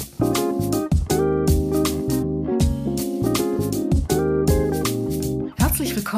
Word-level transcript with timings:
Thank 0.00 0.20
you. 0.20 0.29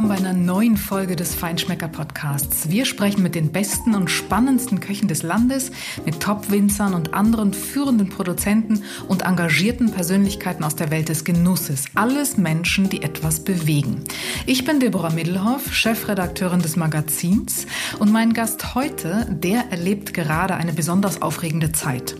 Willkommen 0.02 0.22
bei 0.22 0.28
einer 0.28 0.38
neuen 0.38 0.76
Folge 0.76 1.14
des 1.16 1.34
Feinschmecker 1.34 1.86
Podcasts. 1.86 2.68
Wir 2.68 2.86
sprechen 2.86 3.22
mit 3.22 3.34
den 3.34 3.52
besten 3.52 3.94
und 3.94 4.10
spannendsten 4.10 4.80
Köchen 4.80 5.06
des 5.06 5.22
Landes, 5.22 5.70
mit 6.04 6.18
Top-Winzern 6.18 6.94
und 6.94 7.14
anderen 7.14 7.52
führenden 7.52 8.08
Produzenten 8.08 8.82
und 9.06 9.22
engagierten 9.22 9.92
Persönlichkeiten 9.92 10.64
aus 10.64 10.74
der 10.74 10.90
Welt 10.90 11.08
des 11.08 11.24
Genusses. 11.24 11.84
Alles 11.94 12.36
Menschen, 12.36 12.88
die 12.88 13.02
etwas 13.02 13.44
bewegen. 13.44 14.02
Ich 14.46 14.64
bin 14.64 14.80
Deborah 14.80 15.10
Middelhoff, 15.10 15.72
Chefredakteurin 15.72 16.62
des 16.62 16.76
Magazins 16.76 17.66
und 17.98 18.10
mein 18.10 18.32
Gast 18.32 18.74
heute, 18.74 19.26
der 19.30 19.70
erlebt 19.70 20.14
gerade 20.14 20.54
eine 20.54 20.72
besonders 20.72 21.22
aufregende 21.22 21.70
Zeit. 21.70 22.16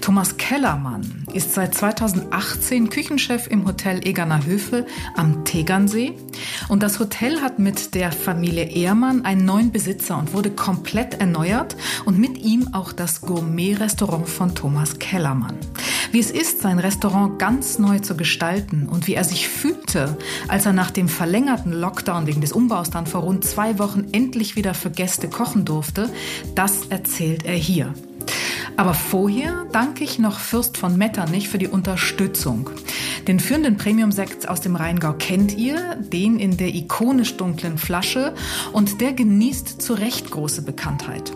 Thomas 0.00 0.36
Kellermann 0.36 1.26
ist 1.34 1.52
seit 1.52 1.74
2018 1.74 2.88
Küchenchef 2.88 3.46
im 3.48 3.66
Hotel 3.66 4.06
Egerner 4.06 4.46
Höfe 4.46 4.86
am 5.16 5.44
Tegernsee 5.44 6.14
und 6.68 6.82
das 6.82 6.98
Hotel 6.98 7.40
hat 7.40 7.58
mit 7.58 7.94
der 7.94 8.12
Familie 8.12 8.70
Ehrmann 8.70 9.24
einen 9.24 9.44
neuen 9.44 9.72
Besitzer 9.72 10.18
und 10.18 10.32
wurde 10.32 10.50
komplett 10.50 11.20
erneuert 11.20 11.76
und 12.04 12.18
mit 12.18 12.38
ihm 12.38 12.68
auch 12.72 12.92
das 12.92 13.20
Gourmet-Restaurant 13.20 14.28
von 14.28 14.54
Thomas 14.54 14.98
Kellermann. 14.98 15.56
Wie 16.12 16.20
es 16.20 16.30
ist, 16.30 16.60
sein 16.60 16.78
Restaurant 16.78 17.38
ganz 17.38 17.78
neu 17.78 17.98
zu 17.98 18.16
gestalten 18.16 18.88
und 18.88 19.06
wie 19.06 19.14
er 19.14 19.24
sich 19.24 19.48
fühlte, 19.48 20.16
als 20.48 20.66
er 20.66 20.72
nach 20.72 20.90
dem 20.90 21.08
verlängerten 21.08 21.72
Lockdown 21.72 22.26
wegen 22.26 22.40
des 22.40 22.52
Umbaus 22.52 22.90
dann 22.90 23.06
vor 23.06 23.22
rund 23.22 23.44
zwei 23.44 23.78
Wochen 23.78 24.06
endlich 24.12 24.56
wieder 24.56 24.74
für 24.74 24.90
Gäste 24.90 25.28
kochen 25.28 25.64
durfte, 25.64 26.10
das 26.54 26.86
erzählt 26.86 27.44
er 27.44 27.54
hier. 27.54 27.92
Aber 28.76 28.92
vorher 28.92 29.66
danke 29.72 30.04
ich 30.04 30.18
noch 30.18 30.38
Fürst 30.38 30.76
von 30.76 30.98
Metternich 30.98 31.48
für 31.48 31.58
die 31.58 31.68
Unterstützung. 31.68 32.68
Den 33.26 33.40
führenden 33.40 33.78
Premium-Sekt 33.78 34.48
aus 34.48 34.60
dem 34.60 34.76
Rheingau 34.76 35.14
kennt 35.14 35.56
ihr, 35.56 35.96
den 35.96 36.38
in 36.38 36.58
der 36.58 36.74
ikonisch 36.74 37.36
dunklen 37.36 37.78
Flasche 37.78 38.34
und 38.72 39.00
der 39.00 39.14
genießt 39.14 39.80
zu 39.80 39.94
Recht 39.94 40.30
große 40.30 40.62
Bekanntheit. 40.62 41.32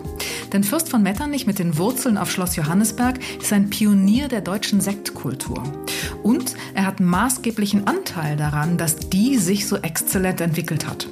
Denn 0.53 0.63
Fürst 0.63 0.89
von 0.89 1.01
Metternich 1.01 1.47
mit 1.47 1.59
den 1.59 1.77
Wurzeln 1.77 2.17
auf 2.17 2.29
Schloss 2.29 2.55
Johannesberg 2.55 3.19
ist 3.41 3.51
ein 3.53 3.69
Pionier 3.69 4.27
der 4.27 4.41
deutschen 4.41 4.79
Sektkultur. 4.79 5.63
Und 6.23 6.53
er 6.73 6.85
hat 6.85 6.99
maßgeblichen 6.99 7.87
Anteil 7.87 8.37
daran, 8.37 8.77
dass 8.77 8.97
die 8.97 9.37
sich 9.37 9.67
so 9.67 9.77
exzellent 9.77 10.41
entwickelt 10.41 10.87
hat. 10.87 11.07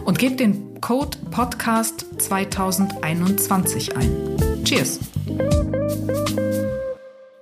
und 0.06 0.20
gebt 0.20 0.40
den 0.40 0.80
Code 0.82 1.18
Podcast 1.32 2.06
2021 2.20 3.98
ein. 3.98 4.12
Cheers! 4.64 5.00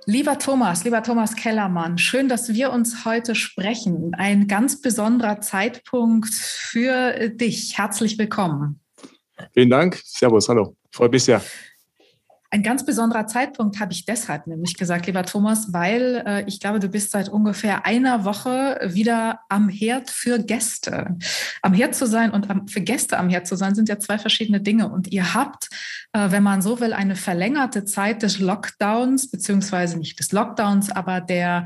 Lieber 0.06 0.38
Thomas, 0.38 0.84
lieber 0.84 1.02
Thomas 1.02 1.34
Kellermann, 1.34 1.96
schön, 1.96 2.28
dass 2.28 2.52
wir 2.52 2.72
uns 2.72 3.06
heute 3.06 3.34
sprechen. 3.34 4.12
Ein 4.14 4.48
ganz 4.48 4.82
besonderer 4.82 5.40
Zeitpunkt 5.40 6.28
für 6.34 7.30
dich. 7.30 7.78
Herzlich 7.78 8.18
willkommen. 8.18 8.80
Vielen 9.54 9.70
Dank. 9.70 10.00
Servus, 10.04 10.48
hallo. 10.48 10.76
Freut 10.90 11.10
mich 11.10 11.24
sehr. 11.24 11.42
Ein 12.54 12.62
ganz 12.62 12.86
besonderer 12.86 13.26
Zeitpunkt 13.26 13.80
habe 13.80 13.92
ich 13.92 14.04
deshalb 14.04 14.46
nämlich 14.46 14.76
gesagt, 14.76 15.08
lieber 15.08 15.24
Thomas, 15.24 15.72
weil 15.72 16.22
äh, 16.24 16.44
ich 16.46 16.60
glaube, 16.60 16.78
du 16.78 16.88
bist 16.88 17.10
seit 17.10 17.28
ungefähr 17.28 17.84
einer 17.84 18.24
Woche 18.24 18.78
wieder 18.92 19.40
am 19.48 19.68
Herd 19.68 20.08
für 20.08 20.38
Gäste. 20.38 21.16
Am 21.62 21.74
Herd 21.74 21.96
zu 21.96 22.06
sein 22.06 22.30
und 22.30 22.48
am, 22.50 22.68
für 22.68 22.80
Gäste 22.80 23.18
am 23.18 23.28
Herd 23.28 23.48
zu 23.48 23.56
sein, 23.56 23.74
sind 23.74 23.88
ja 23.88 23.98
zwei 23.98 24.18
verschiedene 24.18 24.60
Dinge. 24.60 24.88
Und 24.88 25.08
ihr 25.08 25.34
habt, 25.34 25.68
äh, 26.12 26.30
wenn 26.30 26.44
man 26.44 26.62
so 26.62 26.78
will, 26.78 26.92
eine 26.92 27.16
verlängerte 27.16 27.86
Zeit 27.86 28.22
des 28.22 28.38
Lockdowns, 28.38 29.32
beziehungsweise 29.32 29.98
nicht 29.98 30.20
des 30.20 30.30
Lockdowns, 30.30 30.92
aber 30.92 31.20
der 31.20 31.64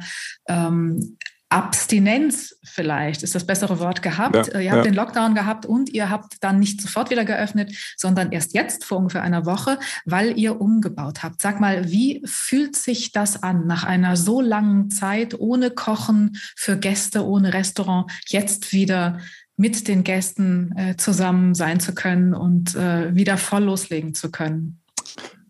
ähm, 0.49 1.19
Abstinenz 1.50 2.56
vielleicht 2.62 3.22
ist 3.22 3.34
das 3.34 3.47
bessere 3.47 3.78
Wort 3.78 4.03
gehabt. 4.03 4.53
Ja, 4.53 4.60
ihr 4.60 4.70
habt 4.70 4.84
ja. 4.84 4.91
den 4.91 4.94
Lockdown 4.94 5.34
gehabt 5.34 5.64
und 5.64 5.88
ihr 5.91 6.10
habt 6.10 6.36
dann 6.42 6.59
nicht 6.59 6.82
sofort 6.82 7.10
wieder 7.10 7.25
geöffnet, 7.25 7.75
sondern 7.97 8.32
erst 8.32 8.54
jetzt 8.54 8.84
vor 8.84 8.98
ungefähr 8.98 9.22
einer 9.22 9.47
Woche, 9.47 9.78
weil 10.04 10.38
ihr 10.38 10.60
umgebaut 10.60 11.22
habt. 11.22 11.41
Sag 11.41 11.58
mal, 11.58 11.91
wie 11.91 12.22
fühlt 12.26 12.76
sich 12.76 13.12
das 13.12 13.42
an, 13.42 13.66
nach 13.66 13.84
einer 13.84 14.16
so 14.16 14.42
langen 14.42 14.91
Zeit 14.91 15.38
ohne 15.38 15.70
Kochen 15.70 16.37
für 16.54 16.76
Gäste, 16.76 17.25
ohne 17.26 17.54
Restaurant, 17.54 18.10
jetzt 18.26 18.72
wieder 18.72 19.19
mit 19.56 19.88
den 19.88 20.04
Gästen 20.04 20.76
äh, 20.76 20.97
zusammen 20.97 21.54
sein 21.54 21.81
zu 21.81 21.94
können 21.94 22.34
und 22.34 22.75
äh, 22.76 23.14
wieder 23.14 23.38
voll 23.38 23.64
loslegen 23.64 24.14
zu 24.14 24.31
können? 24.31 24.81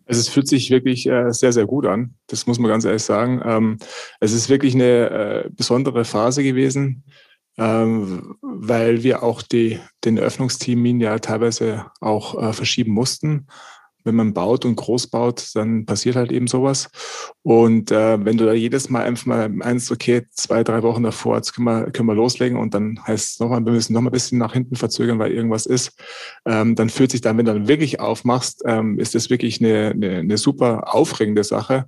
Also 0.08 0.20
es 0.20 0.28
fühlt 0.28 0.48
sich 0.48 0.70
wirklich 0.70 1.06
äh, 1.06 1.32
sehr, 1.32 1.52
sehr 1.52 1.66
gut 1.66 1.86
an. 1.86 2.14
Das 2.26 2.46
muss 2.46 2.58
man 2.58 2.70
ganz 2.70 2.84
ehrlich 2.84 3.02
sagen. 3.02 3.42
Ähm, 3.44 3.78
es 4.20 4.32
ist 4.32 4.48
wirklich 4.48 4.74
eine 4.74 5.10
äh, 5.44 5.50
besondere 5.50 6.04
Phase 6.04 6.42
gewesen, 6.42 7.04
ähm, 7.58 8.36
weil 8.40 9.02
wir 9.02 9.22
auch 9.22 9.42
die, 9.42 9.78
den 10.04 10.18
Öffnungstermin 10.18 11.00
ja 11.00 11.18
teilweise 11.18 11.86
auch 12.00 12.42
äh, 12.42 12.52
verschieben 12.54 12.92
mussten 12.92 13.46
wenn 14.08 14.16
man 14.16 14.32
baut 14.32 14.64
und 14.64 14.76
groß 14.76 15.08
baut, 15.08 15.50
dann 15.54 15.84
passiert 15.84 16.16
halt 16.16 16.32
eben 16.32 16.46
sowas. 16.46 16.88
Und 17.42 17.92
äh, 17.92 18.24
wenn 18.24 18.38
du 18.38 18.46
da 18.46 18.54
jedes 18.54 18.88
Mal 18.88 19.04
einfach 19.04 19.26
mal 19.26 19.48
meinst, 19.50 19.92
okay, 19.92 20.22
zwei, 20.30 20.64
drei 20.64 20.82
Wochen 20.82 21.02
davor, 21.02 21.36
jetzt 21.36 21.52
können 21.52 21.66
wir, 21.66 21.90
können 21.90 22.08
wir 22.08 22.14
loslegen 22.14 22.58
und 22.58 22.72
dann 22.74 22.98
heißt 23.06 23.32
es 23.32 23.40
nochmal, 23.40 23.64
wir 23.64 23.72
müssen 23.72 23.92
nochmal 23.92 24.10
ein 24.10 24.12
bisschen 24.12 24.38
nach 24.38 24.54
hinten 24.54 24.76
verzögern, 24.76 25.18
weil 25.18 25.32
irgendwas 25.32 25.66
ist, 25.66 25.92
ähm, 26.46 26.74
dann 26.74 26.88
fühlt 26.88 27.10
sich 27.10 27.20
dann, 27.20 27.36
wenn 27.36 27.44
du 27.44 27.52
dann 27.52 27.68
wirklich 27.68 28.00
aufmachst, 28.00 28.62
ähm, 28.66 28.98
ist 28.98 29.14
das 29.14 29.28
wirklich 29.28 29.60
eine, 29.60 29.90
eine, 29.90 30.16
eine 30.18 30.38
super 30.38 30.94
aufregende 30.94 31.44
Sache. 31.44 31.84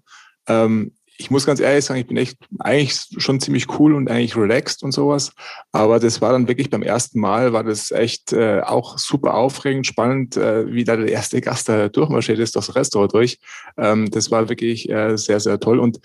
Ähm, 0.47 0.93
ich 1.21 1.31
muss 1.31 1.45
ganz 1.45 1.61
ehrlich 1.61 1.85
sagen, 1.85 2.01
ich 2.01 2.07
bin 2.07 2.17
echt 2.17 2.39
eigentlich 2.61 2.99
schon 3.19 3.41
ziemlich 3.41 3.79
cool 3.79 3.95
und 3.95 4.09
eigentlich 4.09 4.37
relaxed 4.37 4.83
und 4.83 4.93
sowas. 4.93 5.33
Aber 5.71 6.01
das 6.01 6.23
war 6.23 6.33
dann 6.33 6.49
wirklich 6.49 6.71
beim 6.71 6.83
ersten 6.83 7.21
Mal, 7.21 7.53
war 7.53 7.63
das 7.63 7.91
echt 7.91 8.33
äh, 8.33 8.63
auch 8.63 8.97
super 8.97 9.35
aufregend, 9.35 9.87
spannend, 9.87 10.39
äh, 10.39 10.73
wie 10.73 10.83
da 10.83 10.97
der 10.97 11.09
erste 11.09 11.43
Gast 11.43 11.69
da 11.69 11.91
durchmarschiert 11.91 12.39
ist, 12.39 12.57
das 12.57 12.75
Restaurant 12.75 13.13
durch. 13.13 13.39
Ähm, 13.77 14.11
das 14.11 14.31
war 14.31 14.49
wirklich 14.49 14.89
äh, 14.89 15.17
sehr, 15.19 15.41
sehr 15.41 15.61
toll. 15.61 15.79
Und 15.79 16.01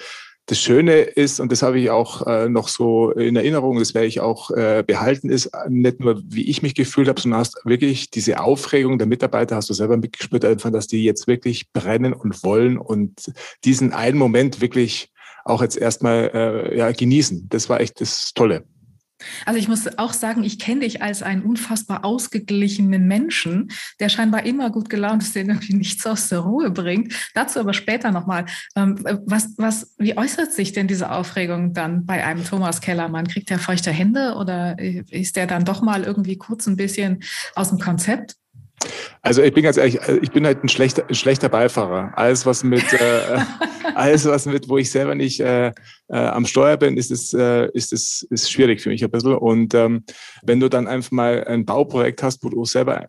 das 0.48 0.60
Schöne 0.60 1.02
ist, 1.02 1.40
und 1.40 1.52
das 1.52 1.64
habe 1.64 1.80
ich 1.80 1.90
auch 1.90 2.28
äh, 2.28 2.48
noch 2.50 2.68
so 2.68 3.12
in 3.12 3.36
Erinnerung, 3.36 3.80
das 3.80 3.96
werde 3.96 4.08
ich 4.08 4.20
auch 4.20 4.52
äh, 4.52 4.84
behalten, 4.86 5.30
ist 5.30 5.52
nicht 5.68 6.00
nur, 6.00 6.22
wie 6.28 6.48
ich 6.48 6.62
mich 6.62 6.76
gefühlt 6.76 7.08
habe, 7.08 7.20
sondern 7.20 7.40
hast 7.40 7.60
wirklich 7.66 8.12
diese 8.12 8.40
Aufregung 8.40 9.00
der 9.00 9.08
Mitarbeiter, 9.08 9.56
hast 9.56 9.70
du 9.70 9.74
selber 9.74 9.98
mitgespürt, 9.98 10.46
einfach, 10.46 10.72
dass 10.72 10.88
die 10.88 11.04
jetzt 11.04 11.28
wirklich 11.28 11.72
brennen 11.74 12.14
und 12.14 12.44
wollen 12.44 12.78
und 12.78 13.32
diesen 13.64 13.92
einen 13.92 14.20
Moment 14.20 14.62
wirklich 14.62 15.12
auch 15.46 15.62
jetzt 15.62 15.78
erstmal 15.78 16.32
äh, 16.34 16.78
ja, 16.78 16.92
genießen. 16.92 17.48
Das 17.50 17.70
war 17.70 17.80
echt 17.80 18.02
das 18.02 18.34
Tolle. 18.34 18.66
Also 19.46 19.60
ich 19.60 19.68
muss 19.68 19.98
auch 19.98 20.14
sagen, 20.14 20.44
ich 20.44 20.60
kenne 20.60 20.82
dich 20.82 21.02
als 21.02 21.24
einen 21.24 21.44
unfassbar 21.44 22.06
ausgeglichenen 22.06 23.08
Menschen, 23.08 23.72
der 24.00 24.10
scheinbar 24.10 24.46
immer 24.46 24.70
gut 24.70 24.90
gelaunt 24.90 25.24
ist, 25.24 25.36
der 25.36 25.46
irgendwie 25.46 25.76
nichts 25.76 26.06
aus 26.06 26.30
der 26.30 26.40
Ruhe 26.40 26.72
bringt. 26.72 27.14
Dazu 27.34 27.60
aber 27.60 27.74
später 27.74 28.12
nochmal. 28.12 28.46
Ähm, 28.76 28.98
was, 29.26 29.50
was, 29.58 29.94
wie 29.98 30.18
äußert 30.18 30.52
sich 30.52 30.74
denn 30.74 30.88
diese 30.88 31.12
Aufregung 31.12 31.74
dann 31.74 32.06
bei 32.06 32.26
einem 32.26 32.44
Thomas 32.44 32.82
Kellermann? 32.82 33.28
Kriegt 33.28 33.52
er 33.52 33.60
feuchte 33.60 33.92
Hände 33.92 34.36
oder 34.36 34.78
ist 34.80 35.36
der 35.36 35.48
dann 35.48 35.66
doch 35.66 35.82
mal 35.82 36.04
irgendwie 36.04 36.38
kurz 36.38 36.68
ein 36.68 36.76
bisschen 36.76 37.24
aus 37.56 37.70
dem 37.70 37.80
Konzept? 37.80 38.36
Also 39.22 39.42
ich 39.42 39.54
bin 39.54 39.64
ganz 39.64 39.78
ehrlich, 39.78 40.02
äh, 40.02 40.18
ich 40.22 40.32
bin 40.32 40.46
halt 40.46 40.64
ein 40.64 40.70
schlechter, 40.70 41.04
schlechter 41.14 41.50
Beifahrer. 41.50 42.12
Alles 42.16 42.46
was 42.46 42.64
mit, 42.64 42.94
äh, 42.94 43.40
alles 43.96 44.26
was 44.26 44.46
mit, 44.46 44.70
wo 44.70 44.78
ich 44.78 44.92
selber 44.92 45.16
nicht 45.16 45.40
äh, 45.40 45.68
äh, 45.68 45.74
am 46.18 46.46
Steuer 46.46 46.78
bin, 46.78 46.98
ist 46.98 47.12
es, 47.12 47.34
äh, 47.34 47.70
ist 47.74 47.94
es 47.94 48.24
ist 48.30 48.52
schwierig 48.52 48.82
für 48.82 48.90
mich 48.90 49.04
ein 49.04 49.12
bisschen. 49.12 49.36
Und 49.36 49.74
ähm, 49.74 50.04
wenn 50.44 50.60
du 50.60 50.70
dann 50.70 50.88
einfach 50.88 51.12
mal 51.12 51.44
ein 51.46 51.66
Bauprojekt 51.66 52.24
hast, 52.24 52.44
wo 52.44 52.50
du 52.50 52.66
selber 52.66 53.08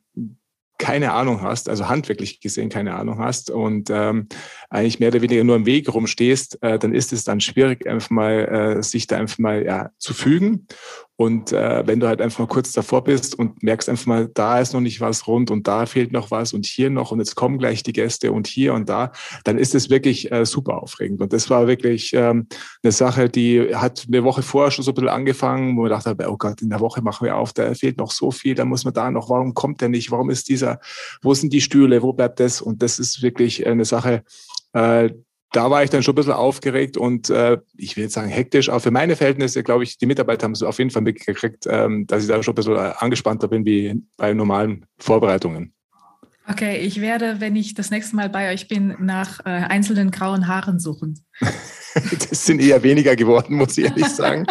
keine 0.79 1.13
Ahnung 1.13 1.43
hast, 1.43 1.69
also 1.69 1.89
handwerklich 1.89 2.41
gesehen 2.41 2.69
keine 2.69 2.95
Ahnung 2.95 3.19
hast 3.19 3.51
und 3.51 3.89
ähm, 3.91 4.29
eigentlich 4.77 5.01
mehr 5.01 5.09
oder 5.09 5.23
weniger 5.23 5.43
nur 5.43 5.57
im 5.57 5.67
Weg 5.67 5.93
rumstehst, 5.93 6.63
äh, 6.63 6.79
dann 6.79 6.95
ist 6.95 7.13
es 7.13 7.25
dann 7.25 7.41
schwierig, 7.41 7.87
einfach 7.87 8.11
mal 8.11 8.77
äh, 8.79 8.83
sich 8.83 9.07
da 9.07 9.17
einfach 9.17 9.39
mal 9.39 9.65
ja, 9.65 9.91
zu 9.99 10.13
fügen. 10.13 10.67
Und 11.19 11.51
äh, 11.51 11.83
wenn 11.87 11.99
du 11.99 12.09
halt 12.09 12.21
einfach 12.21 12.41
mal 12.41 12.47
kurz 12.47 12.73
davor 12.73 13.03
bist 13.03 13.39
und 13.39 13.63
merkst 13.63 13.89
einfach 13.89 14.05
mal, 14.05 14.29
da 14.35 14.61
ist 14.61 14.75
noch 14.75 14.83
nicht 14.83 15.01
was 15.01 15.27
rund 15.27 15.51
und 15.51 15.67
da 15.67 15.87
fehlt 15.87 16.13
noch 16.13 16.31
was 16.31 16.53
und 16.53 16.67
hier 16.67 16.91
noch 16.91 17.11
und 17.11 17.21
jetzt 17.21 17.35
kommen 17.35 17.57
gleich 17.57 17.83
die 17.83 17.95
Gäste 17.95 18.33
und 18.33 18.47
hier 18.47 18.75
und 18.75 18.91
da, 18.91 19.13
dann 19.45 19.57
ist 19.57 19.75
es 19.75 19.89
wirklich 19.89 20.31
äh, 20.31 20.45
super 20.45 20.83
aufregend. 20.83 21.23
Und 21.23 21.33
das 21.33 21.49
war 21.49 21.67
wirklich 21.69 22.13
ähm, 22.13 22.47
eine 22.83 22.93
Sache, 22.93 23.31
die 23.31 23.75
hat 23.75 24.05
eine 24.07 24.25
Woche 24.25 24.43
vorher 24.43 24.71
schon 24.71 24.85
so 24.85 24.91
ein 24.91 24.95
bisschen 24.95 25.09
angefangen, 25.09 25.75
wo 25.79 25.83
man 25.83 25.91
dachte, 25.91 26.15
oh 26.29 26.37
Gott, 26.37 26.61
in 26.61 26.69
der 26.69 26.81
Woche 26.81 27.01
machen 27.01 27.25
wir 27.25 27.37
auf, 27.37 27.55
da 27.55 27.73
fehlt 27.73 27.97
noch 27.97 28.11
so 28.11 28.31
viel, 28.31 28.55
da 28.55 28.67
muss 28.67 28.85
man 28.85 28.93
da 28.93 29.11
noch, 29.11 29.31
warum 29.31 29.55
kommt 29.55 29.81
der 29.81 29.89
nicht, 29.89 30.11
warum 30.11 30.29
ist 30.29 30.51
dieser, 30.51 30.81
wo 31.23 31.33
sind 31.33 31.51
die 31.55 31.63
Stühle, 31.63 32.03
wo 32.03 32.13
bleibt 32.13 32.41
das? 32.41 32.61
Und 32.61 32.83
das 32.83 32.99
ist 32.99 33.23
wirklich 33.23 33.67
eine 33.67 33.87
Sache, 33.87 34.23
äh, 34.77 35.11
da 35.53 35.71
war 35.71 35.83
ich 35.83 35.91
dann 35.91 36.03
schon 36.03 36.13
ein 36.13 36.17
bisschen 36.17 36.33
aufgeregt 36.33 36.99
und 36.99 37.31
äh, 37.31 37.59
ich 37.77 37.97
will 37.97 38.05
jetzt 38.05 38.15
sagen 38.15 38.29
hektisch, 38.29 38.69
aber 38.69 38.81
für 38.81 38.91
meine 38.91 39.17
Verhältnisse, 39.17 39.63
glaube 39.63 39.85
ich, 39.85 39.97
die 39.97 40.05
Mitarbeiter 40.07 40.45
haben 40.45 40.53
es 40.53 40.63
auf 40.63 40.79
jeden 40.79 40.91
Fall 40.91 41.03
mitgekriegt, 41.03 41.67
ähm, 41.67 42.07
dass 42.07 42.23
ich 42.23 42.29
da 42.29 42.43
schon 42.43 42.53
ein 42.53 42.57
bisschen 42.57 42.77
angespannter 42.77 43.49
bin 43.49 43.65
wie 43.65 44.03
bei 44.19 44.35
normalen 44.35 44.85
Vorbereitungen. 44.99 45.73
Okay, 46.49 46.79
ich 46.79 47.01
werde, 47.01 47.41
wenn 47.41 47.57
ich 47.57 47.75
das 47.75 47.91
nächste 47.91 48.17
Mal 48.17 48.29
bei 48.29 48.53
euch 48.53 48.69
bin, 48.69 48.95
nach 49.01 49.41
äh, 49.41 49.49
einzelnen 49.49 50.11
grauen 50.11 50.47
Haaren 50.47 50.79
suchen. 50.79 51.25
das 52.31 52.47
sind 52.47 52.61
eher 52.61 52.83
weniger 52.83 53.17
geworden, 53.17 53.57
muss 53.57 53.79
ich 53.79 53.85
ehrlich 53.85 54.09
sagen. 54.09 54.47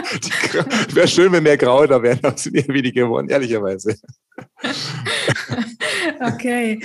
Wäre 0.93 1.07
schön, 1.07 1.31
wenn 1.31 1.43
mehr 1.43 1.57
graue 1.57 1.87
da 1.87 2.01
wären, 2.01 2.19
aber 2.23 2.37
sind 2.37 2.55
eher 2.55 2.67
weniger 2.67 3.03
geworden, 3.03 3.29
ehrlicherweise. 3.29 3.95
Okay. 6.21 6.81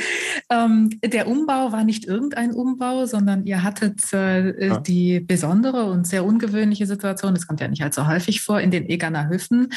Ähm, 0.51 0.91
der 1.05 1.29
Umbau 1.29 1.73
war 1.73 1.85
nicht 1.85 2.05
irgendein 2.05 2.53
Umbau, 2.53 3.07
sondern 3.07 3.45
ihr 3.45 3.63
hattet 3.63 4.13
äh, 4.13 4.67
ja. 4.67 4.81
die 4.81 5.21
besondere 5.21 5.85
und 5.85 6.07
sehr 6.07 6.25
ungewöhnliche 6.25 6.87
Situation, 6.87 7.35
das 7.35 7.47
kommt 7.47 7.61
ja 7.61 7.69
nicht 7.69 7.83
allzu 7.83 8.07
häufig 8.07 8.41
vor, 8.41 8.61
in 8.61 8.71
den 8.71 8.89
Egerner 8.89 9.29
Höfen, 9.29 9.69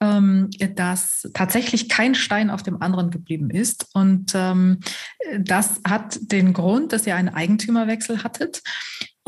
ähm, 0.00 0.50
dass 0.74 1.28
tatsächlich 1.34 1.88
kein 1.88 2.14
Stein 2.14 2.50
auf 2.50 2.62
dem 2.62 2.82
anderen 2.82 3.10
geblieben 3.10 3.50
ist. 3.50 3.86
Und 3.94 4.32
ähm, 4.34 4.80
das 5.38 5.80
hat 5.86 6.18
den 6.20 6.52
Grund, 6.52 6.92
dass 6.92 7.06
ihr 7.06 7.16
einen 7.16 7.28
Eigentümerwechsel 7.28 8.24
hattet. 8.24 8.62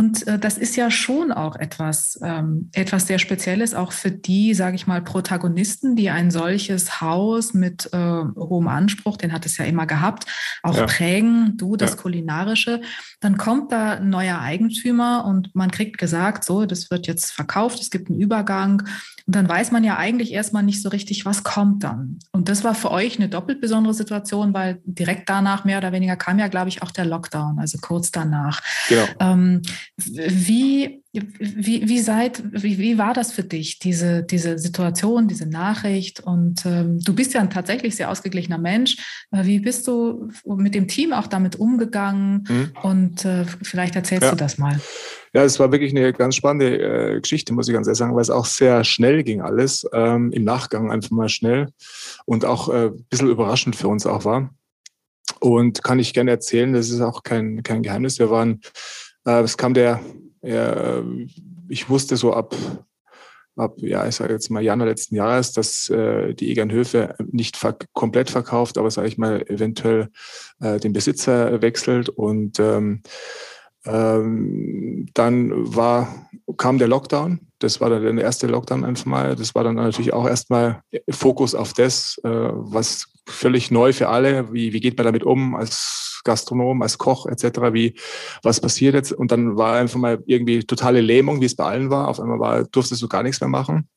Und 0.00 0.28
äh, 0.28 0.38
das 0.38 0.58
ist 0.58 0.76
ja 0.76 0.92
schon 0.92 1.32
auch 1.32 1.56
etwas, 1.56 2.20
ähm, 2.22 2.70
etwas 2.72 3.08
sehr 3.08 3.18
Spezielles, 3.18 3.74
auch 3.74 3.90
für 3.90 4.12
die, 4.12 4.54
sage 4.54 4.76
ich 4.76 4.86
mal, 4.86 5.02
Protagonisten, 5.02 5.96
die 5.96 6.08
ein 6.08 6.30
solches 6.30 7.00
Haus 7.00 7.52
mit 7.52 7.92
äh, 7.92 7.98
hohem 7.98 8.68
Anspruch, 8.68 9.16
den 9.16 9.32
hat 9.32 9.44
es 9.44 9.56
ja 9.56 9.64
immer 9.64 9.86
gehabt, 9.86 10.26
auch 10.62 10.76
ja. 10.76 10.86
prägen, 10.86 11.56
du 11.56 11.74
das 11.74 11.90
ja. 11.90 11.96
Kulinarische. 11.96 12.80
Dann 13.18 13.38
kommt 13.38 13.72
da 13.72 13.94
ein 13.94 14.08
neuer 14.08 14.38
Eigentümer 14.38 15.24
und 15.24 15.52
man 15.56 15.72
kriegt 15.72 15.98
gesagt, 15.98 16.44
so, 16.44 16.64
das 16.64 16.92
wird 16.92 17.08
jetzt 17.08 17.32
verkauft, 17.32 17.80
es 17.80 17.90
gibt 17.90 18.08
einen 18.08 18.20
Übergang. 18.20 18.84
Und 19.28 19.34
dann 19.34 19.46
weiß 19.46 19.72
man 19.72 19.84
ja 19.84 19.98
eigentlich 19.98 20.32
erstmal 20.32 20.62
nicht 20.62 20.80
so 20.80 20.88
richtig, 20.88 21.26
was 21.26 21.42
kommt 21.44 21.84
dann. 21.84 22.18
Und 22.32 22.48
das 22.48 22.64
war 22.64 22.74
für 22.74 22.90
euch 22.90 23.18
eine 23.18 23.28
doppelt 23.28 23.60
besondere 23.60 23.92
Situation, 23.92 24.54
weil 24.54 24.80
direkt 24.86 25.28
danach 25.28 25.66
mehr 25.66 25.76
oder 25.76 25.92
weniger 25.92 26.16
kam 26.16 26.38
ja, 26.38 26.48
glaube 26.48 26.70
ich, 26.70 26.80
auch 26.80 26.90
der 26.90 27.04
Lockdown, 27.04 27.58
also 27.58 27.76
kurz 27.76 28.10
danach. 28.10 28.62
Genau. 28.88 29.04
Ähm, 29.20 29.60
wie, 29.98 31.02
wie, 31.12 31.86
wie, 31.86 31.98
seid, 32.00 32.42
wie, 32.52 32.78
wie 32.78 32.96
war 32.96 33.12
das 33.12 33.30
für 33.30 33.42
dich, 33.42 33.78
diese, 33.78 34.22
diese 34.22 34.58
Situation, 34.58 35.28
diese 35.28 35.46
Nachricht? 35.46 36.20
Und 36.20 36.64
ähm, 36.64 36.98
du 36.98 37.14
bist 37.14 37.34
ja 37.34 37.42
ein 37.42 37.50
tatsächlich 37.50 37.96
sehr 37.96 38.10
ausgeglichener 38.10 38.56
Mensch. 38.56 38.96
Äh, 39.30 39.44
wie 39.44 39.60
bist 39.60 39.86
du 39.88 40.30
mit 40.46 40.74
dem 40.74 40.88
Team 40.88 41.12
auch 41.12 41.26
damit 41.26 41.56
umgegangen? 41.56 42.46
Mhm. 42.48 42.72
Und 42.80 43.24
äh, 43.26 43.44
vielleicht 43.44 43.94
erzählst 43.94 44.24
ja. 44.24 44.30
du 44.30 44.36
das 44.36 44.56
mal. 44.56 44.80
Ja, 45.38 45.44
es 45.44 45.60
war 45.60 45.70
wirklich 45.70 45.92
eine 45.94 46.12
ganz 46.12 46.34
spannende 46.34 47.14
äh, 47.14 47.20
Geschichte, 47.20 47.52
muss 47.52 47.68
ich 47.68 47.72
ganz 47.72 47.86
ehrlich 47.86 47.98
sagen, 47.98 48.16
weil 48.16 48.22
es 48.22 48.28
auch 48.28 48.44
sehr 48.44 48.82
schnell 48.82 49.22
ging 49.22 49.40
alles. 49.40 49.86
Ähm, 49.92 50.32
Im 50.32 50.42
Nachgang 50.42 50.90
einfach 50.90 51.12
mal 51.12 51.28
schnell 51.28 51.68
und 52.24 52.44
auch 52.44 52.68
äh, 52.68 52.86
ein 52.86 53.06
bisschen 53.08 53.30
überraschend 53.30 53.76
für 53.76 53.86
uns 53.86 54.04
auch 54.04 54.24
war. 54.24 54.50
Und 55.38 55.84
kann 55.84 56.00
ich 56.00 56.12
gerne 56.12 56.32
erzählen, 56.32 56.72
das 56.72 56.90
ist 56.90 57.00
auch 57.00 57.22
kein, 57.22 57.62
kein 57.62 57.84
Geheimnis. 57.84 58.18
Wir 58.18 58.30
waren 58.30 58.62
äh, 59.26 59.42
es 59.42 59.56
kam 59.56 59.74
der, 59.74 60.00
äh, 60.42 61.02
ich 61.68 61.88
wusste 61.88 62.16
so 62.16 62.32
ab, 62.32 62.56
ab, 63.54 63.74
ja, 63.76 64.08
ich 64.08 64.16
sage 64.16 64.32
jetzt 64.32 64.50
mal 64.50 64.64
Januar 64.64 64.88
letzten 64.88 65.14
Jahres, 65.14 65.52
dass 65.52 65.88
äh, 65.88 66.34
die 66.34 66.50
Egernhöfe 66.50 67.14
nicht 67.30 67.56
verk 67.56 67.86
komplett 67.92 68.28
verkauft, 68.28 68.76
aber 68.76 68.90
sage 68.90 69.06
ich 69.06 69.18
mal 69.18 69.42
eventuell 69.42 70.08
äh, 70.60 70.80
den 70.80 70.92
Besitzer 70.92 71.62
wechselt 71.62 72.08
und 72.08 72.58
ähm, 72.58 73.02
ähm, 73.88 75.06
dann 75.14 75.74
war, 75.74 76.08
kam 76.56 76.78
der 76.78 76.88
Lockdown. 76.88 77.40
Das 77.58 77.80
war 77.80 77.90
dann 77.90 78.16
der 78.16 78.24
erste 78.24 78.46
Lockdown 78.46 78.84
einfach 78.84 79.06
mal. 79.06 79.34
Das 79.34 79.54
war 79.54 79.64
dann 79.64 79.76
natürlich 79.76 80.12
auch 80.12 80.26
erstmal 80.26 80.82
Fokus 81.10 81.54
auf 81.54 81.72
das, 81.72 82.20
äh, 82.22 82.28
was 82.28 83.06
völlig 83.28 83.70
neu 83.70 83.92
für 83.92 84.08
alle. 84.08 84.52
Wie, 84.52 84.72
wie 84.72 84.80
geht 84.80 84.96
man 84.96 85.04
damit 85.04 85.24
um 85.24 85.54
als 85.54 86.20
Gastronom, 86.24 86.82
als 86.82 86.98
Koch 86.98 87.26
etc. 87.26 87.72
Wie, 87.72 87.94
was 88.42 88.60
passiert 88.60 88.94
jetzt? 88.94 89.12
Und 89.12 89.32
dann 89.32 89.56
war 89.56 89.76
einfach 89.76 89.98
mal 89.98 90.22
irgendwie 90.26 90.64
totale 90.64 91.00
Lähmung, 91.00 91.40
wie 91.40 91.46
es 91.46 91.56
bei 91.56 91.64
allen 91.64 91.90
war. 91.90 92.08
Auf 92.08 92.20
einmal 92.20 92.38
war, 92.38 92.64
durftest 92.64 93.02
du 93.02 93.08
gar 93.08 93.22
nichts 93.22 93.40
mehr 93.40 93.48
machen. 93.48 93.88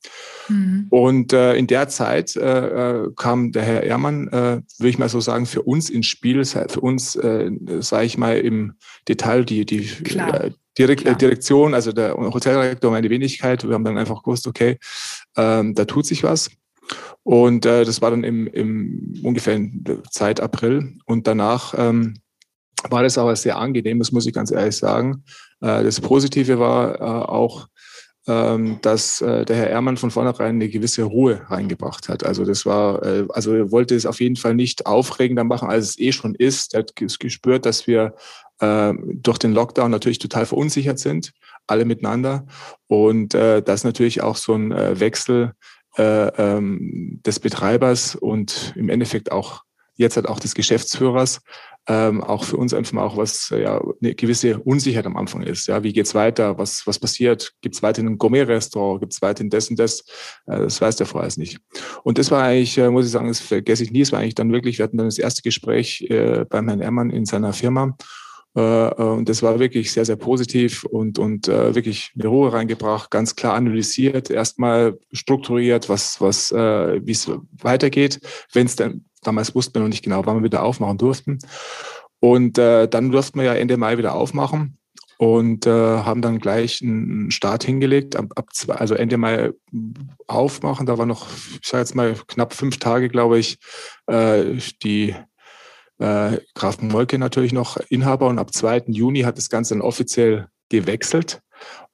Mhm. 0.48 0.88
Und 0.90 1.34
äh, 1.34 1.56
in 1.56 1.68
der 1.68 1.88
Zeit 1.90 2.36
äh, 2.36 3.04
äh 3.04 3.12
kam 3.16 3.52
der 3.52 3.64
Herr 3.64 3.84
Ehrmann, 3.84 4.28
äh, 4.28 4.62
würde 4.78 4.90
ich 4.90 4.98
mal 4.98 5.10
so 5.10 5.20
sagen, 5.20 5.46
für 5.46 5.64
uns 5.64 5.90
ins 5.90 6.08
Spiel, 6.08 6.44
für 6.46 6.80
uns, 6.80 7.16
äh, 7.16 7.52
sage 7.80 8.06
ich 8.06 8.18
mal, 8.18 8.38
im 8.38 8.74
Detail 9.08 9.46
die, 9.46 9.66
die, 9.66 9.90
äh, 10.16 10.52
Direkt, 10.78 11.02
Klar. 11.02 11.16
Direktion, 11.16 11.74
also 11.74 11.92
der 11.92 12.16
Hoteldirektor, 12.16 12.92
meine 12.92 13.10
Wenigkeit. 13.10 13.68
Wir 13.68 13.74
haben 13.74 13.84
dann 13.84 13.98
einfach 13.98 14.24
gewusst, 14.24 14.48
okay, 14.48 14.78
ähm, 15.36 15.76
da 15.76 15.84
tut 15.84 16.06
sich 16.06 16.24
was. 16.24 16.50
Und 17.24 17.66
äh, 17.66 17.86
das 17.86 18.02
war 18.02 18.12
dann 18.12 18.24
im, 18.24 18.48
im 18.48 19.22
ungefähr 19.24 19.60
Zeit 20.10 20.40
April. 20.40 20.98
Und 21.06 21.28
danach 21.28 21.74
ähm, 21.78 22.16
war 22.90 23.04
das 23.04 23.18
aber 23.18 23.36
sehr 23.36 23.58
angenehm, 23.58 24.00
das 24.00 24.12
muss 24.12 24.26
ich 24.26 24.34
ganz 24.34 24.52
ehrlich 24.52 24.76
sagen. 24.76 25.24
Äh, 25.62 25.84
das 25.84 26.02
Positive 26.02 26.60
war 26.60 26.96
äh, 27.00 27.04
auch, 27.04 27.68
ähm, 28.28 28.80
dass 28.82 29.22
äh, 29.22 29.46
der 29.46 29.56
Herr 29.56 29.70
Ehrmann 29.70 29.98
von 29.98 30.12
vornherein 30.12 30.56
eine 30.56 30.70
gewisse 30.70 31.04
Ruhe 31.04 31.42
reingebracht 31.48 32.10
hat. 32.10 32.24
Also 32.24 32.46
das 32.46 32.66
war, 32.66 33.04
äh, 33.04 33.26
also 33.30 33.54
er 33.54 33.72
wollte 33.72 33.96
es 33.96 34.06
auf 34.06 34.22
jeden 34.22 34.36
Fall 34.36 34.56
nicht 34.56 34.86
aufregender 34.86 35.44
machen, 35.44 35.70
als 35.70 35.90
es 35.90 36.00
eh 36.00 36.12
schon 36.12 36.36
ist. 36.36 36.74
Er 36.74 36.82
hat 36.82 36.96
gespürt, 36.96 37.66
dass 37.66 37.88
wir 37.88 38.14
äh, 38.60 38.94
durch 39.02 39.38
den 39.38 39.54
Lockdown 39.54 39.92
natürlich 39.92 40.20
total 40.20 40.46
verunsichert 40.46 41.00
sind, 41.00 41.34
alle 41.68 41.86
miteinander. 41.86 42.46
Und 42.88 43.34
äh, 43.34 43.62
dass 43.62 43.84
natürlich 43.84 44.22
auch 44.22 44.36
so 44.36 44.54
ein 44.54 44.72
äh, 44.72 45.00
Wechsel 45.00 45.54
äh, 45.98 46.28
ähm, 46.28 47.22
des 47.26 47.40
Betreibers 47.40 48.16
und 48.16 48.74
im 48.76 48.90
Endeffekt 48.90 49.32
auch 49.32 49.64
jetzt 49.96 50.16
halt 50.16 50.28
auch 50.28 50.40
des 50.40 50.56
Geschäftsführers 50.56 51.42
ähm, 51.88 52.24
auch 52.24 52.44
für 52.44 52.58
uns 52.58 52.74
einfach 52.74 52.94
mal 52.94 53.04
auch 53.04 53.18
was 53.18 53.50
äh, 53.52 53.64
ja 53.64 53.82
eine 54.02 54.14
gewisse 54.14 54.60
Unsicherheit 54.60 55.06
am 55.06 55.18
Anfang 55.18 55.42
ist. 55.42 55.68
Ja, 55.68 55.84
wie 55.84 55.94
geht's 55.94 56.14
weiter? 56.14 56.58
Was 56.58 56.86
was 56.86 57.00
passiert? 57.00 57.54
Gibt 57.62 57.76
es 57.76 57.82
weiterhin 57.82 58.12
ein 58.12 58.18
Gourmet-Restaurant? 58.18 59.00
Gibt 59.00 59.14
es 59.14 59.22
weiterhin 59.22 59.50
das 59.50 59.70
und 59.70 59.80
das? 59.80 60.02
Äh, 60.46 60.60
das 60.60 60.80
weiß 60.80 60.98
der 60.98 61.08
vorher 61.08 61.32
nicht. 61.38 61.60
Und 62.04 62.18
das 62.18 62.30
war 62.30 62.44
eigentlich, 62.44 62.78
äh, 62.78 62.90
muss 62.90 63.06
ich 63.06 63.12
sagen, 63.12 63.28
das 63.28 63.40
vergesse 63.40 63.84
ich 63.84 63.92
nie. 63.92 64.02
Es 64.02 64.12
war 64.12 64.20
eigentlich 64.20 64.36
dann 64.36 64.52
wirklich, 64.52 64.78
wir 64.78 64.84
hatten 64.84 64.98
dann 64.98 65.08
das 65.08 65.18
erste 65.18 65.42
Gespräch 65.42 66.02
äh, 66.10 66.46
beim 66.48 66.68
Herrn 66.68 66.82
Ehrmann 66.82 67.10
in 67.10 67.26
seiner 67.26 67.54
Firma 67.54 67.96
und 68.54 69.30
das 69.30 69.44
war 69.44 69.60
wirklich 69.60 69.94
sehr, 69.94 70.04
sehr 70.04 70.18
positiv 70.18 70.84
und, 70.84 71.20
und 71.20 71.48
äh, 71.48 71.74
wirklich 71.74 72.12
eine 72.20 72.28
Ruhe 72.28 72.52
reingebracht, 72.52 73.10
ganz 73.10 73.36
klar 73.36 73.54
analysiert, 73.54 74.30
erstmal 74.30 75.00
strukturiert, 75.14 75.88
was, 75.88 76.20
was, 76.20 76.52
äh, 76.52 77.00
wie 77.06 77.14
es 77.14 77.32
weitergeht, 77.54 78.20
wenn 78.52 78.66
es 78.66 78.76
dann, 78.76 79.06
damals 79.24 79.56
wussten 79.56 79.76
wir 79.76 79.82
noch 79.82 79.88
nicht 79.88 80.04
genau, 80.04 80.26
wann 80.26 80.38
wir 80.38 80.44
wieder 80.44 80.64
aufmachen 80.64 80.98
durften. 80.98 81.40
Und 82.20 82.58
äh, 82.58 82.88
dann 82.88 83.12
durften 83.12 83.40
wir 83.40 83.46
ja 83.46 83.54
Ende 83.54 83.78
Mai 83.78 83.98
wieder 83.98 84.16
aufmachen 84.16 84.78
und 85.18 85.66
äh, 85.66 85.70
haben 85.70 86.22
dann 86.22 86.40
gleich 86.40 86.82
einen 86.82 87.32
Start 87.32 87.64
hingelegt, 87.64 88.16
ab, 88.16 88.34
also 88.68 88.96
Ende 88.96 89.18
Mai 89.18 89.52
aufmachen. 90.28 90.86
Da 90.86 90.98
war 90.98 91.06
noch, 91.06 91.28
ich 91.62 91.68
sage 91.68 91.84
jetzt 91.84 91.96
mal, 91.96 92.16
knapp 92.28 92.54
fünf 92.54 92.80
Tage, 92.80 93.08
glaube 93.08 93.40
ich, 93.40 93.60
äh, 94.08 94.58
die 94.84 95.16
äh, 96.02 96.40
Graf 96.56 96.82
Molke 96.82 97.18
natürlich 97.20 97.54
noch 97.54 97.78
Inhaber 97.90 98.28
und 98.28 98.40
ab 98.40 98.54
2. 98.54 98.86
Juni 98.88 99.22
hat 99.22 99.38
das 99.38 99.50
Ganze 99.50 99.76
dann 99.76 99.82
offiziell 99.82 100.48
gewechselt 100.70 101.42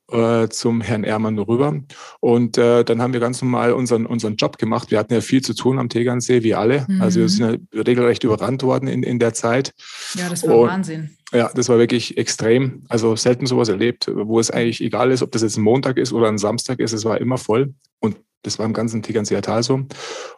äh, 0.09 0.47
zum 0.47 0.79
Herrn 0.79 1.03
Ehrmann 1.03 1.37
rüber. 1.37 1.81
Und 2.21 2.57
äh, 2.57 2.85
dann 2.85 3.01
haben 3.01 3.11
wir 3.11 3.19
ganz 3.19 3.41
normal 3.41 3.73
unseren, 3.73 4.05
unseren 4.05 4.37
Job 4.37 4.57
gemacht. 4.57 4.91
Wir 4.91 4.99
hatten 4.99 5.13
ja 5.13 5.19
viel 5.19 5.41
zu 5.41 5.53
tun 5.53 5.77
am 5.77 5.89
Tegernsee, 5.89 6.43
wie 6.43 6.55
alle. 6.55 6.85
Mhm. 6.87 7.01
Also 7.01 7.19
wir 7.19 7.29
sind 7.29 7.69
ja 7.73 7.81
regelrecht 7.81 8.23
überrannt 8.23 8.63
worden 8.63 8.87
in, 8.87 9.03
in 9.03 9.19
der 9.19 9.33
Zeit. 9.33 9.73
Ja, 10.15 10.29
das 10.29 10.47
war 10.47 10.57
und, 10.57 10.69
Wahnsinn. 10.69 11.17
Ja, 11.33 11.51
das 11.53 11.67
war 11.67 11.77
wirklich 11.77 12.17
extrem. 12.17 12.85
Also 12.87 13.17
selten 13.17 13.45
sowas 13.45 13.67
erlebt, 13.67 14.09
wo 14.13 14.39
es 14.39 14.49
eigentlich 14.49 14.81
egal 14.81 15.11
ist, 15.11 15.21
ob 15.21 15.33
das 15.33 15.41
jetzt 15.41 15.57
ein 15.57 15.63
Montag 15.63 15.97
ist 15.97 16.13
oder 16.13 16.29
ein 16.29 16.37
Samstag 16.37 16.79
ist, 16.79 16.93
es 16.93 17.03
war 17.03 17.19
immer 17.19 17.37
voll. 17.37 17.73
Und 17.99 18.15
das 18.43 18.57
war 18.59 18.65
im 18.65 18.73
ganzen 18.73 19.03
Tegernseer 19.03 19.41
Tal 19.41 19.63
so. 19.63 19.81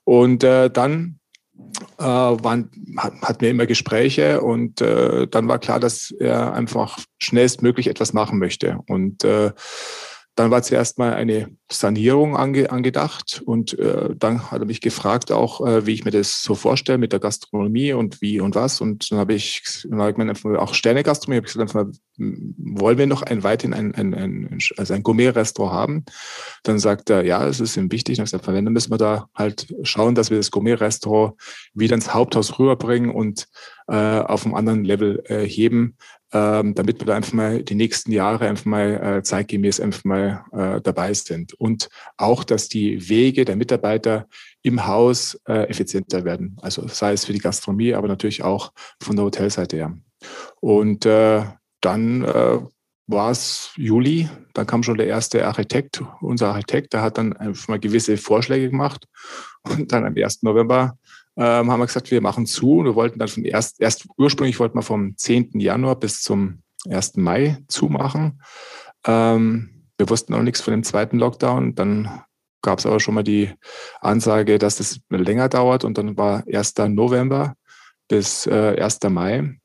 Und 0.03 0.43
äh, 0.43 0.71
dann 0.71 1.18
äh, 1.97 2.03
waren, 2.03 2.69
hatten 2.97 3.41
wir 3.41 3.49
immer 3.49 3.65
Gespräche 3.65 4.41
und 4.41 4.81
äh, 4.81 5.27
dann 5.27 5.47
war 5.47 5.59
klar, 5.59 5.79
dass 5.79 6.11
er 6.11 6.53
einfach 6.53 6.99
schnellstmöglich 7.19 7.87
etwas 7.87 8.13
machen 8.13 8.39
möchte. 8.39 8.79
Und 8.87 9.23
äh, 9.23 9.51
dann 10.39 10.51
war 10.51 10.63
zuerst 10.63 10.97
mal 10.97 11.13
eine 11.15 11.49
Sanierung 11.69 12.37
ange, 12.37 12.71
angedacht 12.71 13.41
und 13.45 13.77
äh, 13.77 14.15
dann 14.15 14.49
hat 14.49 14.61
er 14.61 14.65
mich 14.65 14.79
gefragt 14.79 15.33
auch, 15.33 15.67
äh, 15.67 15.85
wie 15.85 15.91
ich 15.91 16.05
mir 16.05 16.11
das 16.11 16.43
so 16.43 16.55
vorstelle 16.55 16.97
mit 16.97 17.11
der 17.11 17.19
Gastronomie 17.19 17.91
und 17.91 18.21
wie 18.21 18.39
und 18.39 18.55
was. 18.55 18.79
Und 18.79 19.11
dann 19.11 19.19
habe 19.19 19.33
ich, 19.33 19.61
dann 19.89 19.99
habe 19.99 20.11
ich 20.11 20.43
mir 20.45 20.61
auch 20.61 20.73
Sterne-Gastronomie, 20.73 21.39
habe 21.39 21.47
ich 21.47 21.51
gesagt, 21.53 21.75
einfach, 21.75 21.91
wollen 22.17 22.97
wir 22.97 23.05
noch 23.05 23.21
ein 23.21 23.43
weiterhin 23.43 23.73
ein, 23.73 23.93
ein, 23.93 24.13
ein, 24.13 24.59
also 24.77 24.93
ein 24.93 25.03
Gourmet-Restaurant 25.03 25.73
haben? 25.73 26.05
Dann 26.63 26.79
sagt 26.79 27.09
er, 27.09 27.25
ja, 27.25 27.45
es 27.45 27.59
ist 27.59 27.75
ihm 27.75 27.91
wichtig. 27.91 28.15
Dann 28.15 28.23
gesagt, 28.23 28.47
dann 28.47 28.63
müssen 28.63 28.93
wir 28.93 28.97
da 28.97 29.27
halt 29.35 29.67
schauen, 29.83 30.15
dass 30.15 30.29
wir 30.29 30.37
das 30.37 30.51
Gourmet-Restaurant 30.51 31.33
wieder 31.73 31.95
ins 31.95 32.13
Haupthaus 32.13 32.57
rüberbringen 32.59 33.11
und 33.11 33.49
äh, 33.89 34.19
auf 34.19 34.45
einem 34.45 34.55
anderen 34.55 34.85
Level 34.85 35.21
äh, 35.25 35.45
heben, 35.45 35.97
ähm, 36.31 36.75
damit 36.75 36.99
wir 36.99 37.07
da 37.07 37.15
einfach 37.15 37.33
mal 37.33 37.63
die 37.63 37.75
nächsten 37.75 38.11
Jahre 38.11 38.47
einfach 38.47 38.65
mal 38.65 39.17
äh, 39.17 39.23
zeitgemäß 39.23 39.79
einfach 39.79 40.03
mal 40.03 40.45
äh, 40.51 40.81
dabei 40.81 41.13
sind. 41.13 41.53
Und 41.53 41.89
auch, 42.17 42.43
dass 42.43 42.69
die 42.69 43.09
Wege 43.09 43.45
der 43.45 43.55
Mitarbeiter 43.55 44.27
im 44.61 44.85
Haus 44.85 45.39
äh, 45.47 45.67
effizienter 45.69 46.25
werden. 46.25 46.57
Also 46.61 46.87
sei 46.87 47.13
es 47.13 47.25
für 47.25 47.33
die 47.33 47.39
Gastronomie, 47.39 47.93
aber 47.93 48.07
natürlich 48.07 48.43
auch 48.43 48.71
von 49.01 49.15
der 49.15 49.25
Hotelseite 49.25 49.77
her. 49.77 49.97
Und 50.59 51.05
äh, 51.05 51.43
dann 51.81 52.23
äh, 52.23 52.59
war 53.07 53.31
es 53.31 53.71
Juli, 53.75 54.29
dann 54.53 54.67
kam 54.67 54.83
schon 54.83 54.97
der 54.97 55.07
erste 55.07 55.47
Architekt, 55.47 56.03
unser 56.21 56.49
Architekt, 56.49 56.93
der 56.93 57.01
hat 57.01 57.17
dann 57.17 57.33
einfach 57.33 57.67
mal 57.67 57.79
gewisse 57.79 58.17
Vorschläge 58.17 58.69
gemacht. 58.69 59.07
Und 59.63 59.91
dann 59.91 60.05
am 60.05 60.15
1. 60.15 60.43
November 60.43 60.97
ähm, 61.39 61.71
haben 61.71 61.79
wir 61.79 61.85
gesagt, 61.85 62.11
wir 62.11 62.19
machen 62.19 62.45
zu. 62.45 62.83
Wir 62.83 62.95
wollten 62.95 63.17
dann 63.17 63.29
vom 63.29 63.45
erst, 63.45 63.79
erst 63.79 64.07
ursprünglich 64.17 64.59
wollten 64.59 64.77
wir 64.77 64.81
vom 64.81 65.15
10. 65.15 65.51
Januar 65.59 65.95
bis 65.95 66.21
zum 66.21 66.61
1. 66.89 67.15
Mai 67.15 67.57
zumachen. 67.69 68.41
Ähm, 69.07 69.85
wir 69.97 70.09
wussten 70.09 70.33
noch 70.33 70.41
nichts 70.41 70.59
von 70.59 70.71
dem 70.71 70.83
zweiten 70.83 71.17
Lockdown. 71.17 71.75
Dann 71.75 72.23
gab 72.61 72.79
es 72.79 72.85
aber 72.85 72.99
schon 72.99 73.13
mal 73.13 73.23
die 73.23 73.51
Ansage, 74.01 74.59
dass 74.59 74.77
das 74.77 74.99
länger 75.09 75.47
dauert 75.47 75.85
und 75.85 75.97
dann 75.97 76.17
war 76.17 76.43
1. 76.45 76.73
November 76.89 77.55
bis 78.09 78.45
äh, 78.45 78.75
1. 78.77 78.99
Mai. 79.09 79.58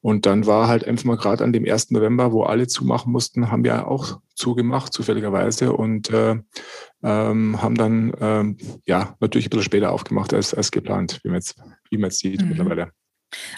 Und 0.00 0.26
dann 0.26 0.46
war 0.46 0.68
halt 0.68 0.86
einfach 0.86 1.04
mal 1.04 1.16
gerade 1.16 1.42
an 1.42 1.52
dem 1.52 1.64
1. 1.64 1.90
November, 1.90 2.32
wo 2.32 2.44
alle 2.44 2.68
zumachen 2.68 3.12
mussten, 3.12 3.50
haben 3.50 3.64
wir 3.64 3.88
auch 3.88 4.20
zugemacht, 4.34 4.92
zufälligerweise, 4.92 5.72
und 5.72 6.10
äh, 6.10 6.36
ähm, 7.02 7.60
haben 7.60 7.74
dann 7.74 8.12
ähm, 8.20 8.56
ja 8.86 9.16
natürlich 9.20 9.46
ein 9.46 9.50
bisschen 9.50 9.64
später 9.64 9.92
aufgemacht 9.92 10.32
als, 10.32 10.54
als 10.54 10.70
geplant, 10.70 11.20
wie 11.22 11.28
man 11.28 11.36
jetzt, 11.36 11.60
wie 11.90 11.98
man 11.98 12.10
jetzt 12.10 12.20
sieht 12.20 12.42
mhm. 12.42 12.48
mittlerweile. 12.48 12.92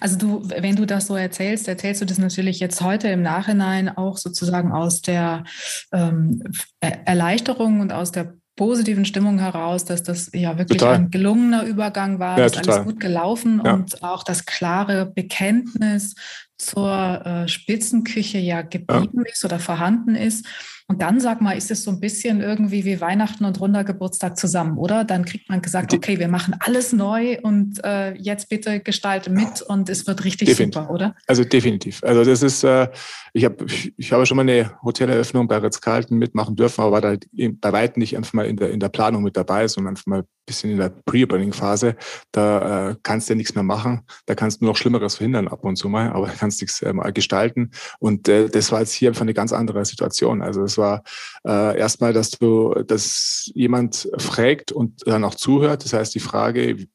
Also 0.00 0.18
du, 0.18 0.42
wenn 0.48 0.76
du 0.76 0.86
das 0.86 1.06
so 1.06 1.14
erzählst, 1.14 1.68
erzählst 1.68 2.00
du 2.00 2.06
das 2.06 2.18
natürlich 2.18 2.58
jetzt 2.58 2.80
heute 2.80 3.08
im 3.08 3.22
Nachhinein 3.22 3.88
auch 3.88 4.16
sozusagen 4.16 4.72
aus 4.72 5.00
der 5.00 5.44
ähm, 5.92 6.42
Erleichterung 6.80 7.80
und 7.80 7.92
aus 7.92 8.10
der 8.10 8.34
positiven 8.60 9.06
Stimmung 9.06 9.38
heraus, 9.38 9.86
dass 9.86 10.02
das 10.02 10.30
ja 10.34 10.58
wirklich 10.58 10.80
total. 10.80 10.96
ein 10.96 11.10
gelungener 11.10 11.64
Übergang 11.64 12.18
war, 12.18 12.36
ja, 12.36 12.44
dass 12.44 12.52
total. 12.52 12.74
alles 12.74 12.84
gut 12.84 13.00
gelaufen 13.00 13.62
ja. 13.64 13.72
und 13.72 14.02
auch 14.02 14.22
das 14.22 14.44
klare 14.44 15.06
Bekenntnis 15.06 16.14
zur 16.58 17.24
äh, 17.24 17.48
Spitzenküche 17.48 18.36
ja 18.36 18.60
geblieben 18.60 19.22
ja. 19.24 19.32
ist 19.32 19.46
oder 19.46 19.60
vorhanden 19.60 20.14
ist. 20.14 20.44
Und 20.90 21.02
dann, 21.02 21.20
sag 21.20 21.40
mal, 21.40 21.52
ist 21.52 21.70
es 21.70 21.84
so 21.84 21.92
ein 21.92 22.00
bisschen 22.00 22.40
irgendwie 22.40 22.84
wie 22.84 23.00
Weihnachten 23.00 23.44
und 23.44 23.60
runder 23.60 23.84
Geburtstag 23.84 24.36
zusammen, 24.36 24.76
oder? 24.76 25.04
Dann 25.04 25.24
kriegt 25.24 25.48
man 25.48 25.62
gesagt, 25.62 25.94
okay, 25.94 26.18
wir 26.18 26.26
machen 26.26 26.56
alles 26.58 26.92
neu 26.92 27.38
und 27.44 27.78
äh, 27.84 28.14
jetzt 28.14 28.48
bitte 28.48 28.80
gestalte 28.80 29.30
mit 29.30 29.62
und 29.62 29.88
es 29.88 30.08
wird 30.08 30.24
richtig 30.24 30.48
definitiv. 30.48 30.82
super, 30.82 30.92
oder? 30.92 31.14
Also 31.28 31.44
definitiv. 31.44 32.02
Also 32.02 32.24
das 32.24 32.42
ist, 32.42 32.64
äh, 32.64 32.88
ich 33.34 33.44
habe 33.44 33.64
ich 33.96 34.12
habe 34.12 34.26
schon 34.26 34.36
mal 34.36 34.42
eine 34.42 34.72
Hoteleröffnung 34.82 35.46
bei 35.46 35.58
Ritz-Carlton 35.58 36.18
mitmachen 36.18 36.56
dürfen, 36.56 36.80
aber 36.80 36.90
war 36.90 37.00
da 37.00 37.14
bei 37.36 37.72
weitem 37.72 38.00
nicht 38.00 38.16
einfach 38.16 38.32
mal 38.32 38.46
in 38.46 38.56
der, 38.56 38.72
in 38.72 38.80
der 38.80 38.88
Planung 38.88 39.22
mit 39.22 39.36
dabei, 39.36 39.68
sondern 39.68 39.92
einfach 39.92 40.06
mal 40.06 40.24
bisschen 40.50 40.70
in 40.70 40.78
der 40.78 40.90
Pre-Opening-Phase. 40.90 41.96
Da 42.32 42.90
äh, 42.90 42.96
kannst 43.02 43.28
du 43.28 43.32
ja 43.32 43.36
nichts 43.36 43.54
mehr 43.54 43.64
machen. 43.64 44.02
Da 44.26 44.34
kannst 44.34 44.60
du 44.60 44.64
nur 44.64 44.72
noch 44.72 44.76
Schlimmeres 44.76 45.16
verhindern 45.16 45.48
ab 45.48 45.64
und 45.64 45.76
zu 45.76 45.88
mal, 45.88 46.10
aber 46.10 46.26
kannst 46.38 46.60
nichts 46.60 46.82
äh, 46.82 46.92
mal 46.92 47.12
gestalten. 47.12 47.70
Und 47.98 48.28
äh, 48.28 48.48
das 48.48 48.72
war 48.72 48.80
jetzt 48.80 48.92
hier 48.92 49.10
einfach 49.10 49.22
eine 49.22 49.34
ganz 49.34 49.52
andere 49.52 49.84
Situation. 49.84 50.42
Also 50.42 50.62
es 50.62 50.76
war 50.76 51.02
äh, 51.46 51.78
erstmal, 51.78 52.12
dass 52.12 52.30
du, 52.30 52.74
dass 52.86 53.50
jemand 53.54 54.08
fragt 54.18 54.72
und 54.72 55.06
dann 55.06 55.24
auch 55.24 55.34
zuhört. 55.34 55.84
Das 55.84 55.92
heißt, 55.92 56.14
die 56.14 56.20
Frage, 56.20 56.86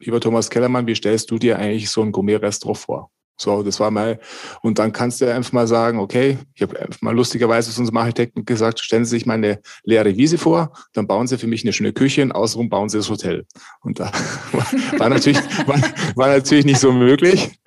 lieber 0.00 0.20
Thomas 0.20 0.50
Kellermann, 0.50 0.86
wie 0.86 0.94
stellst 0.94 1.30
du 1.30 1.38
dir 1.38 1.58
eigentlich 1.58 1.90
so 1.90 2.02
ein 2.02 2.12
Gourmet-Restaurant 2.12 2.78
vor? 2.78 3.10
So, 3.36 3.62
das 3.62 3.80
war 3.80 3.90
mal, 3.90 4.20
und 4.62 4.78
dann 4.78 4.92
kannst 4.92 5.20
du 5.20 5.32
einfach 5.32 5.52
mal 5.52 5.66
sagen, 5.66 5.98
okay, 5.98 6.38
ich 6.54 6.62
habe 6.62 6.78
einfach 6.78 7.00
mal 7.02 7.14
lustigerweise 7.14 7.72
zu 7.72 7.80
unserem 7.80 7.96
Architekten 7.96 8.44
gesagt, 8.44 8.80
stellen 8.80 9.04
Sie 9.04 9.10
sich 9.10 9.26
mal 9.26 9.34
eine 9.34 9.60
leere 9.84 10.16
Wiese 10.16 10.38
vor, 10.38 10.72
dann 10.92 11.06
bauen 11.06 11.26
Sie 11.26 11.38
für 11.38 11.46
mich 11.46 11.64
eine 11.64 11.72
schöne 11.72 11.92
Küche 11.92 12.22
und 12.22 12.32
außenrum 12.32 12.68
bauen 12.68 12.88
Sie 12.88 12.98
das 12.98 13.10
Hotel. 13.10 13.46
Und 13.80 13.98
da 13.98 14.12
war, 14.52 14.66
war 14.98 15.08
natürlich, 15.08 15.38
war, 15.66 15.80
war, 16.14 16.28
natürlich 16.28 16.66
nicht 16.66 16.78
so 16.78 16.92
möglich. 16.92 17.58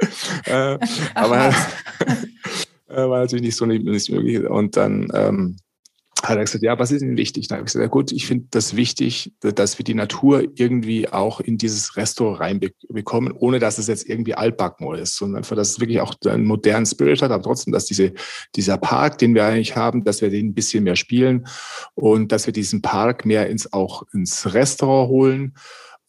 Äh, 0.45 0.77
aber 1.13 1.49
äh, 2.87 2.95
war 2.95 3.19
natürlich 3.19 3.43
nicht 3.43 3.57
so 3.57 3.65
nicht, 3.65 3.83
nicht 3.83 4.09
möglich. 4.09 4.45
Und 4.47 4.77
dann 4.77 5.07
ähm, 5.13 5.57
hat 6.27 6.37
er 6.37 6.43
gesagt, 6.43 6.63
ja, 6.63 6.77
was 6.77 6.91
ist 6.91 7.01
Ihnen 7.01 7.17
wichtig? 7.17 7.47
Dann 7.47 7.57
habe 7.57 7.67
ich 7.67 7.73
gesagt, 7.73 7.83
ja 7.83 7.89
gut, 7.89 8.11
ich 8.11 8.27
finde 8.27 8.47
das 8.51 8.75
wichtig, 8.75 9.33
dass 9.41 9.77
wir 9.77 9.83
die 9.83 9.93
Natur 9.93 10.43
irgendwie 10.55 11.09
auch 11.09 11.39
in 11.39 11.57
dieses 11.57 11.97
Restaurant 11.97 12.39
reinbekommen, 12.39 13.33
ohne 13.33 13.59
dass 13.59 13.77
es 13.77 13.87
jetzt 13.87 14.07
irgendwie 14.07 14.35
altbacken 14.35 14.93
ist, 14.95 15.15
sondern 15.17 15.37
einfach, 15.37 15.55
dass 15.55 15.71
es 15.71 15.79
wirklich 15.79 16.01
auch 16.01 16.13
einen 16.25 16.45
modernen 16.45 16.85
Spirit 16.85 17.21
hat, 17.21 17.31
aber 17.31 17.43
trotzdem, 17.43 17.73
dass 17.73 17.85
diese, 17.85 18.13
dieser 18.55 18.77
Park, 18.77 19.17
den 19.17 19.35
wir 19.35 19.45
eigentlich 19.45 19.75
haben, 19.75 20.03
dass 20.03 20.21
wir 20.21 20.29
den 20.29 20.47
ein 20.47 20.53
bisschen 20.53 20.83
mehr 20.83 20.95
spielen 20.95 21.47
und 21.93 22.31
dass 22.31 22.45
wir 22.45 22.53
diesen 22.53 22.81
Park 22.81 23.25
mehr 23.25 23.49
ins, 23.49 23.71
auch 23.73 24.03
ins 24.13 24.53
Restaurant 24.53 25.09
holen 25.09 25.53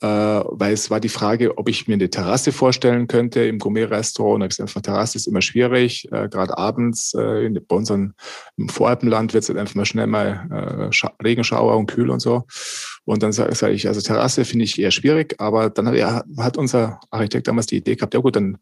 äh, 0.03 0.07
weil 0.07 0.75
es 0.75 0.91
war 0.91 1.00
die 1.00 1.09
Frage, 1.09 1.57
ob 1.57 1.69
ich 1.69 1.88
mir 1.88 1.95
eine 1.95 2.11
Terrasse 2.11 2.53
vorstellen 2.53 3.07
könnte 3.07 3.45
im 3.45 3.59
Gourmet-Restaurant. 3.59 4.41
Da 4.41 4.45
habe 4.45 4.53
ich 4.53 4.57
gesagt, 4.59 4.85
Terrasse 4.85 5.17
ist 5.17 5.26
immer 5.26 5.41
schwierig, 5.41 6.07
äh, 6.12 6.29
gerade 6.29 6.59
abends. 6.59 7.15
Äh, 7.15 7.49
bei 7.67 7.76
unseren 7.76 8.15
im 8.57 8.69
Voralpenland 8.69 9.33
wird 9.33 9.45
es 9.45 9.49
halt 9.49 9.59
einfach 9.59 9.75
mal 9.75 9.87
schnell 9.87 10.07
mal 10.07 10.91
äh, 10.93 11.07
Regenschauer 11.23 11.76
und 11.76 11.87
kühl 11.87 12.11
und 12.11 12.21
so. 12.21 12.45
Und 13.05 13.23
dann 13.23 13.33
sage 13.33 13.55
sag 13.55 13.73
ich, 13.73 13.88
also 13.88 14.00
Terrasse 14.00 14.45
finde 14.45 14.65
ich 14.65 14.79
eher 14.79 14.91
schwierig, 14.91 15.37
aber 15.38 15.71
dann 15.71 15.87
hat, 15.87 15.95
ja, 15.95 16.25
hat 16.38 16.59
unser 16.59 17.00
Architekt 17.11 17.49
damals 17.49 17.67
die 17.67 17.76
Idee 17.76 17.97
gehabt, 17.97 18.15
ja 18.15 18.21
gut, 18.21 18.37
dann 18.37 18.59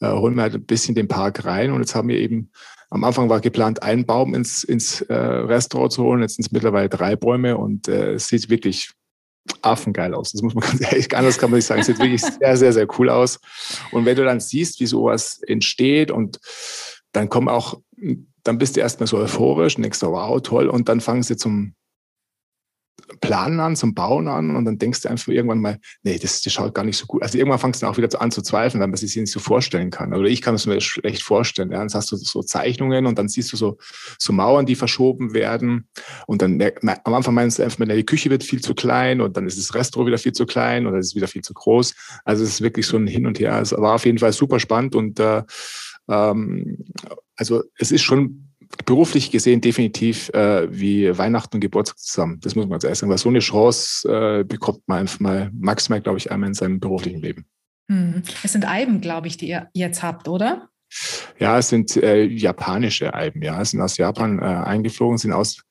äh, 0.00 0.08
holen 0.08 0.36
wir 0.36 0.42
halt 0.42 0.54
ein 0.54 0.64
bisschen 0.64 0.94
den 0.94 1.08
Park 1.08 1.44
rein 1.44 1.72
und 1.72 1.80
jetzt 1.80 1.94
haben 1.94 2.08
wir 2.08 2.18
eben 2.18 2.50
am 2.90 3.04
Anfang 3.04 3.28
war 3.28 3.40
geplant, 3.40 3.82
einen 3.82 4.06
Baum 4.06 4.34
ins, 4.34 4.64
ins 4.64 5.02
äh, 5.02 5.14
Restaurant 5.14 5.92
zu 5.92 6.04
holen. 6.04 6.22
Jetzt 6.22 6.36
sind 6.36 6.46
es 6.46 6.52
mittlerweile 6.52 6.88
drei 6.88 7.16
Bäume 7.16 7.58
und 7.58 7.86
äh, 7.86 8.14
es 8.14 8.28
sieht 8.28 8.48
wirklich 8.48 8.92
affengeil 9.62 10.14
aus. 10.14 10.32
Das 10.32 10.42
muss 10.42 10.54
man 10.54 10.64
ganz 10.68 10.80
ehrlich, 10.80 11.14
anders 11.16 11.38
kann 11.38 11.50
man 11.50 11.58
nicht 11.58 11.66
sagen. 11.66 11.80
Es 11.80 11.86
sieht 11.86 11.98
wirklich 11.98 12.22
sehr, 12.22 12.56
sehr, 12.56 12.72
sehr 12.72 12.86
cool 12.98 13.10
aus. 13.10 13.38
Und 13.92 14.04
wenn 14.04 14.16
du 14.16 14.24
dann 14.24 14.40
siehst, 14.40 14.80
wie 14.80 14.86
sowas 14.86 15.40
entsteht 15.46 16.10
und 16.10 16.38
dann 17.12 17.28
kommen 17.28 17.48
auch, 17.48 17.80
dann 18.44 18.58
bist 18.58 18.76
du 18.76 18.80
erstmal 18.80 19.06
so 19.06 19.18
euphorisch 19.18 19.76
und 19.76 19.82
denkst, 19.82 20.02
wow, 20.02 20.40
toll. 20.40 20.68
Und 20.68 20.88
dann 20.88 21.00
fangen 21.00 21.22
sie 21.22 21.36
zum 21.36 21.74
Planen 23.20 23.60
an, 23.60 23.76
zum 23.76 23.94
Bauen 23.94 24.28
an 24.28 24.54
und 24.54 24.64
dann 24.64 24.78
denkst 24.78 25.02
du 25.02 25.08
einfach 25.08 25.28
irgendwann 25.28 25.60
mal, 25.60 25.78
nee, 26.02 26.18
das, 26.18 26.42
das 26.42 26.52
schaut 26.52 26.74
gar 26.74 26.84
nicht 26.84 26.96
so 26.96 27.06
gut. 27.06 27.22
Also 27.22 27.38
irgendwann 27.38 27.58
fangst 27.58 27.82
du 27.82 27.86
auch 27.86 27.96
wieder 27.96 28.20
an 28.20 28.30
zu 28.30 28.42
zweifeln, 28.42 28.80
weil 28.80 28.88
man 28.88 28.96
sich 28.96 29.16
nicht 29.16 29.32
so 29.32 29.40
vorstellen 29.40 29.90
kann. 29.90 30.12
Oder 30.12 30.28
ich 30.28 30.42
kann 30.42 30.54
es 30.54 30.66
mir 30.66 30.80
schlecht 30.80 31.22
vorstellen. 31.22 31.70
Ja. 31.70 31.78
Dann 31.78 31.88
hast 31.92 32.12
du 32.12 32.16
so 32.16 32.42
Zeichnungen 32.42 33.06
und 33.06 33.18
dann 33.18 33.28
siehst 33.28 33.52
du 33.52 33.56
so, 33.56 33.78
so 34.18 34.32
Mauern, 34.32 34.66
die 34.66 34.74
verschoben 34.74 35.32
werden. 35.32 35.88
Und 36.26 36.42
dann 36.42 36.60
am 37.04 37.14
Anfang 37.14 37.34
meinst 37.34 37.58
du 37.58 37.62
einfach, 37.62 37.84
die 37.84 38.06
Küche 38.06 38.30
wird 38.30 38.44
viel 38.44 38.60
zu 38.60 38.74
klein 38.74 39.20
und 39.20 39.36
dann 39.36 39.46
ist 39.46 39.58
das 39.58 39.74
Restaurant 39.74 40.08
wieder 40.08 40.18
viel 40.18 40.32
zu 40.32 40.44
klein 40.46 40.86
oder 40.86 40.98
es 40.98 41.08
ist 41.08 41.14
wieder 41.14 41.28
viel 41.28 41.42
zu 41.42 41.54
groß. 41.54 41.94
Also 42.24 42.44
es 42.44 42.50
ist 42.50 42.60
wirklich 42.60 42.86
so 42.86 42.96
ein 42.96 43.06
Hin 43.06 43.26
und 43.26 43.38
Her. 43.38 43.60
Es 43.60 43.72
war 43.72 43.94
auf 43.94 44.04
jeden 44.04 44.18
Fall 44.18 44.32
super 44.32 44.60
spannend 44.60 44.94
und 44.94 45.18
äh, 45.20 45.42
ähm, 46.08 46.84
also 47.36 47.62
es 47.78 47.92
ist 47.92 48.02
schon 48.02 48.47
beruflich 48.84 49.30
gesehen 49.30 49.60
definitiv 49.60 50.28
äh, 50.30 50.68
wie 50.70 51.16
Weihnachten 51.16 51.56
und 51.56 51.60
Geburtstag 51.60 51.98
zusammen. 51.98 52.40
Das 52.40 52.54
muss 52.54 52.66
man 52.66 52.78
jetzt 52.80 52.98
sagen, 52.98 53.10
weil 53.10 53.18
so 53.18 53.28
eine 53.28 53.38
Chance 53.40 54.08
äh, 54.08 54.44
bekommt 54.44 54.80
man 54.86 55.00
einfach 55.00 55.20
mal 55.20 55.50
maximal, 55.54 56.00
glaube 56.00 56.18
ich, 56.18 56.30
einmal 56.30 56.48
in 56.48 56.54
seinem 56.54 56.80
beruflichen 56.80 57.20
Leben. 57.20 57.46
Hm. 57.90 58.22
Es 58.42 58.52
sind 58.52 58.68
Alben, 58.68 59.00
glaube 59.00 59.28
ich, 59.28 59.36
die 59.36 59.48
ihr 59.48 59.68
jetzt 59.72 60.02
habt, 60.02 60.28
oder? 60.28 60.68
Ja, 61.38 61.58
es 61.58 61.68
sind 61.68 61.96
äh, 61.96 62.24
japanische 62.24 63.12
Alben, 63.12 63.42
ja. 63.42 63.60
Es 63.60 63.70
sind 63.70 63.80
aus 63.80 63.96
Japan 63.96 64.38
äh, 64.38 64.42
eingeflogen, 64.42 65.18
sind 65.18 65.32
aus 65.32 65.62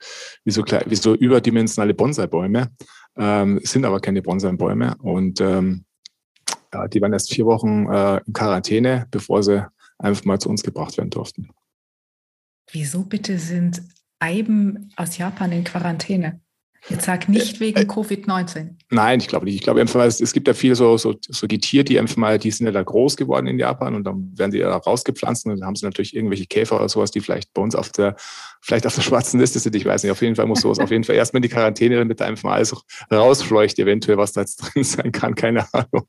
wie 0.44 0.52
so, 0.52 0.64
wie 0.64 0.96
so 0.96 1.16
überdimensionale 1.16 1.94
Bonsai-Bäume, 1.94 2.70
ähm, 3.18 3.60
sind 3.64 3.86
aber 3.86 4.00
keine 4.00 4.22
Bonsai-Bäume. 4.22 4.96
Und 5.00 5.42
ähm, 5.42 5.86
ja, 6.74 6.88
die 6.88 7.02
waren 7.02 7.14
erst 7.14 7.34
vier 7.34 7.46
Wochen 7.46 7.88
äh, 7.88 8.22
in 8.26 8.34
Quarantäne, 8.34 9.08
bevor 9.12 9.42
sie 9.44 9.68
einfach 9.98 10.26
mal 10.26 10.40
zu 10.40 10.50
uns 10.50 10.64
gebracht 10.64 10.98
werden 10.98 11.10
durften. 11.10 11.50
Wieso 12.72 13.04
bitte 13.04 13.40
sind 13.40 13.82
Eiben 14.20 14.90
aus 14.96 15.18
Japan 15.18 15.52
in 15.52 15.64
Quarantäne? 15.64 16.42
Jetzt 16.90 17.06
sag 17.06 17.28
nicht 17.28 17.60
wegen 17.60 17.82
äh, 17.82 17.84
Covid-19. 17.84 18.76
Nein, 18.92 19.20
ich 19.20 19.28
glaube 19.28 19.46
nicht. 19.46 19.56
Ich 19.56 19.62
glaube 19.62 19.82
einfach, 19.82 20.06
es, 20.06 20.22
es 20.22 20.32
gibt 20.32 20.48
ja 20.48 20.54
viele 20.54 20.76
so, 20.76 20.98
so, 20.98 21.16
so 21.28 21.48
Getier, 21.48 21.84
die 21.84 22.00
einfach 22.00 22.16
mal, 22.16 22.38
die 22.38 22.52
sind 22.52 22.66
ja 22.66 22.72
da 22.72 22.82
groß 22.82 23.18
geworden 23.18 23.48
in 23.48 23.60
Japan 23.60 23.96
und 23.96 24.06
dann 24.06 24.32
werden 24.38 24.52
die 24.52 24.60
ja 24.60 24.74
rausgepflanzt 24.76 25.46
und 25.46 25.58
dann 25.58 25.68
haben 25.68 25.76
sie 25.76 25.86
natürlich 25.86 26.16
irgendwelche 26.16 26.46
Käfer 26.46 26.78
oder 26.78 26.88
sowas, 26.88 27.12
die 27.12 27.20
vielleicht 27.20 27.54
bei 27.54 27.62
uns 27.62 27.76
auf 27.76 27.90
der, 27.90 28.16
vielleicht 28.62 28.88
auf 28.88 28.96
der 28.96 29.02
schwarzen 29.02 29.40
Liste 29.40 29.60
sind. 29.60 29.76
Ich 29.76 29.86
weiß 29.86 30.04
nicht. 30.04 30.12
Auf 30.12 30.22
jeden 30.22 30.36
Fall 30.36 30.46
muss 30.46 30.62
sowas 30.62 30.80
auf 30.80 30.92
jeden 30.92 31.04
Fall 31.04 31.16
erstmal 31.16 31.40
in 31.40 31.50
die 31.50 31.54
Quarantäne, 31.54 31.98
damit 31.98 32.22
da 32.22 32.26
einfach 32.26 32.44
mal 32.44 32.54
alles 32.54 32.74
rausfleucht, 33.12 33.78
eventuell, 33.80 34.18
was 34.18 34.32
da 34.32 34.42
jetzt 34.42 34.58
drin 34.58 34.84
sein 34.84 35.12
kann. 35.12 35.36
Keine 35.36 35.66
Ahnung. 35.74 36.08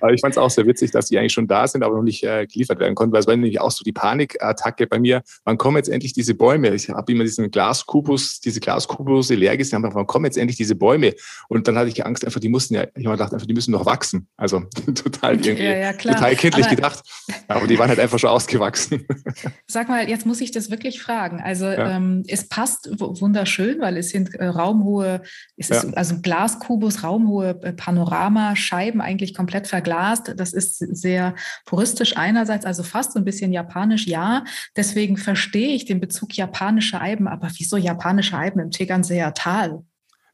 Aber 0.00 0.12
ich 0.12 0.20
fand 0.20 0.32
es 0.32 0.38
auch 0.38 0.50
sehr 0.50 0.66
witzig, 0.66 0.90
dass 0.90 1.06
die 1.06 1.18
eigentlich 1.18 1.32
schon 1.32 1.46
da 1.46 1.66
sind, 1.66 1.82
aber 1.82 1.96
noch 1.96 2.02
nicht 2.02 2.22
äh, 2.24 2.46
geliefert 2.46 2.78
werden 2.78 2.94
konnten, 2.94 3.12
weil 3.12 3.20
es 3.20 3.26
war 3.26 3.36
nämlich 3.36 3.60
auch 3.60 3.70
so 3.70 3.82
die 3.84 3.92
Panikattacke 3.92 4.86
bei 4.86 4.98
mir. 4.98 5.22
Wann 5.44 5.58
kommen 5.58 5.76
jetzt 5.76 5.88
endlich 5.88 6.12
diese 6.12 6.34
Bäume? 6.34 6.74
Ich 6.74 6.88
habe 6.88 7.12
immer 7.12 7.24
diesen 7.24 7.50
Glaskubus, 7.50 8.40
diese 8.40 8.60
Glaskubus 8.60 9.30
leer 9.30 9.56
gesehen, 9.56 9.82
wann 9.82 10.06
kommen 10.06 10.24
jetzt 10.26 10.38
endlich 10.38 10.56
diese 10.56 10.74
Bäume? 10.74 11.14
Und 11.48 11.68
dann 11.68 11.76
hatte 11.76 11.88
ich 11.88 12.04
Angst, 12.04 12.24
einfach, 12.24 12.40
die 12.40 12.48
mussten 12.48 12.74
ja, 12.74 12.84
ich 12.94 13.06
habe 13.06 13.16
gedacht, 13.16 13.32
einfach, 13.32 13.46
die 13.46 13.54
müssen 13.54 13.72
noch 13.72 13.86
wachsen. 13.86 14.28
Also 14.36 14.60
total 14.94 15.34
irgendwie, 15.44 15.64
ja, 15.64 15.76
ja, 15.76 15.92
total 15.92 16.36
kindlich 16.36 16.66
aber, 16.66 16.76
gedacht. 16.76 17.02
Aber 17.48 17.66
die 17.66 17.78
waren 17.78 17.88
halt 17.88 18.00
einfach 18.00 18.18
schon 18.18 18.30
ausgewachsen. 18.30 19.06
Sag 19.66 19.88
mal, 19.88 20.08
jetzt 20.08 20.26
muss 20.26 20.40
ich 20.40 20.50
das 20.50 20.70
wirklich 20.70 21.00
fragen. 21.00 21.40
Also 21.40 21.66
ja. 21.66 21.96
ähm, 21.96 22.24
es 22.26 22.48
passt 22.48 22.90
wunderschön, 22.98 23.80
weil 23.80 23.96
es 23.96 24.10
sind 24.10 24.34
äh, 24.34 24.46
raumhohe, 24.46 25.22
es 25.56 25.70
ist 25.70 25.96
also 25.96 26.20
Glaskubus, 26.20 27.02
raumhohe 27.02 27.58
äh, 27.62 27.72
Panoramascheiben 27.72 29.00
eigentlich 29.00 29.34
komplett 29.40 29.68
verglast. 29.68 30.34
Das 30.36 30.52
ist 30.52 30.76
sehr 30.78 31.34
puristisch 31.64 32.18
einerseits, 32.18 32.66
also 32.66 32.82
fast 32.82 33.12
so 33.12 33.18
ein 33.18 33.24
bisschen 33.24 33.54
japanisch, 33.54 34.06
ja. 34.06 34.44
Deswegen 34.76 35.16
verstehe 35.16 35.74
ich 35.74 35.86
den 35.86 35.98
Bezug 35.98 36.36
japanische 36.36 37.00
Eiben, 37.00 37.26
aber 37.26 37.48
wieso 37.56 37.78
japanische 37.78 38.36
Eiben 38.36 38.60
im 38.60 38.70
Tegernseer 38.70 39.32
Tal? 39.32 39.82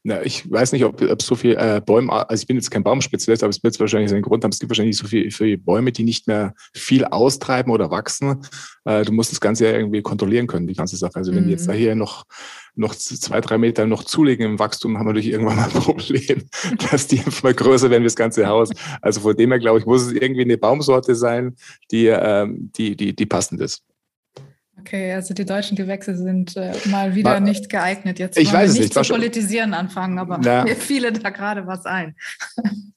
Na, 0.07 0.25
ich 0.25 0.49
weiß 0.49 0.71
nicht, 0.71 0.85
ob, 0.85 1.01
ob 1.01 1.21
so 1.21 1.35
viel 1.35 1.57
äh, 1.57 1.81
Bäume, 1.85 2.13
also 2.29 2.41
ich 2.41 2.47
bin 2.47 2.55
jetzt 2.55 2.71
kein 2.71 2.81
Baumspezialist, 2.81 3.43
aber 3.43 3.49
es 3.49 3.61
wird 3.61 3.77
wahrscheinlich 3.77 4.09
seinen 4.09 4.21
Grund 4.21 4.41
haben. 4.41 4.51
Es 4.51 4.59
gibt 4.59 4.69
wahrscheinlich 4.69 4.95
so 4.95 5.05
viele, 5.05 5.29
viele 5.31 5.57
Bäume, 5.57 5.91
die 5.91 6.05
nicht 6.05 6.27
mehr 6.27 6.53
viel 6.73 7.03
austreiben 7.03 7.73
oder 7.73 7.91
wachsen. 7.91 8.41
Äh, 8.85 9.03
du 9.03 9.11
musst 9.11 9.33
das 9.33 9.41
Ganze 9.41 9.65
ja 9.65 9.73
irgendwie 9.73 10.01
kontrollieren 10.01 10.47
können, 10.47 10.65
die 10.65 10.75
ganze 10.75 10.95
Sache. 10.95 11.17
Also 11.17 11.35
wenn 11.35 11.41
mhm. 11.41 11.47
die 11.47 11.51
jetzt 11.51 11.67
da 11.67 11.73
hier 11.73 11.93
noch, 11.93 12.23
noch 12.73 12.95
zwei, 12.95 13.41
drei 13.41 13.57
Meter 13.57 13.85
noch 13.85 14.05
zulegen 14.05 14.45
im 14.45 14.59
Wachstum, 14.59 14.97
haben 14.97 15.07
wir 15.07 15.11
natürlich 15.11 15.33
irgendwann 15.33 15.57
mal 15.57 15.65
ein 15.65 15.71
Problem, 15.71 16.43
dass 16.89 17.07
die 17.07 17.19
einfach 17.19 17.43
mal 17.43 17.53
größer 17.53 17.89
werden 17.89 18.03
wie 18.03 18.07
das 18.07 18.15
ganze 18.15 18.47
Haus. 18.47 18.69
Also 19.01 19.19
von 19.19 19.35
dem 19.35 19.51
her, 19.51 19.59
glaube 19.59 19.79
ich, 19.79 19.85
muss 19.85 20.03
es 20.03 20.13
irgendwie 20.13 20.43
eine 20.43 20.57
Baumsorte 20.57 21.15
sein, 21.15 21.57
die, 21.91 22.05
ähm, 22.05 22.71
die, 22.77 22.95
die, 22.95 23.13
die 23.13 23.25
passend 23.25 23.59
ist. 23.59 23.83
Okay, 24.87 25.11
also 25.11 25.33
die 25.33 25.43
deutschen 25.43 25.75
Gewächse 25.75 26.15
sind 26.15 26.55
äh, 26.55 26.71
mal 26.85 27.13
wieder 27.13 27.31
mal, 27.31 27.41
nicht 27.41 27.69
geeignet. 27.69 28.19
Jetzt 28.19 28.37
ich 28.37 28.53
weiß 28.53 28.73
wir 28.73 28.81
nicht 28.81 28.93
zu 28.93 29.01
politisieren 29.01 29.73
anfangen, 29.73 30.17
aber 30.17 30.39
na. 30.41 30.63
mir 30.63 30.77
fiele 30.77 31.11
da 31.11 31.29
gerade 31.29 31.67
was 31.67 31.85
ein. 31.85 32.15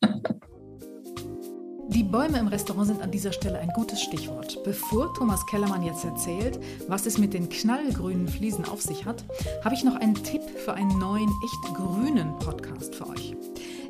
Die 1.88 2.04
Bäume 2.04 2.38
im 2.38 2.46
Restaurant 2.46 2.86
sind 2.86 3.02
an 3.02 3.10
dieser 3.10 3.32
Stelle 3.32 3.58
ein 3.58 3.70
gutes 3.70 4.00
Stichwort. 4.00 4.62
Bevor 4.62 5.12
Thomas 5.14 5.44
Kellermann 5.46 5.82
jetzt 5.82 6.04
erzählt, 6.04 6.60
was 6.86 7.04
es 7.04 7.18
mit 7.18 7.34
den 7.34 7.48
knallgrünen 7.48 8.28
Fliesen 8.28 8.64
auf 8.64 8.80
sich 8.80 9.04
hat, 9.04 9.24
habe 9.64 9.74
ich 9.74 9.82
noch 9.82 9.96
einen 9.96 10.14
Tipp 10.14 10.42
für 10.64 10.74
einen 10.74 10.96
neuen, 11.00 11.28
echt 11.44 11.74
grünen 11.74 12.38
Podcast 12.38 12.94
für 12.94 13.08
euch. 13.08 13.34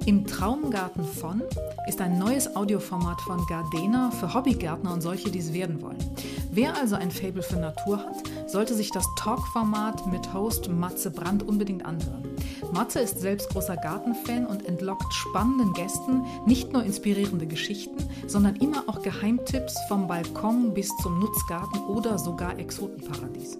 Im 0.06 0.26
Traumgarten 0.26 1.04
von 1.04 1.42
ist 1.86 2.00
ein 2.00 2.18
neues 2.18 2.56
Audioformat 2.56 3.20
von 3.20 3.44
Gardena 3.46 4.10
für 4.10 4.32
Hobbygärtner 4.32 4.92
und 4.92 5.02
solche, 5.02 5.30
die 5.30 5.38
es 5.38 5.52
werden 5.52 5.82
wollen. 5.82 5.98
Wer 6.50 6.76
also 6.76 6.96
ein 6.96 7.10
Fable 7.10 7.42
für 7.42 7.56
Natur 7.56 7.98
hat, 7.98 8.50
sollte 8.50 8.74
sich 8.74 8.90
das 8.90 9.06
Talk-Format 9.18 10.06
mit 10.06 10.32
Host 10.32 10.68
Matze 10.68 11.10
Brandt 11.10 11.42
unbedingt 11.42 11.84
anhören. 11.84 12.24
Matze 12.72 13.00
ist 13.00 13.20
selbst 13.20 13.50
großer 13.50 13.76
Gartenfan 13.76 14.46
und 14.46 14.66
entlockt 14.66 15.12
spannenden 15.12 15.72
Gästen 15.74 16.24
nicht 16.46 16.72
nur 16.72 16.82
inspirierende 16.82 17.46
Geschichten, 17.46 17.98
sondern 18.26 18.56
immer 18.56 18.84
auch 18.86 19.02
Geheimtipps 19.02 19.76
vom 19.88 20.06
Balkon 20.06 20.72
bis 20.74 20.88
zum 21.02 21.18
Nutzgarten 21.20 21.80
oder 21.84 22.18
sogar 22.18 22.58
Exotenparadies. 22.58 23.58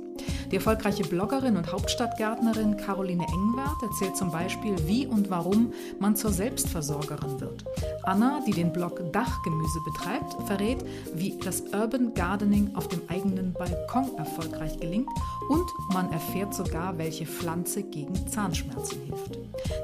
Die 0.51 0.57
erfolgreiche 0.57 1.05
Bloggerin 1.05 1.57
und 1.57 1.73
Hauptstadtgärtnerin 1.73 2.77
Caroline 2.77 3.25
Engwert 3.25 3.83
erzählt 3.83 4.17
zum 4.17 4.31
Beispiel, 4.31 4.75
wie 4.87 5.07
und 5.07 5.31
warum 5.31 5.73
man 5.99 6.17
zur 6.17 6.33
Selbstversorgerin 6.33 7.41
wird. 7.41 7.65
Anna, 8.03 8.41
die 8.47 8.53
den 8.53 8.73
Blog 8.73 9.01
Dachgemüse 9.13 9.81
betreibt, 9.85 10.37
verrät, 10.47 10.79
wie 11.15 11.39
das 11.45 11.63
Urban 11.73 12.15
Gardening 12.15 12.75
auf 12.75 12.89
dem 12.89 13.01
eigenen 13.09 13.53
Balkon 13.53 14.17
erfolgreich 14.17 14.79
gelingt 14.79 15.09
und 15.49 15.67
man 15.93 16.13
erfährt 16.13 16.55
sogar, 16.55 16.99
welche 16.99 17.27
Pflanze 17.27 17.83
gegen 17.83 18.15
Zahnschmerzen 18.29 19.01
hilft. 19.03 19.39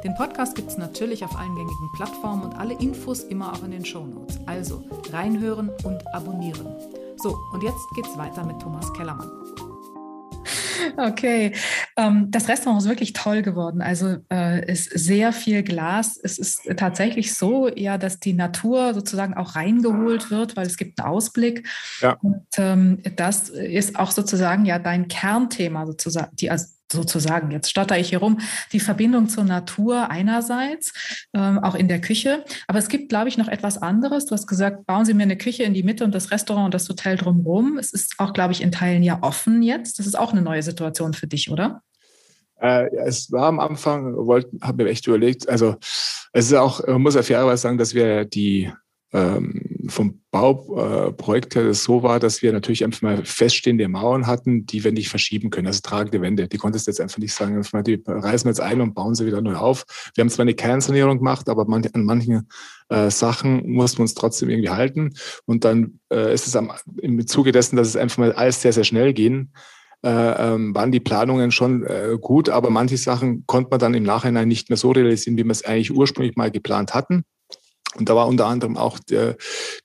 Den 0.05 0.14
Podcast 0.14 0.55
gibt 0.55 0.70
es 0.70 0.79
natürlich 0.79 1.25
auf 1.25 1.37
allen 1.37 1.55
gängigen 1.55 1.90
Plattformen 1.96 2.42
und 2.42 2.55
alle 2.55 2.75
Infos 2.75 3.20
immer 3.20 3.53
auch 3.53 3.64
in 3.64 3.70
den 3.70 3.85
Shownotes. 3.85 4.38
Also 4.46 4.83
reinhören 5.12 5.70
und 5.85 6.03
abonnieren. 6.14 6.66
So, 7.18 7.37
und 7.53 7.62
jetzt 7.62 7.87
geht's 7.94 8.16
weiter 8.16 8.44
mit 8.44 8.61
Thomas 8.61 8.92
Kellermann. 8.92 9.45
Okay, 10.97 11.53
ähm, 11.97 12.31
das 12.31 12.49
Restaurant 12.49 12.83
ist 12.83 12.89
wirklich 12.89 13.12
toll 13.12 13.43
geworden. 13.43 13.83
Also 13.83 14.17
äh, 14.33 14.71
ist 14.71 14.91
sehr 14.91 15.33
viel 15.33 15.62
Glas. 15.62 16.19
Es 16.23 16.39
ist 16.39 16.62
tatsächlich 16.77 17.35
so, 17.35 17.69
ja, 17.69 17.99
dass 17.99 18.21
die 18.21 18.33
Natur 18.33 18.95
sozusagen 18.95 19.35
auch 19.35 19.57
reingeholt 19.57 20.31
wird, 20.31 20.57
weil 20.57 20.67
es 20.67 20.77
gibt 20.77 21.01
einen 21.01 21.09
Ausblick. 21.09 21.69
Ja. 22.01 22.17
Und 22.23 22.47
ähm, 22.59 23.03
das 23.17 23.49
ist 23.49 23.97
auch 23.97 24.11
sozusagen 24.11 24.65
ja 24.65 24.79
dein 24.79 25.09
Kernthema 25.09 25.87
sozusagen, 25.87 26.35
die, 26.37 26.51
also 26.51 26.76
sozusagen, 26.92 27.51
jetzt 27.51 27.70
stotter 27.70 27.99
ich 27.99 28.11
hier 28.11 28.18
rum, 28.18 28.40
die 28.72 28.81
Verbindung 28.81 29.29
zur 29.29 29.44
Natur 29.44 30.11
einerseits, 30.11 30.92
ähm, 31.35 31.59
auch 31.59 31.75
in 31.75 31.88
der 31.88 32.01
Küche. 32.01 32.44
Aber 32.66 32.79
es 32.79 32.88
gibt, 32.88 33.09
glaube 33.09 33.29
ich, 33.29 33.38
noch 33.38 33.49
etwas 33.49 33.81
anderes. 33.81 34.27
Du 34.27 34.33
hast 34.33 34.46
gesagt, 34.46 34.87
bauen 34.87 35.05
Sie 35.05 35.14
mir 35.14 35.25
eine 35.25 35.37
Küche 35.37 35.64
in 35.64 35.75
die 35.75 35.83
Mitte 35.83 36.05
und 36.05 36.14
das 36.14 36.31
Restaurant 36.31 36.66
und 36.66 36.75
das 36.75 36.88
Hotel 36.88 37.16
drumherum. 37.16 37.79
Es 37.79 37.92
ist 37.92 38.14
auch, 38.18 38.33
glaube 38.33 38.53
ich, 38.53 38.62
in 38.62 38.72
Teilen 38.72 39.03
ja 39.03 39.18
offen 39.22 39.62
jetzt. 39.62 39.99
Das 39.99 40.07
ist 40.07 40.18
auch 40.18 40.33
eine 40.33 40.42
neue 40.42 40.62
Situation 40.62 41.14
für 41.14 41.27
dich, 41.27 41.51
oder? 41.51 41.83
Äh, 42.61 42.94
es 43.05 43.31
war 43.33 43.46
am 43.46 43.61
Anfang, 43.61 44.16
habe 44.62 44.85
mir 44.85 44.90
echt 44.90 45.07
überlegt, 45.07 45.49
also 45.49 45.77
es 46.33 46.46
ist 46.46 46.55
auch, 46.55 46.87
man 46.87 47.03
muss 47.03 47.14
ja 47.14 47.22
fairerweise 47.22 47.62
sagen, 47.62 47.79
dass 47.79 47.94
wir 47.94 48.25
die 48.25 48.72
ähm, 49.12 49.76
vom 49.88 50.22
Bauprojekt 50.31 51.55
her 51.55 51.72
so 51.75 52.03
war, 52.03 52.20
dass 52.20 52.42
wir 52.42 52.53
natürlich 52.53 52.85
einfach 52.85 53.03
mal 53.03 53.25
feststehende 53.25 53.88
Mauern 53.88 54.27
hatten, 54.27 54.66
die 54.66 54.85
wir 54.85 54.92
nicht 54.92 55.09
verschieben 55.09 55.51
können, 55.51 55.66
also 55.66 55.81
tragende 55.83 56.20
Wände. 56.20 56.49
Die 56.49 56.59
konntest 56.59 56.87
du 56.87 56.90
jetzt 56.90 57.01
einfach 57.01 57.18
nicht 57.18 57.35
sagen, 57.35 57.61
die 57.87 58.03
reißen 58.07 58.46
wir 58.46 58.51
jetzt 58.51 58.61
ein 58.61 58.81
und 58.81 58.94
bauen 58.94 59.14
sie 59.14 59.27
wieder 59.27 59.40
neu 59.40 59.57
auf. 59.57 59.85
Wir 60.14 60.22
haben 60.22 60.31
zwar 60.31 60.42
eine 60.42 60.55
Kernsanierung 60.55 61.18
gemacht, 61.18 61.49
aber 61.49 61.64
man, 61.66 61.87
an 61.92 62.05
manchen 62.05 62.49
äh, 62.88 63.11
Sachen 63.11 63.68
mussten 63.70 63.99
wir 63.99 64.03
uns 64.03 64.14
trotzdem 64.14 64.51
irgendwie 64.51 64.70
halten. 64.70 65.14
Und 65.46 65.64
dann 65.64 66.01
äh, 66.12 66.33
ist 66.33 66.46
es 66.46 66.57
am, 66.57 66.72
im 67.01 67.27
Zuge 67.27 67.53
dessen, 67.53 67.77
dass 67.77 67.88
es 67.88 67.96
einfach 67.96 68.18
mal 68.18 68.33
alles 68.33 68.61
sehr, 68.62 68.72
sehr 68.72 68.85
schnell 68.85 69.12
ging, 69.12 69.51
äh, 70.05 70.09
ähm, 70.09 70.75
waren 70.75 70.92
die 70.92 71.01
Planungen 71.01 71.51
schon 71.51 71.85
äh, 71.85 72.16
gut, 72.20 72.49
aber 72.49 72.70
manche 72.70 72.96
Sachen 72.96 73.44
konnte 73.46 73.70
man 73.70 73.81
dann 73.81 73.94
im 73.94 74.05
Nachhinein 74.05 74.46
nicht 74.46 74.68
mehr 74.68 74.77
so 74.77 74.92
realisieren, 74.92 75.37
wie 75.37 75.44
wir 75.44 75.51
es 75.51 75.64
eigentlich 75.64 75.92
ursprünglich 75.92 76.37
mal 76.37 76.51
geplant 76.51 76.94
hatten. 76.94 77.25
Und 77.98 78.09
da 78.09 78.16
war 78.16 78.26
unter 78.26 78.46
anderem 78.46 78.76
auch 78.76 78.98
der, 78.98 79.37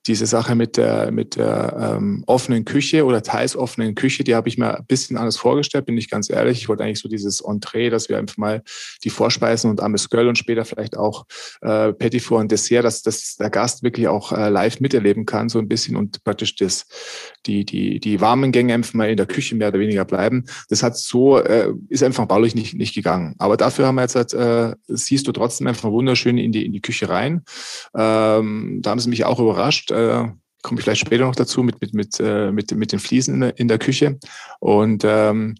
diese 0.08 0.26
Sache 0.26 0.56
mit 0.56 0.78
der, 0.78 1.12
mit 1.12 1.36
der 1.36 1.96
ähm, 1.98 2.24
offenen 2.28 2.66
Küche 2.66 3.06
oder 3.06 3.24
teils 3.24 3.56
offenen 3.56 3.96
Küche, 3.96 4.24
die 4.24 4.36
habe 4.36 4.50
ich 4.50 4.58
mir 4.58 4.78
ein 4.78 4.86
bisschen 4.86 5.18
anders 5.18 5.38
vorgestellt, 5.38 5.86
bin 5.86 5.98
ich 5.98 6.10
ganz 6.10 6.30
ehrlich. 6.30 6.60
Ich 6.60 6.70
wollte 6.70 6.84
eigentlich 6.84 7.00
so 7.00 7.10
dieses 7.10 7.42
Entree, 7.42 7.90
dass 7.90 8.10
wir 8.10 8.18
einfach 8.18 8.38
mal 8.38 8.62
die 9.04 9.10
Vorspeisen 9.10 9.70
und 9.70 9.82
Amesgöl 9.82 10.28
und 10.28 10.38
später 10.38 10.66
vielleicht 10.66 10.98
auch 10.98 11.26
äh, 11.62 11.94
Petit 11.94 12.22
Four 12.22 12.40
und 12.40 12.52
Dessert, 12.52 12.84
dass, 12.84 13.02
dass 13.02 13.36
der 13.38 13.50
Gast 13.50 13.84
wirklich 13.84 14.08
auch 14.08 14.32
äh, 14.32 14.50
live 14.50 14.80
miterleben 14.80 15.26
kann, 15.26 15.50
so 15.50 15.60
ein 15.60 15.68
bisschen 15.68 15.96
und 15.96 16.24
praktisch 16.24 16.56
das, 16.56 16.86
die, 17.46 17.66
die, 17.66 18.00
die 18.00 18.22
warmen 18.22 18.52
Gänge 18.52 18.74
einfach 18.74 18.94
mal 18.94 19.10
in 19.10 19.18
der 19.18 19.26
Küche 19.26 19.56
mehr 19.56 19.70
oder 19.70 19.80
weniger 19.80 20.06
bleiben. 20.06 20.46
Das 20.70 20.84
hat 20.84 20.98
so, 20.98 21.40
äh, 21.40 21.72
ist 21.90 22.04
einfach 22.04 22.26
baulich 22.26 22.56
nicht, 22.56 22.74
nicht 22.74 22.94
gegangen. 22.94 23.36
Aber 23.40 23.58
dafür 23.58 23.88
haben 23.88 23.96
wir 23.96 24.02
jetzt, 24.02 24.16
halt, 24.16 24.34
äh, 24.34 24.76
siehst 24.88 25.28
du 25.28 25.32
trotzdem 25.32 25.68
einfach 25.68 25.90
wunderschön 25.92 26.38
in 26.38 26.52
die, 26.52 26.66
in 26.66 26.74
die 26.74 26.82
Küche 26.82 27.10
rein. 27.10 27.44
Ähm, 28.02 28.80
da 28.82 28.92
haben 28.92 29.00
sie 29.00 29.10
mich 29.10 29.26
auch 29.26 29.40
überrascht. 29.40 29.92
Äh, 29.92 30.28
komme 30.62 30.80
ich 30.80 30.84
vielleicht 30.84 31.02
später 31.02 31.26
noch 31.26 31.36
dazu 31.36 31.64
mit, 31.64 31.82
mit, 31.82 31.94
mit, 31.94 32.20
äh, 32.20 32.52
mit, 32.52 32.72
mit 32.72 32.92
den 32.92 33.00
Fliesen 33.00 33.36
in 33.36 33.42
der, 33.42 33.60
in 33.60 33.68
der 33.68 33.80
Küche. 33.80 34.20
Und 34.60 35.04
ähm, 35.06 35.56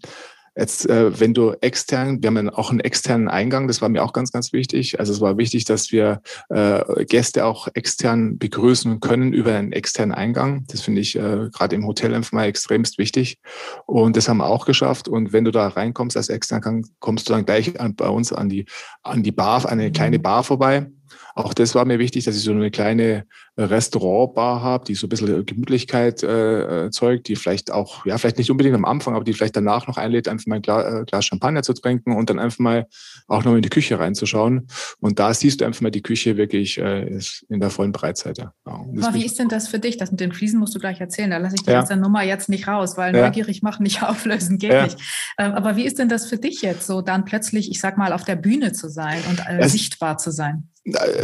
Jetzt, 0.54 0.86
äh, 0.86 1.18
wenn 1.18 1.32
du 1.32 1.52
extern, 1.62 2.22
wir 2.22 2.26
haben 2.26 2.50
auch 2.50 2.70
einen 2.70 2.80
externen 2.80 3.28
Eingang, 3.28 3.68
das 3.68 3.80
war 3.80 3.88
mir 3.88 4.04
auch 4.04 4.12
ganz, 4.12 4.32
ganz 4.32 4.52
wichtig. 4.52 5.00
Also 5.00 5.10
es 5.10 5.22
war 5.22 5.38
wichtig, 5.38 5.64
dass 5.64 5.92
wir 5.92 6.20
äh, 6.50 7.06
Gäste 7.06 7.46
auch 7.46 7.68
extern 7.72 8.36
begrüßen 8.36 9.00
können 9.00 9.32
über 9.32 9.54
einen 9.54 9.72
externen 9.72 10.14
Eingang. 10.14 10.66
Das 10.68 10.82
finde 10.82 11.00
ich 11.00 11.16
äh, 11.16 11.48
gerade 11.50 11.74
im 11.74 11.86
Hotel 11.86 12.14
einfach 12.14 12.32
mal 12.32 12.44
extremst 12.44 12.98
wichtig. 12.98 13.38
Und 13.86 14.18
das 14.18 14.28
haben 14.28 14.38
wir 14.38 14.46
auch 14.46 14.66
geschafft. 14.66 15.08
Und 15.08 15.32
wenn 15.32 15.44
du 15.44 15.52
da 15.52 15.68
reinkommst 15.68 16.18
als 16.18 16.28
extern, 16.28 16.84
kommst 17.00 17.30
du 17.30 17.32
dann 17.32 17.46
gleich 17.46 17.80
an, 17.80 17.96
bei 17.96 18.08
uns 18.08 18.30
an 18.30 18.50
die, 18.50 18.66
an 19.02 19.22
die 19.22 19.32
Bar, 19.32 19.64
an 19.64 19.80
eine 19.80 19.90
kleine 19.90 20.18
mhm. 20.18 20.22
Bar 20.22 20.44
vorbei 20.44 20.86
Auch 21.34 21.54
das 21.54 21.74
war 21.74 21.84
mir 21.84 21.98
wichtig, 21.98 22.24
dass 22.24 22.36
ich 22.36 22.42
so 22.42 22.52
eine 22.52 22.70
kleine 22.70 23.24
Restaurantbar 23.58 24.62
habe, 24.62 24.84
die 24.86 24.94
so 24.94 25.06
ein 25.06 25.10
bisschen 25.10 25.44
Gemütlichkeit 25.44 26.22
äh, 26.22 26.84
erzeugt, 26.84 27.28
die 27.28 27.36
vielleicht 27.36 27.70
auch, 27.70 28.06
ja, 28.06 28.16
vielleicht 28.16 28.38
nicht 28.38 28.50
unbedingt 28.50 28.74
am 28.74 28.86
Anfang, 28.86 29.14
aber 29.14 29.24
die 29.24 29.34
vielleicht 29.34 29.56
danach 29.56 29.86
noch 29.86 29.98
einlädt, 29.98 30.26
einfach 30.26 30.46
mal 30.46 30.56
ein 30.56 30.62
Glas, 30.62 31.02
äh, 31.02 31.04
Glas 31.04 31.26
Champagner 31.26 31.62
zu 31.62 31.74
trinken 31.74 32.16
und 32.16 32.30
dann 32.30 32.38
einfach 32.38 32.60
mal 32.60 32.86
auch 33.28 33.44
noch 33.44 33.54
in 33.54 33.60
die 33.60 33.68
Küche 33.68 33.98
reinzuschauen. 33.98 34.68
Und 35.00 35.18
da 35.18 35.34
siehst 35.34 35.60
du 35.60 35.66
einfach 35.66 35.82
mal 35.82 35.90
die 35.90 36.02
Küche 36.02 36.38
wirklich 36.38 36.78
äh, 36.78 37.20
in 37.48 37.60
der 37.60 37.68
vollen 37.68 37.92
Breitseite. 37.92 38.52
Ja, 38.66 38.72
aber 38.74 39.14
wie 39.14 39.26
ist 39.26 39.38
denn 39.38 39.48
das 39.48 39.68
für 39.68 39.78
dich? 39.78 39.98
Das 39.98 40.10
mit 40.10 40.20
den 40.20 40.32
Fliesen 40.32 40.58
musst 40.58 40.74
du 40.74 40.78
gleich 40.78 41.00
erzählen. 41.00 41.30
Da 41.30 41.36
lasse 41.36 41.56
ich 41.56 41.62
die 41.62 41.70
ja. 41.70 41.78
ganze 41.78 41.96
Nummer 41.96 42.22
jetzt 42.22 42.48
nicht 42.48 42.68
raus, 42.68 42.96
weil 42.96 43.14
ja. 43.14 43.26
neugierig 43.26 43.62
machen, 43.62 43.82
nicht 43.82 44.02
auflösen, 44.02 44.58
geht 44.58 44.72
ja. 44.72 44.84
nicht. 44.84 44.98
Ähm, 45.38 45.52
aber 45.52 45.76
wie 45.76 45.84
ist 45.84 45.98
denn 45.98 46.08
das 46.08 46.26
für 46.26 46.38
dich 46.38 46.62
jetzt, 46.62 46.86
so 46.86 47.02
dann 47.02 47.26
plötzlich, 47.26 47.70
ich 47.70 47.80
sag 47.80 47.98
mal, 47.98 48.14
auf 48.14 48.24
der 48.24 48.36
Bühne 48.36 48.72
zu 48.72 48.88
sein 48.88 49.20
und 49.28 49.42
äh, 49.46 49.68
sichtbar 49.68 50.16
zu 50.16 50.30
sein? 50.30 50.68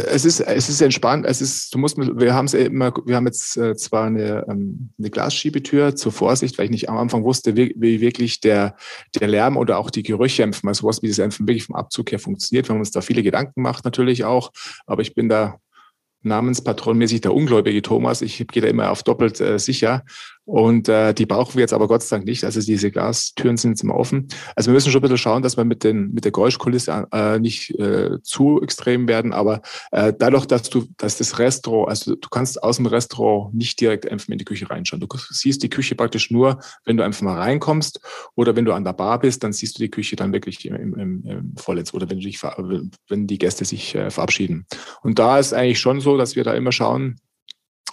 Es 0.07 0.25
ist, 0.25 0.39
es 0.39 0.69
ist 0.69 0.81
entspannt. 0.81 1.25
Es 1.25 1.41
ist, 1.41 1.73
du 1.73 1.79
musst, 1.79 1.97
wir 1.97 2.33
haben 2.33 2.45
es 2.45 2.53
immer, 2.53 2.93
wir 3.05 3.15
haben 3.15 3.25
jetzt 3.25 3.57
äh, 3.57 3.75
zwar 3.75 4.05
eine, 4.05 4.45
ähm, 4.49 4.89
eine 4.97 5.09
Glasschiebetür 5.09 5.95
zur 5.95 6.11
Vorsicht, 6.11 6.57
weil 6.57 6.65
ich 6.65 6.71
nicht 6.71 6.89
am 6.89 6.97
Anfang 6.97 7.23
wusste, 7.23 7.55
wie, 7.55 7.73
wie 7.77 8.01
wirklich 8.01 8.39
der, 8.41 8.75
der 9.19 9.27
Lärm 9.27 9.57
oder 9.57 9.77
auch 9.77 9.89
die 9.89 10.03
Gerüche 10.03 10.43
einfach 10.43 10.63
mal 10.63 10.73
sowas, 10.73 11.01
wie 11.01 11.07
das 11.07 11.19
einfach 11.19 11.39
wirklich 11.39 11.65
vom 11.65 11.75
Abzug 11.75 12.11
her 12.11 12.19
funktioniert. 12.19 12.67
Wir 12.67 12.73
haben 12.73 12.79
uns 12.79 12.91
da 12.91 13.01
viele 13.01 13.23
Gedanken 13.23 13.53
gemacht, 13.55 13.85
natürlich 13.85 14.23
auch. 14.23 14.51
Aber 14.85 15.01
ich 15.01 15.15
bin 15.15 15.29
da 15.29 15.59
Namenspatronmäßig 16.21 17.21
der 17.21 17.33
ungläubige 17.33 17.81
Thomas. 17.81 18.21
Ich 18.21 18.45
gehe 18.47 18.61
da 18.61 18.67
immer 18.67 18.91
auf 18.91 19.03
doppelt 19.03 19.39
äh, 19.39 19.57
sicher. 19.57 20.03
Und 20.49 20.89
äh, 20.89 21.13
die 21.13 21.27
brauchen 21.27 21.53
wir 21.53 21.61
jetzt 21.61 21.73
aber 21.73 21.87
Gott 21.87 22.01
sei 22.01 22.17
Dank 22.17 22.25
nicht. 22.25 22.43
Also 22.43 22.59
diese 22.59 22.89
Glastüren 22.89 23.55
sind 23.55 23.73
jetzt 23.73 23.83
immer 23.83 23.93
offen. 23.93 24.29
Also 24.55 24.71
wir 24.71 24.73
müssen 24.73 24.91
schon 24.91 24.97
ein 24.97 25.03
bisschen 25.03 25.19
schauen, 25.19 25.43
dass 25.43 25.57
wir 25.57 25.63
mit, 25.63 25.83
den, 25.83 26.11
mit 26.11 26.25
der 26.25 26.31
Geräuschkulisse 26.31 27.07
äh, 27.11 27.37
nicht 27.37 27.77
äh, 27.77 28.17
zu 28.23 28.59
extrem 28.59 29.07
werden. 29.07 29.31
Aber 29.31 29.61
äh, 29.91 30.11
dadurch, 30.17 30.47
dass 30.47 30.63
du, 30.71 30.85
dass 30.97 31.19
das 31.19 31.37
Restaurant, 31.37 31.89
also 31.89 32.15
du 32.15 32.29
kannst 32.29 32.63
aus 32.63 32.77
dem 32.77 32.87
Restaurant 32.87 33.53
nicht 33.53 33.79
direkt 33.79 34.11
einfach 34.11 34.27
in 34.27 34.39
die 34.39 34.45
Küche 34.45 34.67
reinschauen. 34.67 34.99
Du 34.99 35.07
siehst 35.29 35.61
die 35.61 35.69
Küche 35.69 35.93
praktisch 35.93 36.31
nur, 36.31 36.59
wenn 36.83 36.97
du 36.97 37.03
einfach 37.03 37.21
mal 37.21 37.37
reinkommst 37.37 38.01
oder 38.33 38.55
wenn 38.55 38.65
du 38.65 38.73
an 38.73 38.83
der 38.83 38.93
Bar 38.93 39.19
bist, 39.19 39.43
dann 39.43 39.53
siehst 39.53 39.77
du 39.77 39.83
die 39.83 39.91
Küche 39.91 40.15
dann 40.15 40.33
wirklich 40.33 40.65
im, 40.65 40.95
im, 40.95 41.23
im 41.27 41.53
Vollends 41.57 41.93
oder 41.93 42.09
wenn, 42.09 42.17
du 42.17 42.25
dich, 42.25 42.41
wenn 42.41 43.27
die 43.27 43.37
Gäste 43.37 43.65
sich 43.65 43.93
äh, 43.93 44.09
verabschieden. 44.09 44.65
Und 45.03 45.19
da 45.19 45.37
ist 45.37 45.53
eigentlich 45.53 45.79
schon 45.79 46.01
so, 46.01 46.17
dass 46.17 46.35
wir 46.35 46.43
da 46.43 46.55
immer 46.55 46.71
schauen, 46.71 47.19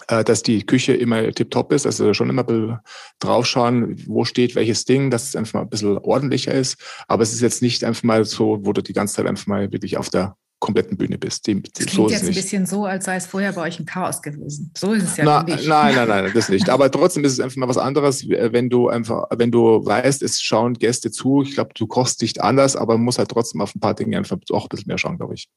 dass 0.07 0.43
die 0.43 0.65
Küche 0.65 0.93
immer 0.93 1.31
tiptop 1.31 1.71
ist, 1.71 1.85
also 1.85 2.13
schon 2.13 2.29
immer 2.29 2.81
draufschauen, 3.19 4.01
wo 4.07 4.25
steht 4.25 4.55
welches 4.55 4.85
Ding, 4.85 5.11
dass 5.11 5.29
es 5.29 5.35
einfach 5.35 5.55
mal 5.55 5.61
ein 5.61 5.69
bisschen 5.69 5.97
ordentlicher 5.97 6.53
ist. 6.53 6.77
Aber 7.07 7.23
es 7.23 7.33
ist 7.33 7.41
jetzt 7.41 7.61
nicht 7.61 7.83
einfach 7.83 8.03
mal 8.03 8.25
so, 8.25 8.59
wo 8.61 8.73
du 8.73 8.81
die 8.81 8.93
ganze 8.93 9.15
Zeit 9.15 9.27
einfach 9.27 9.47
mal 9.47 9.71
wirklich 9.71 9.97
auf 9.97 10.09
der 10.09 10.35
kompletten 10.59 10.97
Bühne 10.97 11.17
bist. 11.17 11.45
Dem, 11.47 11.61
das 11.61 11.85
klingt 11.85 11.91
so 11.91 12.09
jetzt 12.09 12.23
ein 12.23 12.33
bisschen 12.33 12.65
so, 12.65 12.85
als 12.85 13.05
sei 13.05 13.17
es 13.17 13.27
vorher 13.27 13.53
bei 13.53 13.61
euch 13.61 13.79
ein 13.79 13.85
Chaos 13.85 14.21
gewesen. 14.21 14.71
So 14.75 14.93
ist 14.93 15.03
es 15.03 15.17
ja 15.17 15.25
Na, 15.25 15.43
nicht. 15.43 15.67
Nein, 15.67 15.95
nein, 15.95 16.07
nein, 16.07 16.31
das 16.33 16.49
nicht. 16.49 16.69
Aber 16.69 16.89
trotzdem 16.89 17.23
ist 17.23 17.33
es 17.33 17.39
einfach 17.39 17.57
mal 17.57 17.69
was 17.69 17.77
anderes, 17.77 18.27
wenn 18.27 18.69
du 18.69 18.89
einfach, 18.89 19.25
wenn 19.35 19.51
du 19.51 19.85
weißt, 19.85 20.23
es 20.23 20.41
schauen 20.41 20.73
Gäste 20.73 21.11
zu. 21.11 21.43
Ich 21.43 21.53
glaube, 21.53 21.71
du 21.75 21.85
kochst 21.85 22.21
nicht 22.21 22.41
anders, 22.41 22.75
aber 22.75 22.93
man 22.97 23.05
muss 23.05 23.19
halt 23.19 23.29
trotzdem 23.29 23.61
auf 23.61 23.75
ein 23.75 23.79
paar 23.79 23.93
Dinge 23.93 24.17
einfach 24.17 24.37
auch 24.51 24.65
ein 24.65 24.69
bisschen 24.69 24.87
mehr 24.87 24.97
schauen, 24.97 25.17
glaube 25.17 25.35
ich. 25.35 25.47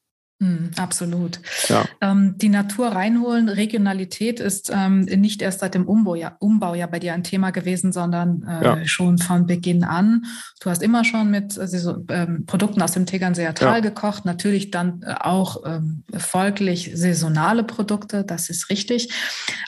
Mm, 0.43 0.71
absolut. 0.77 1.39
Ja. 1.69 1.85
Ähm, 2.01 2.35
die 2.39 2.49
Natur 2.49 2.89
reinholen, 2.89 3.51
Regionalität 3.51 4.41
ist 4.41 4.73
ähm, 4.75 5.03
nicht 5.03 5.43
erst 5.43 5.61
seit 5.61 5.75
dem 5.75 5.87
Umbau 5.87 6.15
ja, 6.15 6.35
Umbau 6.39 6.75
ja 6.75 6.87
bei 6.87 6.99
dir 6.99 7.13
ein 7.13 7.25
Thema 7.25 7.51
gewesen, 7.51 7.93
sondern 7.93 8.43
äh, 8.49 8.65
ja. 8.65 8.87
schon 8.87 9.19
von 9.19 9.47
Beginn 9.47 9.85
an. 9.85 10.25
Du 10.63 10.71
hast 10.71 10.83
immer 10.83 11.05
schon 11.05 11.31
mit 11.31 11.59
also, 11.59 12.07
ähm, 12.09 12.47
Produkten 12.47 12.81
aus 12.81 12.93
dem 12.93 13.05
Tegernseer 13.05 13.55
Tal 13.55 13.75
ja. 13.75 13.81
gekocht, 13.81 14.25
natürlich 14.25 14.71
dann 14.71 15.03
äh, 15.03 15.13
auch 15.21 15.63
ähm, 15.67 16.05
folglich 16.17 16.91
saisonale 16.95 17.63
Produkte, 17.63 18.25
das 18.25 18.49
ist 18.49 18.71
richtig. 18.71 19.13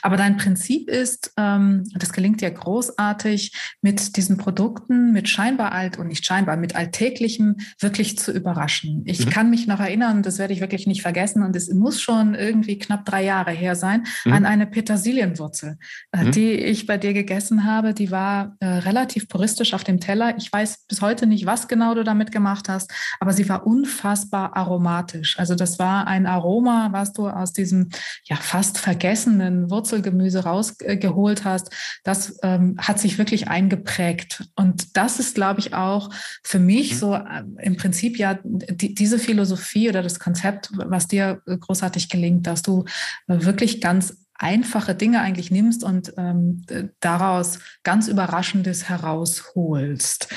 Aber 0.01 0.17
dein 0.17 0.37
Prinzip 0.37 0.89
ist, 0.89 1.33
ähm, 1.37 1.83
das 1.93 2.13
gelingt 2.13 2.41
dir 2.41 2.49
großartig, 2.49 3.55
mit 3.81 4.17
diesen 4.17 4.37
Produkten, 4.37 5.11
mit 5.11 5.29
scheinbar 5.29 5.71
alt 5.71 5.99
und 5.99 6.07
nicht 6.07 6.25
scheinbar, 6.25 6.57
mit 6.57 6.75
alltäglichem 6.75 7.57
wirklich 7.79 8.17
zu 8.17 8.31
überraschen. 8.31 9.03
Ich 9.05 9.23
mhm. 9.23 9.29
kann 9.29 9.49
mich 9.51 9.67
noch 9.67 9.79
erinnern, 9.79 10.23
das 10.23 10.39
werde 10.39 10.53
ich 10.53 10.62
wirklich 10.63 10.87
nicht 10.87 11.01
vergessen 11.01 11.43
und 11.43 11.55
es 11.55 11.71
muss 11.73 12.01
schon 12.01 12.33
irgendwie 12.33 12.79
knapp 12.79 13.05
drei 13.05 13.23
Jahre 13.23 13.51
her 13.51 13.75
sein, 13.75 14.05
mhm. 14.23 14.33
an 14.33 14.45
eine 14.45 14.65
Petersilienwurzel, 14.65 15.77
äh, 16.13 16.23
mhm. 16.23 16.31
die 16.31 16.53
ich 16.53 16.87
bei 16.87 16.97
dir 16.97 17.13
gegessen 17.13 17.65
habe. 17.65 17.93
Die 17.93 18.09
war 18.09 18.55
äh, 18.61 18.65
relativ 18.65 19.27
puristisch 19.27 19.73
auf 19.73 19.83
dem 19.83 19.99
Teller. 19.99 20.35
Ich 20.37 20.51
weiß 20.51 20.85
bis 20.87 21.01
heute 21.01 21.27
nicht, 21.27 21.45
was 21.45 21.67
genau 21.67 21.93
du 21.93 22.03
damit 22.03 22.31
gemacht 22.31 22.69
hast, 22.69 22.91
aber 23.19 23.33
sie 23.33 23.49
war 23.49 23.67
unfassbar 23.67 24.55
aromatisch. 24.55 25.37
Also 25.37 25.53
das 25.53 25.79
war 25.79 26.07
ein 26.07 26.25
Aroma, 26.25 26.89
was 26.91 27.11
du 27.11 27.27
aus 27.27 27.51
diesem 27.51 27.89
ja 28.23 28.37
fast 28.37 28.77
vergessenen 28.77 29.69
Wurzelgemüse 29.69 30.43
rausgeholt 30.45 31.43
hast. 31.43 31.69
Das 32.03 32.37
ähm, 32.43 32.77
hat 32.77 32.99
sich 32.99 33.17
wirklich 33.17 33.47
eingeprägt. 33.49 34.45
Und 34.55 34.95
das 34.95 35.19
ist, 35.19 35.35
glaube 35.35 35.59
ich, 35.59 35.73
auch 35.73 36.09
für 36.43 36.59
mich 36.59 36.93
mhm. 36.93 36.97
so 36.97 37.13
äh, 37.15 37.43
im 37.61 37.75
Prinzip 37.75 38.17
ja 38.17 38.39
die, 38.43 38.93
diese 38.93 39.19
Philosophie 39.19 39.89
oder 39.89 40.01
das 40.01 40.19
Konzept 40.19 40.52
Konzept, 40.53 40.69
was 40.89 41.07
dir 41.07 41.41
großartig 41.45 42.09
gelingt, 42.09 42.47
dass 42.47 42.61
du 42.61 42.85
wirklich 43.27 43.81
ganz 43.81 44.17
einfache 44.35 44.95
Dinge 44.95 45.21
eigentlich 45.21 45.51
nimmst 45.51 45.83
und 45.83 46.13
ähm, 46.17 46.65
daraus 46.99 47.59
ganz 47.83 48.07
Überraschendes 48.07 48.89
herausholst. 48.89 50.27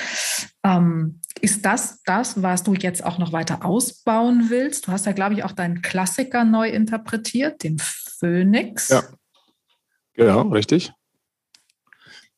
Ähm, 0.62 1.20
ist 1.40 1.64
das 1.64 2.02
das, 2.04 2.42
was 2.42 2.62
du 2.62 2.74
jetzt 2.74 3.04
auch 3.04 3.18
noch 3.18 3.32
weiter 3.32 3.64
ausbauen 3.64 4.46
willst? 4.48 4.86
Du 4.86 4.92
hast 4.92 5.06
ja, 5.06 5.12
glaube 5.12 5.34
ich, 5.34 5.44
auch 5.44 5.52
deinen 5.52 5.82
Klassiker 5.82 6.44
neu 6.44 6.68
interpretiert, 6.68 7.62
den 7.64 7.78
Phönix. 7.78 8.88
Ja, 8.90 9.02
genau, 10.14 10.42
richtig. 10.42 10.92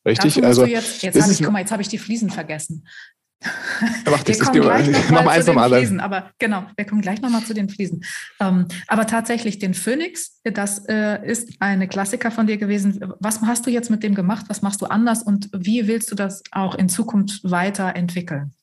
Richtig. 0.05 0.43
Also, 0.43 0.65
jetzt, 0.65 1.03
jetzt 1.03 1.21
habe 1.21 1.31
ich, 1.31 1.43
guck 1.43 1.51
mal, 1.51 1.59
jetzt 1.59 1.71
habe 1.71 1.81
ich 1.81 1.89
die 1.89 1.97
Fliesen 1.97 2.29
vergessen. 2.29 2.87
Mach 4.05 4.23
das, 4.23 4.39
wir 4.39 4.45
kommen 4.45 4.61
gleich 4.61 5.11
noch 5.11 5.23
mal 5.23 5.41
zu 5.41 5.53
den 5.53 5.59
Fliesen, 5.59 5.99
aber 6.01 6.31
genau, 6.39 6.65
wir 6.75 6.85
kommen 6.85 7.01
gleich 7.01 7.21
nochmal 7.21 7.43
zu 7.43 7.53
den 7.53 7.69
Fliesen. 7.69 8.03
Ähm, 8.41 8.67
aber 8.87 9.07
tatsächlich 9.07 9.59
den 9.59 9.73
Phoenix, 9.73 10.41
das 10.43 10.85
äh, 10.89 11.25
ist 11.25 11.49
eine 11.59 11.87
Klassiker 11.87 12.31
von 12.31 12.47
dir 12.47 12.57
gewesen. 12.57 12.99
Was 13.19 13.41
hast 13.41 13.65
du 13.65 13.71
jetzt 13.71 13.89
mit 13.89 14.03
dem 14.03 14.13
gemacht? 14.13 14.45
Was 14.49 14.61
machst 14.61 14.81
du 14.81 14.87
anders 14.87 15.23
und 15.23 15.49
wie 15.53 15.87
willst 15.87 16.11
du 16.11 16.15
das 16.15 16.43
auch 16.51 16.75
in 16.75 16.89
Zukunft 16.89 17.39
weiterentwickeln? 17.49 18.53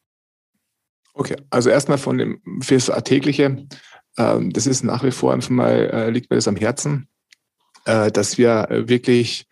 Okay, 1.15 1.37
also 1.49 1.71
erstmal 1.71 1.99
von 1.99 2.19
dem 2.19 2.43
fürs 2.61 2.91
Alltägliche. 2.91 3.67
Ähm, 4.19 4.53
das 4.53 4.67
ist 4.67 4.85
nach 4.85 5.03
wie 5.03 5.11
vor 5.11 5.33
einfach 5.33 5.51
mal, 5.51 5.91
äh, 5.91 6.11
liegt 6.11 6.31
mir 6.31 6.37
das 6.37 6.49
am 6.49 6.57
Herzen, 6.57 7.09
äh, 7.87 8.11
dass 8.13 8.37
wir 8.37 8.67
wirklich, 8.71 9.47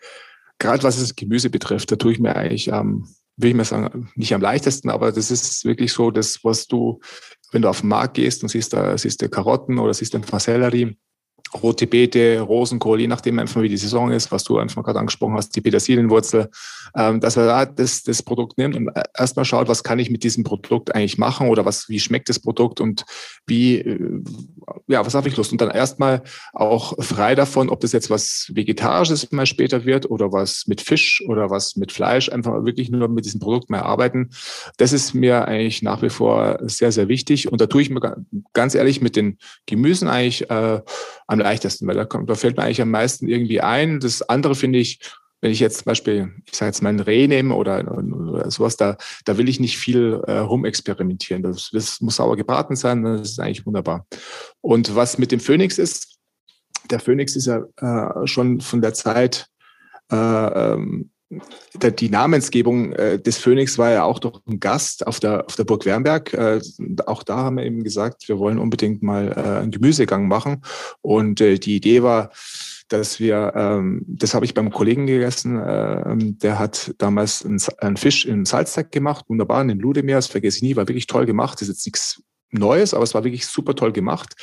gerade 0.58 0.82
was 0.82 1.00
das 1.00 1.16
Gemüse 1.16 1.48
betrifft, 1.48 1.90
da 1.90 1.96
tue 1.96 2.12
ich 2.12 2.18
mir 2.18 2.37
eigentlich 2.37 2.68
ähm, 2.68 3.08
will 3.37 3.51
ich 3.51 3.57
mal 3.57 3.64
sagen, 3.64 4.11
nicht 4.14 4.35
am 4.35 4.40
leichtesten, 4.40 4.90
aber 4.90 5.12
das 5.12 5.31
ist 5.31 5.64
wirklich 5.64 5.92
so, 5.92 6.11
das, 6.11 6.42
was 6.44 6.66
du, 6.66 7.01
wenn 7.53 7.62
du 7.62 7.68
auf 7.68 7.81
den 7.81 7.88
Markt 7.88 8.14
gehst 8.14 8.42
und 8.42 8.49
siehst 8.49 8.73
da, 8.73 8.97
siehst 8.97 9.23
du 9.23 9.29
Karotten 9.29 9.79
oder 9.79 9.94
siehst 9.94 10.14
du 10.14 10.18
ein 10.18 10.40
Sellerie, 10.40 10.97
rote 11.62 11.87
Beete, 11.87 12.40
Rosenkohl, 12.40 13.01
je 13.01 13.07
nachdem 13.07 13.38
einfach 13.38 13.62
wie 13.62 13.68
die 13.68 13.77
Saison 13.77 14.11
ist, 14.11 14.33
was 14.33 14.44
du 14.44 14.59
einfach 14.59 14.83
gerade 14.83 14.99
angesprochen 14.99 15.35
hast, 15.35 15.55
die 15.55 15.61
Petersilienwurzel, 15.61 16.51
ähm, 16.97 17.20
dass 17.20 17.37
er 17.37 17.47
da 17.47 17.66
das, 17.66 18.03
das 18.03 18.23
Produkt 18.23 18.59
nimmt 18.59 18.77
und 18.77 18.90
erstmal 19.16 19.44
schaut, 19.44 19.68
was 19.68 19.85
kann 19.85 19.99
ich 19.99 20.11
mit 20.11 20.25
diesem 20.25 20.42
Produkt 20.42 20.94
eigentlich 20.94 21.18
machen 21.18 21.49
oder 21.49 21.64
was, 21.64 21.88
wie 21.88 22.01
schmeckt 22.01 22.29
das 22.29 22.40
Produkt 22.40 22.81
und 22.81 23.05
wie, 23.47 23.79
äh, 23.79 24.23
ja, 24.87 25.05
was 25.05 25.14
habe 25.14 25.29
ich 25.29 25.37
Lust? 25.37 25.53
Und 25.53 25.61
dann 25.61 25.70
erstmal 25.70 26.23
auch 26.53 26.94
frei 27.03 27.35
davon, 27.35 27.70
ob 27.70 27.81
das 27.81 27.92
jetzt 27.92 28.11
was 28.11 28.51
Vegetarisches 28.53 29.33
mal 29.33 29.47
später 29.47 29.85
wird 29.85 30.11
oder 30.11 30.33
was 30.33 30.66
mit 30.66 30.81
Fisch 30.81 31.23
oder 31.27 31.51
was 31.51 31.77
mit 31.77 31.90
Fleisch, 31.92 32.29
einfach 32.29 32.64
wirklich 32.64 32.90
nur 32.90 33.09
mit 33.09 33.25
diesem 33.25 33.40
Produkt 33.40 33.70
mal 33.70 33.81
arbeiten. 33.81 34.31
Das 34.77 34.92
ist 34.92 35.14
mir 35.14 35.49
eigentlich 35.49 35.83
nach 35.83 36.03
wie 36.03 36.11
vor 36.11 36.59
sehr, 36.62 36.92
sehr 36.92 37.09
wichtig 37.09 37.51
und 37.51 37.61
da 37.61 37.66
tue 37.66 37.83
ich 37.83 37.90
mir 37.90 38.25
ganz 38.53 38.75
ehrlich 38.75 39.01
mit 39.01 39.16
den 39.16 39.38
Gemüsen 39.66 40.09
eigentlich 40.09 40.51
äh, 40.51 40.81
am 41.27 41.38
leichtesten, 41.38 41.87
weil 41.87 41.97
da, 41.97 42.05
kommt, 42.05 42.29
da 42.29 42.35
fällt 42.35 42.57
mir 42.57 42.64
eigentlich 42.64 42.83
am 42.83 42.90
meisten 42.90 43.29
irgendwie 43.29 43.61
ein. 43.61 44.01
Das 44.01 44.23
andere 44.23 44.55
finde 44.55 44.79
ich, 44.79 45.01
wenn 45.44 45.52
ich 45.52 45.61
jetzt 45.61 45.76
zum 45.80 45.85
Beispiel, 45.85 46.33
ich 46.46 46.57
sage 46.57 46.70
jetzt 46.70 46.83
mal 46.83 46.88
ein 46.88 47.00
Reh 47.00 47.28
nehme 47.28 47.54
oder, 47.54 47.87
oder 47.87 48.50
sowas, 48.50 48.78
da, 48.78 48.96
da 49.26 49.37
will 49.37 49.46
ich 49.46 49.61
nicht 49.61 49.76
viel 49.76 50.22
äh, 50.26 50.38
rumexperimentieren. 50.38 51.42
Das, 51.42 51.68
das 51.70 52.00
muss 52.00 52.16
sauber 52.16 52.35
gebraten 52.35 52.76
sein, 52.76 53.02
das 53.02 53.33
ist 53.33 53.40
eigentlich 53.40 53.66
wunderbar. 53.66 54.07
Und 54.62 54.96
was 54.96 55.18
mit 55.18 55.33
dem 55.33 55.40
Phönix 55.40 55.76
ist, 55.76 56.16
der 56.90 56.98
Phönix 56.98 57.37
ist 57.37 57.46
ja 57.46 57.62
äh, 57.76 58.26
schon 58.26 58.62
von 58.62 58.80
der 58.80 58.94
Zeit, 58.94 59.48
äh, 60.11 60.16
ähm, 60.16 61.11
der, 61.74 61.90
die 61.90 62.09
Namensgebung 62.09 62.94
äh, 62.94 63.20
des 63.20 63.37
Phönix 63.37 63.76
war 63.76 63.90
ja 63.90 64.04
auch 64.04 64.20
durch 64.20 64.40
ein 64.46 64.61
Gast 64.61 65.07
auf 65.07 65.20
der, 65.20 65.44
auf 65.44 65.57
der 65.57 65.64
Burg 65.64 65.85
Wernberg. 65.85 66.33
Äh, 66.33 66.61
auch 67.04 67.22
da 67.22 67.37
haben 67.37 67.59
wir 67.59 67.64
eben 67.64 67.85
gesagt, 67.85 68.28
wir 68.28 68.38
wollen 68.38 68.59
unbedingt 68.59 69.02
mal 69.02 69.28
äh, 69.28 69.61
einen 69.61 69.72
Gemüsegang 69.72 70.26
machen. 70.26 70.62
Und 71.02 71.42
äh, 71.42 71.59
die 71.59 71.76
Idee 71.76 72.02
war, 72.02 72.30
dass 72.98 73.20
wir, 73.20 73.52
ähm, 73.54 74.04
das 74.07 74.35
habe 74.35 74.44
ich 74.44 74.54
beim 74.54 74.70
Kollegen 74.70 75.07
gegessen, 75.07 75.59
äh, 75.59 76.16
der 76.16 76.59
hat 76.59 76.94
damals 76.98 77.44
einen, 77.44 77.61
einen 77.78 77.96
Fisch 77.96 78.24
in 78.24 78.44
Salzteig 78.44 78.92
gemacht, 78.92 79.26
wunderbar, 79.28 79.62
in 79.62 79.68
den 79.68 79.78
Ludemeer, 79.78 80.16
das 80.16 80.26
vergesse 80.26 80.59
ich 80.59 80.62
nie, 80.62 80.76
war 80.76 80.88
wirklich 80.88 81.07
toll 81.07 81.26
gemacht, 81.26 81.61
das 81.61 81.68
ist 81.68 81.76
jetzt 81.76 81.87
nichts 81.87 82.22
Neues, 82.59 82.94
aber 82.94 83.02
es 83.02 83.14
war 83.14 83.24
wirklich 83.24 83.46
super 83.46 83.74
toll 83.74 83.92
gemacht. 83.92 84.35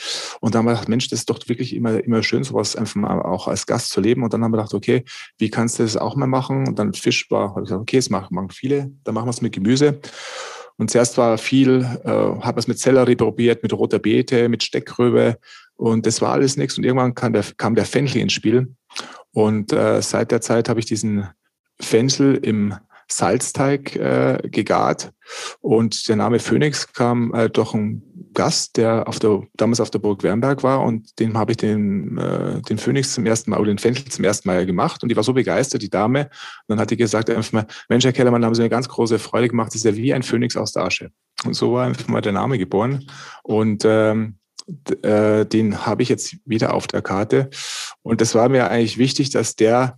Und 0.42 0.54
dann 0.54 0.60
haben 0.60 0.66
wir 0.66 0.72
gedacht, 0.72 0.90
Mensch, 0.90 1.08
das 1.10 1.20
ist 1.20 1.30
doch 1.30 1.40
wirklich 1.48 1.76
immer, 1.76 2.04
immer 2.04 2.22
schön, 2.24 2.44
sowas 2.44 2.76
einfach 2.76 2.96
mal 2.96 3.22
auch 3.22 3.48
als 3.48 3.66
Gast 3.66 3.90
zu 3.90 4.02
leben. 4.02 4.24
Und 4.24 4.34
dann 4.34 4.44
haben 4.44 4.52
wir 4.52 4.58
gedacht, 4.58 4.74
okay, 4.74 5.06
wie 5.38 5.50
kannst 5.50 5.80
du 5.80 5.84
das 5.84 5.98
auch 5.98 6.16
mal 6.16 6.28
machen? 6.28 6.68
Und 6.68 6.78
dann 6.78 6.94
Fisch 6.94 7.32
war, 7.32 7.52
habe 7.52 7.62
ich 7.62 7.66
gesagt, 7.66 7.82
okay, 7.82 7.98
das 7.98 8.10
machen, 8.10 8.50
viele, 8.50 8.92
dann 9.04 9.16
machen 9.16 9.28
wir 9.28 9.32
es 9.32 9.42
mit 9.42 9.54
Gemüse. 9.54 10.00
Und 10.78 10.90
zuerst 10.90 11.18
war 11.18 11.38
viel, 11.38 11.88
äh, 12.04 12.10
habe 12.10 12.60
es 12.60 12.68
mit 12.68 12.80
Sellerie 12.80 13.16
probiert, 13.16 13.64
mit 13.64 13.72
roter 13.74 14.00
Beete, 14.00 14.50
mit 14.50 14.64
Steckröbe. 14.64 15.38
Und 15.76 16.06
das 16.06 16.22
war 16.22 16.34
alles 16.34 16.58
nichts. 16.58 16.78
Und 16.78 16.84
irgendwann 16.84 17.16
kam 17.16 17.34
der, 17.34 17.44
kam 17.58 17.76
der 17.76 17.86
Fenchel 17.86 18.22
ins 18.22 18.34
Spiel. 18.34 18.76
Und 19.32 19.74
äh, 19.74 20.02
seit 20.02 20.32
der 20.32 20.42
Zeit 20.42 20.70
habe 20.70 20.80
ich 20.80 20.86
diesen 20.86 21.28
Fenchel 21.80 22.36
im 22.36 22.76
Salzteig 23.12 23.96
äh, 23.96 24.40
gegart. 24.44 25.12
Und 25.60 26.08
der 26.08 26.16
Name 26.16 26.40
Phoenix 26.40 26.92
kam 26.94 27.34
äh, 27.34 27.50
durch 27.50 27.74
einen 27.74 28.04
Gast, 28.34 28.78
der 28.78 29.08
auf 29.08 29.20
der, 29.20 29.42
damals 29.56 29.80
auf 29.80 29.92
der 29.92 30.00
Burg 30.00 30.24
Wernberg 30.24 30.64
war. 30.64 30.84
Und 30.84 31.20
dem 31.20 31.38
habe 31.38 31.52
ich 31.52 31.58
den, 31.58 32.18
äh, 32.18 32.62
den 32.62 32.78
Phoenix 32.78 33.14
zum 33.14 33.26
ersten 33.26 33.52
Mal 33.52 33.60
oder 33.60 33.72
den 33.72 33.78
Fenchel 33.78 34.06
zum 34.06 34.24
ersten 34.24 34.48
Mal 34.48 34.66
gemacht. 34.66 35.04
Und 35.04 35.10
die 35.10 35.16
war 35.16 35.24
so 35.24 35.34
begeistert, 35.34 35.82
die 35.82 35.90
Dame. 35.90 36.22
Und 36.22 36.30
dann 36.70 36.80
hat 36.80 36.92
die 36.92 36.98
gesagt 36.98 37.30
einfach 37.30 37.52
mal, 37.52 37.68
Mensch, 37.90 38.06
Herr 38.06 38.14
Kellermann, 38.14 38.42
da 38.42 38.48
haben 38.48 38.56
Sie 38.56 38.62
eine 38.62 38.70
ganz 38.70 38.88
große 38.88 39.20
Freude 39.20 39.50
gemacht. 39.50 39.70
Das 39.70 39.76
ist 39.76 39.86
ja 39.86 39.96
wie 39.96 40.14
ein 40.14 40.24
Phönix 40.24 40.56
aus 40.56 40.74
der 40.74 40.84
Asche. 40.84 41.12
Und 41.44 41.54
so 41.54 41.74
war 41.74 41.86
einfach 41.86 42.08
mal 42.08 42.22
der 42.22 42.34
Name 42.34 42.58
geboren. 42.58 43.06
Und 43.44 43.84
ähm, 43.86 44.38
äh, 45.02 45.46
den 45.46 45.86
habe 45.86 46.04
ich 46.04 46.10
jetzt 46.10 46.38
wieder 46.46 46.74
auf 46.74 46.88
der 46.88 47.02
Karte. 47.02 47.50
Und 48.02 48.22
das 48.22 48.36
war 48.36 48.50
mir 48.50 48.70
eigentlich 48.70 48.98
wichtig, 48.98 49.30
dass 49.30 49.56
der 49.56 49.98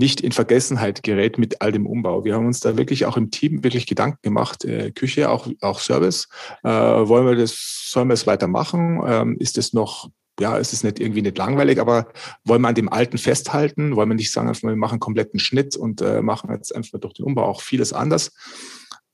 nicht 0.00 0.22
in 0.22 0.32
Vergessenheit 0.32 1.02
gerät 1.02 1.38
mit 1.38 1.60
all 1.60 1.72
dem 1.72 1.86
Umbau. 1.86 2.24
Wir 2.24 2.34
haben 2.34 2.46
uns 2.46 2.60
da 2.60 2.76
wirklich 2.76 3.04
auch 3.04 3.18
im 3.18 3.30
Team 3.30 3.62
wirklich 3.62 3.86
Gedanken 3.86 4.18
gemacht, 4.22 4.64
äh, 4.64 4.90
Küche, 4.92 5.30
auch, 5.30 5.46
auch 5.60 5.78
Service. 5.78 6.26
Äh, 6.64 6.70
wollen 6.70 7.26
wir 7.26 7.36
das, 7.36 7.86
sollen 7.90 8.08
wir 8.08 8.14
es 8.14 8.26
weitermachen? 8.26 9.00
Ähm, 9.06 9.36
ist 9.38 9.58
es 9.58 9.74
noch, 9.74 10.08
ja, 10.40 10.56
ist 10.56 10.72
es 10.72 10.82
nicht 10.82 11.00
irgendwie 11.00 11.20
nicht 11.20 11.36
langweilig, 11.36 11.78
aber 11.78 12.08
wollen 12.44 12.62
wir 12.62 12.68
an 12.68 12.74
dem 12.74 12.88
Alten 12.88 13.18
festhalten? 13.18 13.94
Wollen 13.94 14.08
wir 14.08 14.16
nicht 14.16 14.32
sagen, 14.32 14.50
wir 14.62 14.74
machen 14.74 14.94
einen 14.94 15.00
kompletten 15.00 15.38
Schnitt 15.38 15.76
und 15.76 16.00
äh, 16.00 16.22
machen 16.22 16.50
jetzt 16.50 16.74
einfach 16.74 16.98
durch 16.98 17.12
den 17.12 17.26
Umbau 17.26 17.44
auch 17.44 17.60
vieles 17.60 17.92
anders? 17.92 18.32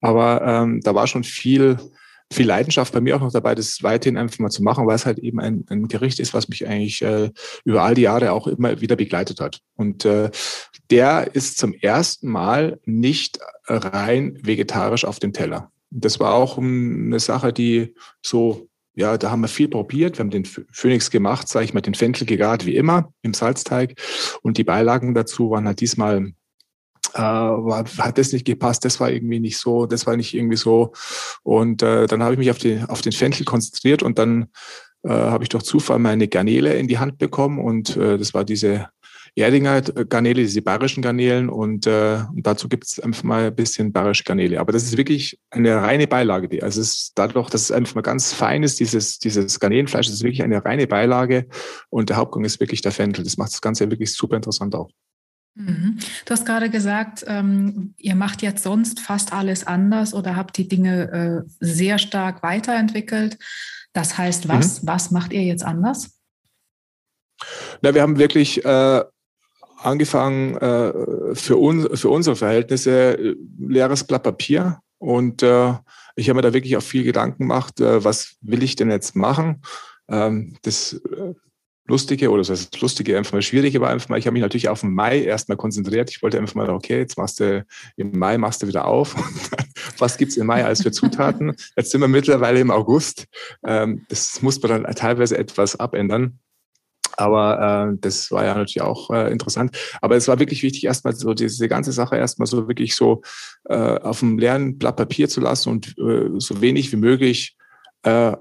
Aber 0.01 0.43
ähm, 0.43 0.81
da 0.83 0.95
war 0.95 1.09
schon 1.09 1.25
viel, 1.25 1.79
viel 2.33 2.47
Leidenschaft 2.47 2.93
bei 2.93 3.01
mir 3.01 3.17
auch 3.17 3.21
noch 3.21 3.33
dabei, 3.33 3.55
das 3.55 3.83
weiterhin 3.83 4.17
einfach 4.17 4.39
mal 4.39 4.51
zu 4.51 4.62
machen, 4.62 4.87
weil 4.87 4.97
es 4.97 5.07
halt 5.07 5.19
eben 5.19 5.41
ein, 5.41 5.65
ein 5.69 5.89
Gericht 5.89 6.19
ist, 6.19 6.35
was 6.35 6.49
mich 6.49 6.67
eigentlich 6.67 7.03
äh, 7.03 7.31
über 7.65 7.83
all 7.83 7.95
die 7.95 8.03
Jahre 8.03 8.33
auch 8.33 8.47
immer 8.47 8.81
wieder 8.81 8.97
begleitet 8.97 9.41
hat. 9.41 9.61
Und 9.77 10.05
äh, 10.05 10.31
der 10.91 11.35
ist 11.35 11.59
zum 11.59 11.73
ersten 11.73 12.29
Mal 12.29 12.81
nicht 12.85 13.39
rein 13.67 14.39
vegetarisch 14.43 15.05
auf 15.05 15.21
dem 15.21 15.33
Teller. 15.33 15.71
Das 15.91 16.19
war 16.19 16.35
auch 16.35 16.59
eine 16.59 17.21
Sache, 17.21 17.53
die 17.53 17.95
so, 18.23 18.69
ja, 18.95 19.17
da 19.19 19.31
haben 19.31 19.43
wir 19.43 19.49
viel 19.49 19.69
probiert. 19.69 20.19
Wir 20.19 20.25
haben 20.25 20.31
den 20.31 20.45
Phoenix 20.45 21.11
gemacht, 21.11 21.49
sage 21.49 21.65
ich 21.65 21.75
mal, 21.75 21.81
den 21.81 21.95
Fenchel 21.95 22.27
gegart 22.27 22.67
wie 22.67 22.77
immer 22.77 23.12
im 23.23 23.35
Salzteig. 23.35 23.95
Und 24.43 24.59
die 24.59 24.65
Beilagen 24.65 25.15
dazu 25.15 25.51
waren 25.51 25.67
halt 25.67 25.81
diesmal 25.81 26.33
äh, 27.16 27.20
war, 27.20 27.85
hat 27.98 28.18
das 28.18 28.33
nicht 28.33 28.44
gepasst, 28.44 28.85
das 28.85 29.00
war 29.00 29.11
irgendwie 29.11 29.40
nicht 29.40 29.59
so, 29.59 29.87
das 29.87 30.07
war 30.07 30.16
nicht 30.16 30.35
irgendwie 30.35 30.57
so. 30.57 30.92
Und 31.42 31.83
äh, 31.83 32.07
dann 32.07 32.22
habe 32.22 32.35
ich 32.35 32.38
mich 32.38 32.50
auf, 32.50 32.59
die, 32.59 32.81
auf 32.87 33.00
den 33.00 33.12
Fenchel 33.12 33.44
konzentriert 33.44 34.02
und 34.02 34.18
dann 34.18 34.48
äh, 35.02 35.09
habe 35.09 35.44
ich 35.44 35.48
durch 35.48 35.64
Zufall 35.64 35.98
meine 35.98 36.29
Garnele 36.29 36.74
in 36.74 36.88
die 36.88 36.98
Hand 36.98 37.18
bekommen 37.18 37.59
und 37.59 37.96
äh, 37.96 38.18
das 38.18 38.35
war 38.35 38.44
diese 38.44 38.88
Erdinger 39.38 39.83
Garnele, 39.83 40.42
diese 40.42 40.62
bayerischen 40.62 41.02
Garnelen 41.02 41.50
und, 41.50 41.87
äh, 41.87 42.20
und 42.35 42.46
dazu 42.46 42.68
gibt 42.70 42.87
es 42.87 42.98
einfach 42.98 43.22
mal 43.22 43.46
ein 43.48 43.55
bisschen 43.55 43.92
bayerische 43.92 44.24
Garnele. 44.24 44.59
Aber 44.59 44.72
das 44.72 44.85
ist 44.85 44.96
wirklich 44.96 45.38
eine 45.50 45.76
reine 45.76 46.07
Beilage. 46.07 46.62
Also 46.62 46.81
es 46.81 46.88
ist 46.88 47.12
dadurch, 47.16 47.50
dass 47.50 47.62
es 47.62 47.70
einfach 47.70 47.94
mal 47.96 48.00
ganz 48.00 48.33
fein 48.33 48.62
ist, 48.62 48.81
dieses, 48.81 49.18
dieses 49.18 49.61
Garnelenfleisch, 49.61 50.07
das 50.07 50.16
ist 50.16 50.22
wirklich 50.22 50.42
eine 50.42 50.64
reine 50.64 50.87
Beilage 50.87 51.48
und 51.90 52.09
der 52.09 52.16
Hauptgang 52.16 52.44
ist 52.44 52.61
wirklich 52.61 52.81
der 52.81 52.92
Fenchel. 52.92 53.24
Das 53.24 53.37
macht 53.37 53.52
das 53.52 53.61
Ganze 53.61 53.90
wirklich 53.90 54.12
super 54.14 54.37
interessant 54.37 54.74
auch. 54.74 54.90
Mhm. 55.57 55.99
Du 56.27 56.33
hast 56.33 56.45
gerade 56.45 56.69
gesagt, 56.69 57.25
ähm, 57.27 57.95
ihr 57.97 58.14
macht 58.14 58.42
jetzt 58.42 58.62
sonst 58.62 59.01
fast 59.01 59.33
alles 59.33 59.66
anders 59.66 60.12
oder 60.12 60.37
habt 60.37 60.57
die 60.59 60.69
Dinge 60.69 61.45
äh, 61.49 61.51
sehr 61.61 61.99
stark 61.99 62.42
weiterentwickelt. 62.42 63.38
Das 63.95 64.19
heißt, 64.19 64.49
was, 64.49 64.83
mhm. 64.83 64.88
was 64.88 65.11
macht 65.11 65.33
ihr 65.33 65.42
jetzt 65.42 65.64
anders? 65.64 66.11
Na, 67.81 67.95
wir 67.95 68.03
haben 68.03 68.19
wirklich 68.19 68.64
äh, 68.64 69.05
angefangen, 69.79 70.57
äh, 70.57 71.35
für, 71.35 71.59
un 71.59 71.97
für 71.97 72.11
unsere 72.11 72.37
Verhältnisse 72.37 73.19
äh, 73.19 73.37
leeres 73.59 74.05
Blatt 74.05 74.25
Papier 74.25 74.81
und 74.99 75.42
äh, 75.42 75.73
ich 76.16 76.29
habe 76.29 76.37
mir 76.37 76.42
da 76.42 76.53
wirklich 76.53 76.77
auch 76.77 76.83
viel 76.83 77.05
Gedanken 77.05 77.45
gemacht, 77.45 77.81
äh, 77.81 78.05
was 78.05 78.37
will 78.42 78.62
ich 78.62 78.77
denn 78.77 78.90
jetzt 78.90 79.16
machen? 79.16 79.62
Ähm, 80.09 80.57
das 80.62 81.01
Lustige 81.87 82.31
oder 82.31 82.40
das 82.40 82.51
heißt 82.51 82.81
Lustige, 82.81 83.16
einfach 83.16 83.33
mal 83.33 83.42
Schwierige 83.42 83.81
war 83.81 83.90
einfach 83.90 84.09
mal, 84.09 84.18
ich 84.18 84.27
habe 84.27 84.33
mich 84.33 84.42
natürlich 84.42 84.68
auf 84.68 84.81
den 84.81 84.92
Mai 84.92 85.22
erstmal 85.22 85.57
konzentriert. 85.57 86.11
Ich 86.11 86.22
wollte 86.22 86.38
einfach 86.38 86.55
mal, 86.55 86.68
okay, 86.70 86.99
jetzt 86.99 87.16
machst 87.16 87.40
du 87.40 87.64
im 87.96 88.18
Mai 88.18 88.38
machst 88.38 88.62
du 88.62 88.66
wieder 88.66 88.87
auf. 88.87 89.14
Was 89.99 90.16
gibt's 90.16 90.37
im 90.37 90.46
Mai 90.46 90.64
alles 90.64 90.83
für 90.83 90.90
Zutaten? 90.90 91.55
Jetzt 91.77 91.90
sind 91.90 92.01
wir 92.01 92.09
mittlerweile 92.09 92.61
im 92.61 92.70
August. 92.70 93.27
Ähm, 93.64 94.05
das 94.09 94.42
muss 94.42 94.61
man 94.62 94.83
dann 94.83 94.94
teilweise 94.94 95.38
etwas 95.38 95.79
abändern. 95.79 96.38
Aber 97.16 97.92
äh, 97.92 97.99
das 98.01 98.31
war 98.31 98.44
ja 98.44 98.55
natürlich 98.55 98.83
auch 98.83 99.11
äh, 99.11 99.31
interessant. 99.31 99.77
Aber 100.03 100.16
es 100.16 100.29
war 100.29 100.38
wirklich 100.38 100.62
wichtig, 100.62 100.85
erstmal 100.85 101.14
so 101.14 101.35
diese 101.35 101.68
ganze 101.68 101.92
Sache 101.92 102.16
erstmal 102.16 102.46
so 102.46 102.68
wirklich 102.68 102.94
so 102.94 103.22
äh, 103.64 103.75
auf 103.75 104.20
dem 104.20 104.38
leeren 104.38 104.77
Blatt 104.77 104.96
Papier 104.96 105.29
zu 105.29 105.40
lassen 105.40 105.70
und 105.70 105.96
äh, 105.99 106.31
so 106.38 106.61
wenig 106.61 106.92
wie 106.92 106.96
möglich 106.96 107.57
äh, 108.03 108.37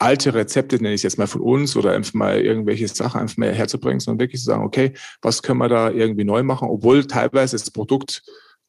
alte 0.00 0.32
Rezepte, 0.34 0.76
nenne 0.76 0.94
ich 0.94 1.00
es 1.00 1.02
jetzt 1.02 1.18
mal 1.18 1.26
von 1.26 1.42
uns 1.42 1.76
oder 1.76 1.92
einfach 1.92 2.14
mal 2.14 2.40
irgendwelche 2.40 2.88
Sachen 2.88 3.20
einfach 3.20 3.36
mal 3.36 3.52
herzubringen, 3.52 4.00
sondern 4.00 4.20
wirklich 4.20 4.40
zu 4.40 4.46
sagen, 4.46 4.64
okay, 4.64 4.94
was 5.20 5.42
können 5.42 5.58
wir 5.58 5.68
da 5.68 5.90
irgendwie 5.90 6.24
neu 6.24 6.42
machen, 6.42 6.68
obwohl 6.68 7.06
teilweise 7.06 7.56
das 7.56 7.70
Produkt 7.70 8.22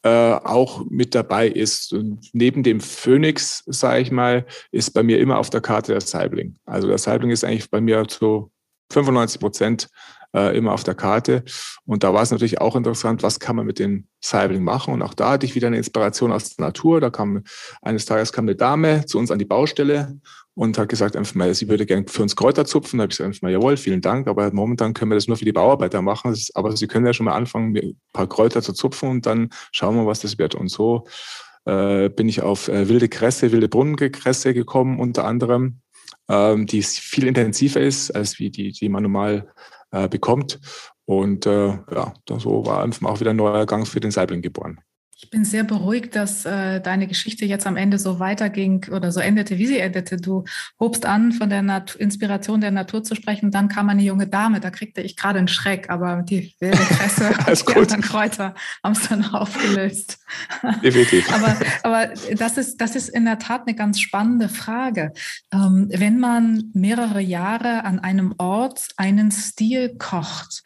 äh, 0.03 0.09
auch 0.09 0.83
mit 0.89 1.15
dabei 1.15 1.47
ist. 1.47 1.93
Und 1.93 2.29
neben 2.33 2.63
dem 2.63 2.81
Phoenix, 2.81 3.63
sage 3.67 4.01
ich 4.01 4.11
mal, 4.11 4.45
ist 4.71 4.91
bei 4.91 5.03
mir 5.03 5.19
immer 5.19 5.37
auf 5.37 5.49
der 5.49 5.61
Karte 5.61 5.93
der 5.93 6.01
Saibling. 6.01 6.57
Also 6.65 6.87
der 6.87 6.97
Saibling 6.97 7.31
ist 7.31 7.45
eigentlich 7.45 7.69
bei 7.69 7.79
mir 7.79 8.07
zu 8.07 8.51
95 8.91 9.39
Prozent 9.39 9.87
äh, 10.35 10.55
immer 10.57 10.73
auf 10.73 10.83
der 10.83 10.95
Karte. 10.95 11.43
Und 11.85 12.03
da 12.03 12.13
war 12.13 12.21
es 12.21 12.31
natürlich 12.31 12.61
auch 12.61 12.75
interessant, 12.75 13.23
was 13.23 13.39
kann 13.39 13.55
man 13.55 13.65
mit 13.65 13.79
dem 13.79 14.07
Saibling 14.19 14.63
machen. 14.63 14.93
Und 14.93 15.01
auch 15.01 15.13
da 15.13 15.31
hatte 15.31 15.45
ich 15.45 15.55
wieder 15.55 15.67
eine 15.67 15.77
Inspiration 15.77 16.31
aus 16.31 16.55
der 16.55 16.65
Natur. 16.65 17.01
Da 17.01 17.09
kam 17.09 17.43
eines 17.81 18.05
Tages 18.05 18.31
kam 18.31 18.45
eine 18.45 18.55
Dame 18.55 19.05
zu 19.05 19.17
uns 19.17 19.31
an 19.31 19.39
die 19.39 19.45
Baustelle 19.45 20.19
und 20.53 20.77
hat 20.77 20.89
gesagt, 20.89 21.15
einfach 21.15 21.35
mal, 21.35 21.53
sie 21.53 21.69
würde 21.69 21.85
gerne 21.85 22.05
für 22.07 22.21
uns 22.21 22.35
Kräuter 22.35 22.65
zupfen. 22.65 22.97
Da 22.97 23.03
habe 23.03 23.11
ich 23.11 23.17
gesagt, 23.17 23.29
einfach 23.29 23.41
mal, 23.41 23.51
jawohl, 23.51 23.77
vielen 23.77 24.01
Dank, 24.01 24.27
aber 24.27 24.51
momentan 24.53 24.93
können 24.93 25.11
wir 25.11 25.15
das 25.15 25.27
nur 25.27 25.37
für 25.37 25.45
die 25.45 25.53
Bauarbeiter 25.53 26.01
machen. 26.01 26.31
Ist, 26.31 26.55
aber 26.55 26.75
Sie 26.75 26.87
können 26.87 27.05
ja 27.05 27.13
schon 27.13 27.25
mal 27.25 27.35
anfangen, 27.35 27.75
ein 27.75 27.99
paar 28.13 28.27
Kräuter 28.27 28.61
zu 28.61 28.73
zupfen 28.73 29.09
und 29.09 29.25
dann 29.25 29.49
schauen 29.71 29.95
wir, 29.95 30.05
was 30.05 30.21
das 30.21 30.37
wird. 30.37 30.55
Und 30.55 30.67
so 30.67 31.05
äh, 31.65 32.09
bin 32.09 32.27
ich 32.27 32.41
auf 32.41 32.67
äh, 32.67 32.89
wilde 32.89 33.09
Kresse, 33.09 33.51
wilde 33.51 33.69
Brunnenkresse 33.69 34.53
gekommen, 34.53 34.99
unter 34.99 35.25
anderem, 35.25 35.79
ähm, 36.27 36.65
die 36.65 36.83
viel 36.83 37.27
intensiver 37.27 37.79
ist, 37.79 38.11
als 38.11 38.39
wie 38.39 38.49
die, 38.49 38.71
die 38.71 38.89
man 38.89 39.03
normal 39.03 39.51
bekommt. 40.09 40.59
Und 41.05 41.45
äh, 41.45 41.67
ja, 41.67 42.13
so 42.27 42.65
war 42.65 42.83
einfach 42.83 43.09
auch 43.09 43.19
wieder 43.19 43.31
ein 43.31 43.35
neuer 43.35 43.65
Gang 43.65 43.87
für 43.87 43.99
den 43.99 44.11
Saibling 44.11 44.41
geboren. 44.41 44.79
Ich 45.23 45.29
bin 45.29 45.45
sehr 45.45 45.63
beruhigt, 45.63 46.15
dass 46.15 46.45
äh, 46.45 46.81
deine 46.81 47.05
Geschichte 47.05 47.45
jetzt 47.45 47.67
am 47.67 47.77
Ende 47.77 47.99
so 47.99 48.19
weiterging 48.19 48.87
oder 48.91 49.11
so 49.11 49.19
endete, 49.19 49.59
wie 49.59 49.67
sie 49.67 49.77
endete. 49.77 50.17
Du 50.17 50.45
hobst 50.79 51.05
an, 51.05 51.31
von 51.31 51.47
der 51.47 51.61
Nat 51.61 51.93
Inspiration 51.93 52.59
der 52.59 52.71
Natur 52.71 53.03
zu 53.03 53.13
sprechen. 53.13 53.51
Dann 53.51 53.69
kam 53.69 53.87
eine 53.89 54.01
junge 54.01 54.25
Dame, 54.25 54.59
da 54.59 54.71
kriegte 54.71 55.01
ich 55.01 55.15
gerade 55.15 55.37
einen 55.37 55.47
Schreck, 55.47 55.91
aber 55.91 56.23
die 56.23 56.55
wilde 56.59 56.77
Presse 56.77 57.29
und 57.47 57.69
die 57.69 57.75
anderen 57.75 58.01
Kräuter 58.01 58.55
haben 58.83 58.93
es 58.93 59.07
dann 59.09 59.25
aufgelöst. 59.25 60.17
Definitiv. 60.83 61.31
aber, 61.31 61.55
aber 61.83 62.13
das, 62.35 62.57
ist, 62.57 62.81
das 62.81 62.95
ist 62.95 63.09
in 63.09 63.25
der 63.25 63.37
Tat 63.37 63.67
eine 63.67 63.75
ganz 63.75 63.99
spannende 63.99 64.49
Frage. 64.49 65.13
Ähm, 65.53 65.87
wenn 65.91 66.19
man 66.19 66.71
mehrere 66.73 67.21
Jahre 67.21 67.83
an 67.85 67.99
einem 67.99 68.33
Ort 68.39 68.87
einen 68.97 69.29
Stil 69.29 69.95
kocht, 69.99 70.63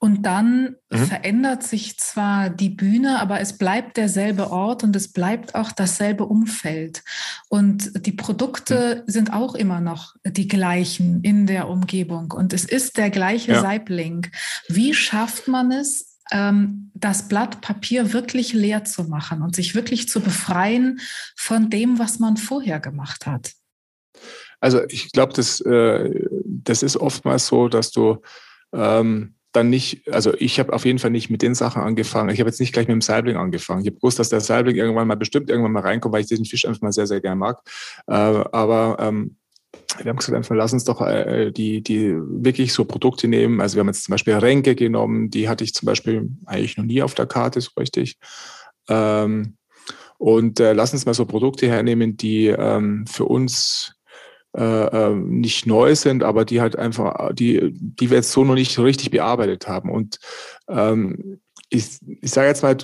und 0.00 0.22
dann 0.22 0.76
mhm. 0.90 1.06
verändert 1.06 1.64
sich 1.64 1.98
zwar 1.98 2.50
die 2.50 2.68
Bühne, 2.68 3.20
aber 3.20 3.40
es 3.40 3.58
bleibt 3.58 3.96
derselbe 3.96 4.50
Ort 4.50 4.84
und 4.84 4.94
es 4.94 5.12
bleibt 5.12 5.56
auch 5.56 5.72
dasselbe 5.72 6.24
Umfeld. 6.24 7.02
Und 7.48 8.06
die 8.06 8.12
Produkte 8.12 9.02
mhm. 9.04 9.10
sind 9.10 9.32
auch 9.32 9.56
immer 9.56 9.80
noch 9.80 10.14
die 10.24 10.46
gleichen 10.46 11.20
in 11.22 11.46
der 11.46 11.68
Umgebung. 11.68 12.30
Und 12.30 12.52
es 12.52 12.64
ist 12.64 12.96
der 12.96 13.10
gleiche 13.10 13.52
ja. 13.52 13.60
Saibling. 13.60 14.28
Wie 14.68 14.94
schafft 14.94 15.48
man 15.48 15.72
es, 15.72 16.18
ähm, 16.30 16.92
das 16.94 17.26
Blatt 17.26 17.60
Papier 17.60 18.12
wirklich 18.12 18.52
leer 18.52 18.84
zu 18.84 19.02
machen 19.04 19.42
und 19.42 19.56
sich 19.56 19.74
wirklich 19.74 20.08
zu 20.08 20.20
befreien 20.20 21.00
von 21.34 21.70
dem, 21.70 21.98
was 21.98 22.20
man 22.20 22.36
vorher 22.36 22.78
gemacht 22.78 23.26
hat? 23.26 23.52
Also 24.60 24.82
ich 24.88 25.10
glaube, 25.10 25.32
das, 25.32 25.60
äh, 25.60 26.24
das 26.44 26.84
ist 26.84 26.96
oftmals 26.96 27.48
so, 27.48 27.68
dass 27.68 27.90
du 27.90 28.22
ähm, 28.72 29.34
dann 29.52 29.70
nicht, 29.70 30.06
also 30.12 30.34
ich 30.34 30.60
habe 30.60 30.72
auf 30.72 30.84
jeden 30.84 30.98
Fall 30.98 31.10
nicht 31.10 31.30
mit 31.30 31.42
den 31.42 31.54
Sachen 31.54 31.82
angefangen. 31.82 32.30
Ich 32.30 32.40
habe 32.40 32.50
jetzt 32.50 32.60
nicht 32.60 32.72
gleich 32.72 32.86
mit 32.86 32.94
dem 32.94 33.00
Saibling 33.00 33.36
angefangen. 33.36 33.80
Ich 33.80 33.86
habe 33.86 33.96
gewusst, 33.96 34.18
dass 34.18 34.28
der 34.28 34.40
Saibling 34.40 34.76
irgendwann 34.76 35.08
mal 35.08 35.16
bestimmt 35.16 35.48
irgendwann 35.50 35.72
mal 35.72 35.80
reinkommt, 35.82 36.12
weil 36.12 36.20
ich 36.20 36.26
diesen 36.26 36.44
Fisch 36.44 36.66
einfach 36.66 36.82
mal 36.82 36.92
sehr, 36.92 37.06
sehr 37.06 37.20
gerne 37.20 37.36
mag. 37.36 37.60
Äh, 38.06 38.12
aber 38.12 38.96
ähm, 39.00 39.36
wir 40.02 40.10
haben 40.10 40.16
gesagt, 40.16 40.36
einfach 40.36 40.54
lass 40.54 40.72
uns 40.72 40.84
doch 40.84 41.00
äh, 41.00 41.50
die, 41.50 41.82
die 41.82 42.14
wirklich 42.14 42.72
so 42.72 42.84
Produkte 42.84 43.26
nehmen. 43.26 43.60
Also 43.60 43.76
wir 43.76 43.80
haben 43.80 43.88
jetzt 43.88 44.04
zum 44.04 44.12
Beispiel 44.12 44.34
Ränke 44.34 44.74
genommen, 44.74 45.30
die 45.30 45.48
hatte 45.48 45.64
ich 45.64 45.74
zum 45.74 45.86
Beispiel 45.86 46.28
eigentlich 46.46 46.76
noch 46.76 46.84
nie 46.84 47.02
auf 47.02 47.14
der 47.14 47.26
Karte 47.26 47.60
so 47.60 47.70
richtig. 47.78 48.18
Ähm, 48.88 49.56
und 50.18 50.60
äh, 50.60 50.72
lass 50.72 50.92
uns 50.92 51.06
mal 51.06 51.14
so 51.14 51.24
Produkte 51.24 51.68
hernehmen, 51.68 52.16
die 52.16 52.48
ähm, 52.48 53.06
für 53.06 53.24
uns 53.24 53.94
äh, 54.56 54.62
äh, 54.62 55.14
nicht 55.14 55.66
neu 55.66 55.94
sind, 55.94 56.22
aber 56.22 56.44
die 56.44 56.60
halt 56.60 56.76
einfach, 56.76 57.34
die, 57.34 57.70
die 57.72 58.10
wir 58.10 58.16
jetzt 58.18 58.32
so 58.32 58.44
noch 58.44 58.54
nicht 58.54 58.78
richtig 58.78 59.10
bearbeitet 59.10 59.68
haben. 59.68 59.90
Und 59.90 60.18
ähm, 60.68 61.40
ich, 61.68 61.98
ich 62.22 62.30
sage 62.30 62.48
jetzt 62.48 62.62
mal, 62.62 62.76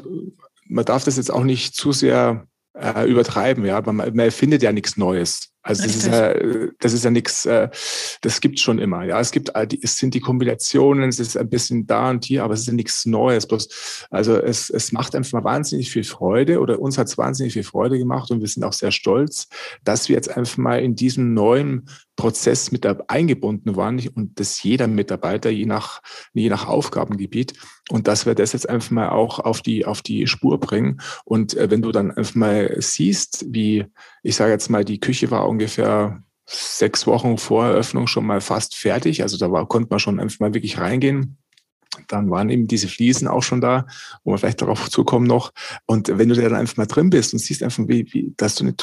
man 0.66 0.84
darf 0.84 1.04
das 1.04 1.16
jetzt 1.16 1.32
auch 1.32 1.44
nicht 1.44 1.74
zu 1.74 1.92
sehr 1.92 2.46
äh, 2.74 3.08
übertreiben, 3.08 3.64
ja. 3.64 3.80
Man, 3.80 3.96
man 3.96 4.18
erfindet 4.18 4.62
ja 4.62 4.72
nichts 4.72 4.96
Neues. 4.96 5.53
Also 5.64 5.82
das 5.84 5.96
ist 5.96 6.06
ja, 6.06 6.34
das 6.78 6.92
ist 6.92 7.04
ja 7.04 7.10
nichts, 7.10 7.46
äh, 7.46 7.70
das 8.20 8.42
gibt 8.42 8.60
schon 8.60 8.78
immer. 8.78 9.04
Ja, 9.04 9.18
es 9.18 9.30
gibt, 9.30 9.50
es 9.82 9.96
sind 9.96 10.12
die 10.12 10.20
Kombinationen, 10.20 11.08
es 11.08 11.18
ist 11.18 11.38
ein 11.38 11.48
bisschen 11.48 11.86
da 11.86 12.10
und 12.10 12.26
hier, 12.26 12.44
aber 12.44 12.52
es 12.52 12.60
ist 12.60 12.66
ja 12.66 12.74
nichts 12.74 13.06
Neues. 13.06 13.48
Bloß, 13.48 14.06
also 14.10 14.36
es, 14.36 14.68
es 14.68 14.92
macht 14.92 15.14
einfach 15.14 15.42
wahnsinnig 15.42 15.90
viel 15.90 16.04
Freude 16.04 16.60
oder 16.60 16.78
uns 16.80 16.98
hat 16.98 17.06
es 17.06 17.16
wahnsinnig 17.16 17.54
viel 17.54 17.64
Freude 17.64 17.98
gemacht 17.98 18.30
und 18.30 18.40
wir 18.40 18.48
sind 18.48 18.62
auch 18.62 18.74
sehr 18.74 18.90
stolz, 18.90 19.48
dass 19.84 20.10
wir 20.10 20.16
jetzt 20.16 20.36
einfach 20.36 20.58
mal 20.58 20.82
in 20.82 20.96
diesem 20.96 21.32
neuen 21.32 21.88
Prozess 22.16 22.70
mit 22.70 22.86
eingebunden 23.08 23.74
waren 23.74 24.06
und 24.14 24.38
dass 24.38 24.62
jeder 24.62 24.86
Mitarbeiter 24.86 25.48
je 25.48 25.66
nach, 25.66 26.02
je 26.34 26.50
nach 26.50 26.68
Aufgabengebiet 26.68 27.54
und 27.90 28.06
dass 28.06 28.26
wir 28.26 28.34
das 28.34 28.52
jetzt 28.52 28.68
einfach 28.68 28.90
mal 28.90 29.08
auch 29.08 29.40
auf 29.40 29.62
die, 29.62 29.86
auf 29.86 30.02
die 30.02 30.26
Spur 30.26 30.60
bringen. 30.60 31.00
Und 31.24 31.56
äh, 31.56 31.70
wenn 31.70 31.82
du 31.82 31.90
dann 31.90 32.10
einfach 32.10 32.34
mal 32.34 32.76
siehst, 32.78 33.46
wie, 33.48 33.86
ich 34.24 34.36
sage 34.36 34.52
jetzt 34.52 34.70
mal, 34.70 34.84
die 34.84 34.98
Küche 34.98 35.30
war 35.30 35.46
ungefähr 35.48 36.22
sechs 36.46 37.06
Wochen 37.06 37.36
vor 37.36 37.66
Eröffnung 37.66 38.06
schon 38.06 38.26
mal 38.26 38.40
fast 38.40 38.74
fertig. 38.74 39.22
Also 39.22 39.36
da 39.36 39.52
war, 39.52 39.68
konnte 39.68 39.88
man 39.90 39.98
schon 39.98 40.18
einfach 40.18 40.40
mal 40.40 40.54
wirklich 40.54 40.78
reingehen. 40.78 41.38
Dann 42.08 42.30
waren 42.30 42.50
eben 42.50 42.66
diese 42.66 42.88
Fliesen 42.88 43.28
auch 43.28 43.42
schon 43.42 43.60
da, 43.60 43.86
wo 44.24 44.32
wir 44.32 44.38
vielleicht 44.38 44.62
darauf 44.62 44.90
zukommen 44.90 45.26
noch. 45.26 45.52
Und 45.86 46.08
wenn 46.18 46.28
du 46.28 46.34
da 46.34 46.42
dann 46.42 46.54
einfach 46.54 46.76
mal 46.76 46.86
drin 46.86 47.10
bist 47.10 47.32
und 47.32 47.38
siehst 47.38 47.62
einfach, 47.62 47.84
wie, 47.88 48.06
wie, 48.12 48.32
dass 48.36 48.54
du 48.56 48.64
eine 48.64 48.74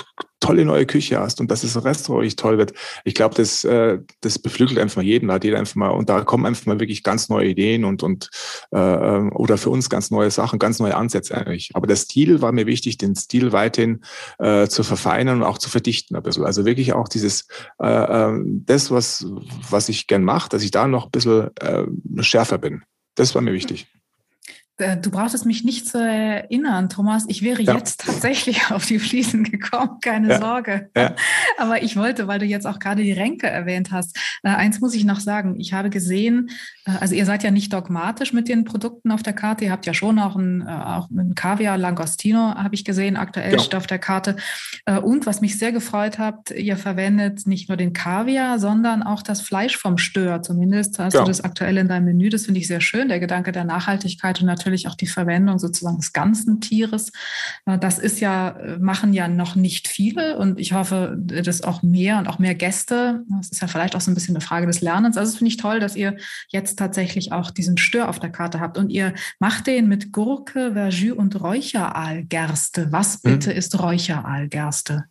tolle 0.42 0.66
neue 0.66 0.86
Küche 0.86 1.20
hast 1.20 1.40
und 1.40 1.50
dass 1.50 1.62
das 1.62 1.82
Restaurant 1.84 2.24
richtig 2.24 2.42
toll 2.42 2.58
wird, 2.58 2.74
ich 3.06 3.14
glaube, 3.14 3.36
das, 3.36 3.64
äh, 3.64 4.00
das 4.22 4.40
beflügelt 4.40 4.80
einfach 4.80 5.02
jeden, 5.02 5.28
da 5.28 5.36
hat 5.36 5.44
jeder 5.44 5.60
einfach 5.60 5.76
mal, 5.76 5.90
und 5.90 6.10
da 6.10 6.22
kommen 6.22 6.46
einfach 6.46 6.66
mal 6.66 6.80
wirklich 6.80 7.04
ganz 7.04 7.30
neue 7.30 7.48
Ideen 7.48 7.86
und, 7.86 8.04
und 8.04 8.30
äh, 8.74 8.78
ähm, 8.78 9.32
oder 9.34 9.58
für 9.58 9.70
uns 9.70 9.90
ganz 9.90 10.12
neue 10.12 10.32
Sachen, 10.32 10.60
ganz 10.60 10.80
neue 10.80 10.96
Ansätze 10.96 11.38
eigentlich. 11.38 11.70
Aber 11.74 11.88
der 11.88 11.96
Stil 11.96 12.42
war 12.42 12.52
mir 12.52 12.66
wichtig, 12.66 12.98
den 12.98 13.16
Stil 13.16 13.52
weiterhin 13.52 14.02
äh, 14.40 14.68
zu 14.68 14.84
verfeinern 14.84 15.38
und 15.38 15.44
auch 15.44 15.60
zu 15.60 15.70
verdichten 15.70 16.16
ein 16.16 16.24
bisschen. 16.24 16.44
Also 16.44 16.66
wirklich 16.66 16.94
auch 16.94 17.08
dieses, 17.08 17.48
äh, 17.82 17.88
äh, 17.88 18.42
das, 18.66 18.92
was, 18.92 19.26
was 19.70 19.90
ich 19.90 20.08
gern 20.08 20.24
mache, 20.24 20.50
dass 20.50 20.64
ich 20.64 20.72
da 20.72 20.88
noch 20.88 21.06
ein 21.06 21.12
bisschen 21.12 21.50
äh, 21.58 21.86
schärfer 22.24 22.58
bin. 22.58 22.84
Das 23.22 23.36
war 23.36 23.44
mir 23.44 23.54
wichtig. 23.54 23.86
Äh, 24.82 24.98
du 24.98 25.12
brauchtest 25.12 25.46
mich 25.46 25.64
nicht 25.64 25.88
zu 25.88 26.00
erinnern, 26.00 26.90
Thomas. 26.90 27.26
Ich 27.28 27.44
wäre 27.44 27.62
ja. 27.62 27.76
jetzt 27.76 28.02
tatsächlich 28.02 28.60
auf 28.72 28.86
die 28.86 29.00
Fliesen 29.00 29.44
gekommen, 29.44 30.00
keine 30.02 30.30
ja. 30.30 30.40
Sorge. 30.40 30.90
Ja. 30.96 31.16
Aber 31.58 31.84
ich 31.84 31.96
wollte, 31.96 32.28
weil 32.28 32.40
du 32.40 32.46
jetzt 32.46 32.66
auch 32.66 32.80
gerade 32.80 33.04
die 33.04 33.12
Ränke 33.12 33.48
erwähnt 33.48 33.92
hast, 33.92 34.18
äh, 34.44 34.50
eins 34.50 34.80
muss 34.80 34.96
ich 34.96 35.06
noch 35.06 35.20
sagen. 35.20 35.60
Ich 35.60 35.74
habe 35.74 35.90
gesehen, 35.90 36.50
äh, 36.86 36.92
also 37.00 37.16
ihr 37.16 37.26
seid 37.26 37.44
ja 37.44 37.52
nicht 37.52 37.72
dogmatisch 37.72 38.34
mit 38.34 38.50
den 38.50 38.66
Produkten 38.66 39.12
auf 39.12 39.24
der 39.24 39.34
Karte. 39.34 39.66
Ihr 39.66 39.72
habt 39.72 39.86
ja 39.86 39.94
schon 39.94 40.20
auch 40.20 40.36
ein, 40.36 40.68
auch 40.68 41.10
ein 41.10 41.36
Kaviar 41.36 41.78
Langostino, 41.78 42.56
habe 42.56 42.76
ich 42.76 42.84
gesehen, 42.84 43.18
aktuell 43.18 43.52
genau. 43.52 43.64
steht 43.64 43.76
auf 43.76 43.88
der 43.88 44.00
Karte. 44.00 44.36
Und 45.04 45.26
was 45.26 45.42
mich 45.42 45.58
sehr 45.58 45.72
gefreut 45.72 46.18
hat, 46.18 46.52
ihr 46.52 46.78
verwendet 46.78 47.46
nicht 47.46 47.70
nur 47.70 47.78
den 47.78 47.94
Kaviar, 47.94 48.60
sondern 48.60 49.04
auch 49.04 49.22
das 49.22 49.42
Fleisch 49.42 49.78
vom 49.78 49.98
Stör. 49.98 50.42
Zumindest 50.42 51.00
hast 51.00 51.14
genau. 51.14 51.26
du 51.26 51.30
das 51.30 51.42
aktuell 51.42 51.78
in 51.78 51.88
deinem 51.88 52.06
Menü. 52.06 52.30
Das 52.30 52.46
finde 52.46 52.60
ich 52.60 52.68
sehr 52.68 52.82
schön. 52.82 53.10
Der 53.10 53.20
Gedanke 53.20 53.52
der 53.52 53.64
Nachhaltigkeit 53.64 54.40
und 54.42 54.48
natürlich 54.48 54.71
natürlich 54.72 54.88
auch 54.88 54.96
die 54.96 55.08
Verwendung 55.08 55.60
sozusagen 55.60 55.98
des 55.98 56.14
ganzen 56.14 56.62
Tieres. 56.62 57.12
Äh, 57.66 57.78
das 57.78 58.00
ist 58.00 58.20
ja, 58.20 58.50
äh, 58.50 58.78
machen 58.80 59.14
ja 59.14 59.28
noch 59.28 59.56
nicht 59.56 59.88
viele 59.88 60.38
und 60.38 60.60
ich 60.60 60.74
hoffe, 60.74 61.16
dass 61.18 61.62
auch 61.62 61.84
mehr 61.84 62.18
und 62.18 62.28
auch 62.28 62.40
mehr 62.40 62.56
Gäste, 62.56 63.24
das 63.30 63.50
ist 63.50 63.62
ja 63.62 63.68
vielleicht 63.68 63.96
auch 63.96 64.02
so 64.02 64.10
ein 64.10 64.14
bisschen 64.14 64.36
eine 64.36 64.42
Frage 64.42 64.68
des 64.68 64.82
Lernens. 64.82 65.18
Also 65.18 65.38
finde 65.38 65.50
ich 65.50 65.58
toll, 65.58 65.80
dass 65.80 65.96
ihr 65.96 66.16
jetzt 66.50 66.80
tatsächlich 66.80 67.32
auch 67.32 67.52
diesen 67.52 67.78
Stör 67.78 68.10
auf 68.10 68.20
der 68.20 68.32
Karte 68.32 68.60
habt 68.60 68.78
und 68.78 68.90
ihr 68.90 69.14
macht 69.40 69.68
den 69.68 69.88
mit 69.88 70.12
Gurke, 70.12 70.72
Verjus 70.74 71.18
und 71.18 71.42
Räucheraalgerste. 71.42 72.92
Was 72.92 73.16
hm. 73.16 73.20
bitte 73.24 73.52
hm. 73.52 73.58
ist 73.58 73.80
Räucheraalgerste? 73.80 75.06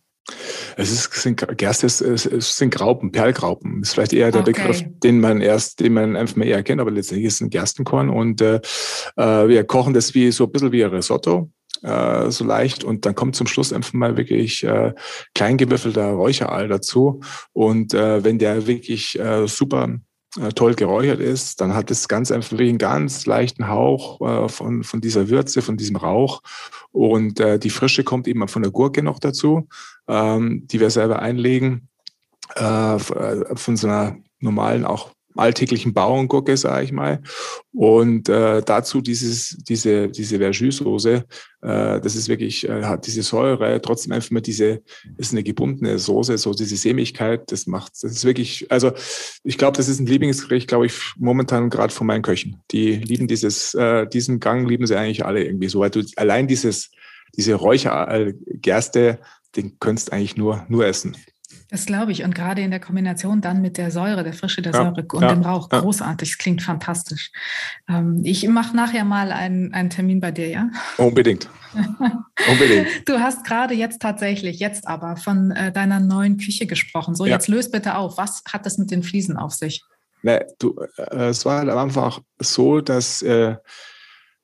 Es 0.77 0.91
ist, 0.91 1.13
sind, 1.13 1.45
Gerste 1.57 1.85
ist, 1.85 2.01
es, 2.01 2.25
es 2.25 2.55
sind 2.55 2.73
Graupen, 2.73 3.11
Perlgraupen. 3.11 3.81
Ist 3.81 3.93
vielleicht 3.93 4.13
eher 4.13 4.31
der 4.31 4.41
okay. 4.41 4.51
Begriff, 4.51 4.83
den 5.03 5.19
man 5.19 5.41
erst, 5.41 5.79
den 5.79 5.93
man 5.93 6.15
einfach 6.15 6.35
mal 6.35 6.47
eher 6.47 6.63
kennt, 6.63 6.81
aber 6.81 6.91
letztendlich 6.91 7.27
ist 7.27 7.35
es 7.35 7.41
ein 7.41 7.49
Gerstenkorn 7.49 8.09
und 8.09 8.41
äh, 8.41 8.61
äh, 9.17 9.47
wir 9.47 9.63
kochen 9.63 9.93
das 9.93 10.13
wie 10.13 10.31
so 10.31 10.45
ein 10.45 10.51
bisschen 10.51 10.71
wie 10.71 10.83
ein 10.83 10.91
Risotto. 10.91 11.49
Äh, 11.83 12.29
so 12.29 12.45
leicht 12.45 12.83
und 12.83 13.07
dann 13.07 13.15
kommt 13.15 13.35
zum 13.35 13.47
Schluss 13.47 13.73
einfach 13.73 13.93
mal 13.93 14.15
wirklich 14.15 14.63
äh, 14.63 14.93
kleingewürfelter 15.33 16.11
Räucheraal 16.11 16.67
dazu 16.67 17.21
und 17.53 17.95
äh, 17.95 18.23
wenn 18.23 18.37
der 18.37 18.67
wirklich 18.67 19.17
äh, 19.19 19.47
super 19.47 19.89
toll 20.55 20.75
geräuchert 20.75 21.19
ist, 21.19 21.59
dann 21.59 21.73
hat 21.73 21.91
es 21.91 22.07
ganz 22.07 22.31
einfach 22.31 22.57
einen 22.57 22.77
ganz 22.77 23.25
leichten 23.25 23.67
Hauch 23.67 24.21
äh, 24.21 24.47
von, 24.47 24.83
von 24.83 25.01
dieser 25.01 25.29
Würze, 25.29 25.61
von 25.61 25.75
diesem 25.75 25.97
Rauch. 25.97 26.41
Und 26.91 27.39
äh, 27.39 27.59
die 27.59 27.69
Frische 27.69 28.03
kommt 28.03 28.27
eben 28.27 28.47
von 28.47 28.61
der 28.61 28.71
Gurke 28.71 29.03
noch 29.03 29.19
dazu, 29.19 29.67
ähm, 30.07 30.67
die 30.67 30.79
wir 30.79 30.89
selber 30.89 31.21
einlegen. 31.21 31.89
Äh, 32.55 32.95
äh 32.95 33.55
von 33.55 33.75
so 33.75 33.87
einer 33.87 34.17
normalen, 34.39 34.85
auch 34.85 35.11
alltäglichen 35.35 35.93
Bauerngurke, 35.93 36.57
sage 36.57 36.85
ich 36.85 36.91
mal. 36.91 37.21
Und 37.73 38.29
äh, 38.29 38.61
dazu 38.61 39.01
dieses, 39.01 39.57
diese, 39.59 40.09
diese 40.09 40.37
Verjus-Soße, 40.37 41.25
äh, 41.61 42.01
das 42.01 42.15
ist 42.15 42.27
wirklich, 42.27 42.67
äh, 42.67 42.83
hat 42.83 43.07
diese 43.07 43.23
Säure, 43.23 43.81
trotzdem 43.81 44.11
einfach 44.11 44.31
mal 44.31 44.41
diese, 44.41 44.81
ist 45.17 45.31
eine 45.31 45.43
gebundene 45.43 45.99
Soße, 45.99 46.37
so 46.37 46.53
diese 46.53 46.75
Sämigkeit, 46.75 47.51
das 47.51 47.67
macht, 47.67 47.93
das 48.01 48.11
ist 48.11 48.25
wirklich, 48.25 48.69
also 48.69 48.91
ich 49.43 49.57
glaube, 49.57 49.77
das 49.77 49.87
ist 49.87 49.99
ein 49.99 50.05
Lieblingsgericht, 50.05 50.67
glaube 50.67 50.87
ich, 50.87 50.93
momentan 51.17 51.69
gerade 51.69 51.93
von 51.93 52.07
meinen 52.07 52.23
Köchen. 52.23 52.61
Die 52.71 52.95
lieben 52.95 53.27
dieses, 53.27 53.73
äh, 53.73 54.07
diesen 54.07 54.39
Gang 54.39 54.67
lieben 54.67 54.85
sie 54.85 54.97
eigentlich 54.97 55.25
alle 55.25 55.43
irgendwie 55.43 55.69
so, 55.69 55.79
weil 55.79 55.89
du 55.89 56.03
allein 56.15 56.47
dieses, 56.47 56.91
diese 57.35 57.55
Räuchergerste, 57.55 59.19
den 59.55 59.79
könntest 59.79 60.11
eigentlich 60.11 60.37
nur, 60.37 60.65
nur 60.69 60.85
essen. 60.85 61.15
Das 61.71 61.85
glaube 61.85 62.11
ich. 62.11 62.23
Und 62.23 62.35
gerade 62.35 62.61
in 62.61 62.69
der 62.69 62.81
Kombination 62.81 63.39
dann 63.39 63.61
mit 63.61 63.77
der 63.77 63.91
Säure, 63.91 64.25
der 64.25 64.33
Frische 64.33 64.61
der 64.61 64.73
ja, 64.73 64.83
Säure 64.83 65.05
und 65.13 65.21
ja, 65.21 65.33
dem 65.33 65.41
Rauch, 65.41 65.69
ja. 65.71 65.79
großartig. 65.79 66.31
Es 66.31 66.37
klingt 66.37 66.61
fantastisch. 66.61 67.31
Ähm, 67.87 68.19
ich 68.25 68.45
mache 68.49 68.75
nachher 68.75 69.05
mal 69.05 69.31
einen, 69.31 69.73
einen 69.73 69.89
Termin 69.89 70.19
bei 70.19 70.31
dir, 70.31 70.49
ja? 70.49 70.69
Unbedingt. 70.97 71.49
Unbedingt. 72.49 72.87
Du 73.05 73.19
hast 73.19 73.45
gerade 73.45 73.73
jetzt 73.73 74.01
tatsächlich, 74.01 74.59
jetzt 74.59 74.85
aber 74.85 75.15
von 75.15 75.51
äh, 75.51 75.71
deiner 75.71 76.01
neuen 76.01 76.37
Küche 76.37 76.67
gesprochen. 76.67 77.15
So, 77.15 77.25
jetzt 77.25 77.47
löst 77.47 77.71
bitte 77.71 77.95
auf. 77.95 78.17
Was 78.17 78.43
hat 78.51 78.65
das 78.65 78.77
mit 78.77 78.91
den 78.91 79.01
Fliesen 79.01 79.37
auf 79.37 79.53
sich? 79.53 79.81
Ne, 80.23 80.45
du, 80.59 80.75
äh, 80.97 81.29
es 81.29 81.45
war 81.45 81.59
halt 81.59 81.69
einfach 81.69 82.19
so, 82.39 82.81
dass 82.81 83.21
äh, 83.21 83.55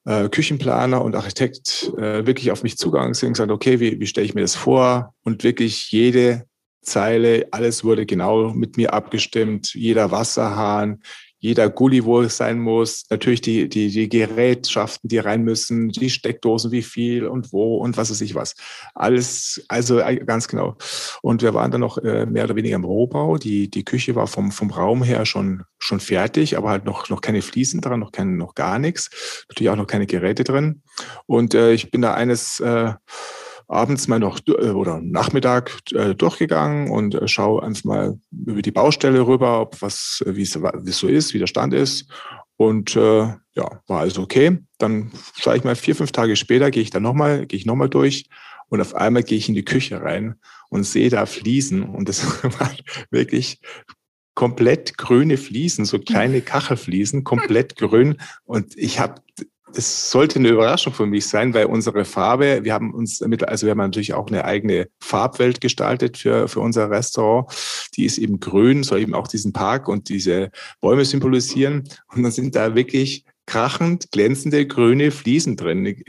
äh, 0.05 0.29
Küchenplaner 0.29 1.01
und 1.03 1.13
Architekt 1.13 1.91
äh, 1.97 2.25
wirklich 2.25 2.51
auf 2.51 2.63
mich 2.63 2.77
zugegangen 2.77 3.13
sind 3.13 3.27
und 3.27 3.33
gesagt, 3.33 3.51
okay, 3.51 3.81
wie, 3.81 3.99
wie 3.99 4.07
stelle 4.07 4.25
ich 4.25 4.33
mir 4.33 4.41
das 4.41 4.55
vor? 4.55 5.13
Und 5.23 5.43
wirklich 5.43 5.91
jede 5.91 6.47
Zeile, 6.87 7.47
alles 7.51 7.83
wurde 7.83 8.05
genau 8.05 8.53
mit 8.53 8.77
mir 8.77 8.93
abgestimmt, 8.93 9.73
jeder 9.73 10.11
Wasserhahn, 10.11 11.01
jeder 11.39 11.69
Gully, 11.69 12.03
wo 12.03 12.21
es 12.21 12.37
sein 12.37 12.59
muss, 12.59 13.05
natürlich 13.09 13.41
die, 13.41 13.69
die, 13.69 13.89
die 13.89 14.09
Gerätschaften, 14.09 15.07
die 15.07 15.19
rein 15.19 15.43
müssen, 15.43 15.89
die 15.89 16.09
Steckdosen, 16.09 16.71
wie 16.71 16.81
viel 16.81 17.27
und 17.27 17.53
wo 17.53 17.77
und 17.77 17.95
was 17.95 18.09
weiß 18.09 18.21
ich 18.21 18.33
was. 18.33 18.55
Alles, 18.95 19.63
also 19.67 19.99
äh, 19.99 20.15
ganz 20.17 20.47
genau. 20.47 20.77
Und 21.21 21.43
wir 21.43 21.53
waren 21.53 21.69
dann 21.69 21.81
noch 21.81 21.99
äh, 21.99 22.25
mehr 22.25 22.45
oder 22.45 22.55
weniger 22.55 22.75
im 22.75 22.85
Rohbau. 22.85 23.37
Die, 23.37 23.69
die 23.69 23.85
Küche 23.85 24.15
war 24.15 24.25
vom, 24.25 24.51
vom 24.51 24.71
Raum 24.71 25.03
her 25.03 25.25
schon, 25.25 25.63
schon 25.77 25.99
fertig, 25.99 26.57
aber 26.57 26.69
halt 26.69 26.85
noch, 26.85 27.09
noch 27.09 27.21
keine 27.21 27.43
Fliesen 27.43 27.81
dran, 27.81 27.99
noch, 27.99 28.11
kein, 28.11 28.37
noch 28.37 28.55
gar 28.55 28.79
nichts. 28.79 29.45
Natürlich 29.49 29.69
auch 29.69 29.75
noch 29.75 29.87
keine 29.87 30.07
Geräte 30.07 30.43
drin. 30.43 30.81
Und 31.27 31.53
äh, 31.53 31.73
ich 31.73 31.91
bin 31.91 32.01
da 32.01 32.15
eines, 32.15 32.59
äh, 32.61 32.93
abends 33.67 34.07
mal 34.07 34.19
noch 34.19 34.39
äh, 34.47 34.69
oder 34.69 35.01
Nachmittag 35.01 35.77
äh, 35.93 36.15
durchgegangen 36.15 36.89
und 36.89 37.15
äh, 37.15 37.27
schaue 37.27 37.63
einfach 37.63 37.83
mal 37.83 38.19
über 38.31 38.61
die 38.61 38.71
Baustelle 38.71 39.25
rüber, 39.25 39.61
ob 39.61 39.81
was, 39.81 40.23
wie 40.25 40.43
es 40.43 40.53
so 40.97 41.07
ist, 41.07 41.33
wie 41.33 41.39
der 41.39 41.47
Stand 41.47 41.73
ist. 41.73 42.09
Und 42.55 42.95
äh, 42.95 43.27
ja, 43.53 43.81
war 43.87 43.99
also 43.99 44.21
okay. 44.21 44.57
Dann 44.77 45.11
schaue 45.35 45.57
ich 45.57 45.63
mal 45.63 45.75
vier, 45.75 45.95
fünf 45.95 46.11
Tage 46.11 46.35
später, 46.35 46.71
gehe 46.71 46.83
ich 46.83 46.89
dann 46.89 47.03
nochmal, 47.03 47.45
gehe 47.45 47.57
ich 47.57 47.65
nochmal 47.65 47.89
durch 47.89 48.27
und 48.69 48.81
auf 48.81 48.95
einmal 48.95 49.23
gehe 49.23 49.37
ich 49.37 49.49
in 49.49 49.55
die 49.55 49.65
Küche 49.65 50.01
rein 50.01 50.35
und 50.69 50.83
sehe 50.83 51.09
da 51.09 51.25
Fliesen 51.25 51.83
und 51.83 52.09
das 52.09 52.43
war 52.59 52.71
wirklich 53.11 53.59
komplett 54.33 54.97
grüne 54.97 55.37
Fliesen, 55.37 55.85
so 55.85 55.97
kleine 55.97 56.41
Kachelfliesen, 56.41 57.23
komplett 57.23 57.75
grün. 57.75 58.17
Und 58.45 58.77
ich 58.77 58.99
habe 58.99 59.15
es 59.77 60.09
sollte 60.09 60.39
eine 60.39 60.49
Überraschung 60.49 60.93
für 60.93 61.05
mich 61.05 61.27
sein, 61.27 61.53
weil 61.53 61.65
unsere 61.65 62.03
Farbe, 62.03 62.63
wir 62.63 62.73
haben 62.73 62.93
uns 62.93 63.21
mit, 63.21 63.47
also 63.47 63.67
wir 63.67 63.71
haben 63.71 63.77
natürlich 63.77 64.13
auch 64.13 64.27
eine 64.27 64.43
eigene 64.43 64.87
Farbwelt 64.99 65.61
gestaltet 65.61 66.17
für, 66.17 66.47
für 66.47 66.59
unser 66.61 66.89
Restaurant. 66.89 67.51
Die 67.95 68.05
ist 68.05 68.17
eben 68.17 68.39
grün, 68.39 68.83
soll 68.83 68.99
eben 68.99 69.13
auch 69.13 69.27
diesen 69.27 69.53
Park 69.53 69.87
und 69.87 70.09
diese 70.09 70.49
Bäume 70.81 71.05
symbolisieren. 71.05 71.87
Und 72.13 72.23
dann 72.23 72.31
sind 72.31 72.55
da 72.55 72.75
wirklich 72.75 73.25
krachend 73.47 74.11
glänzende 74.11 74.67
grüne 74.67 75.09
Fliesen 75.09 75.55
drin. 75.55 76.03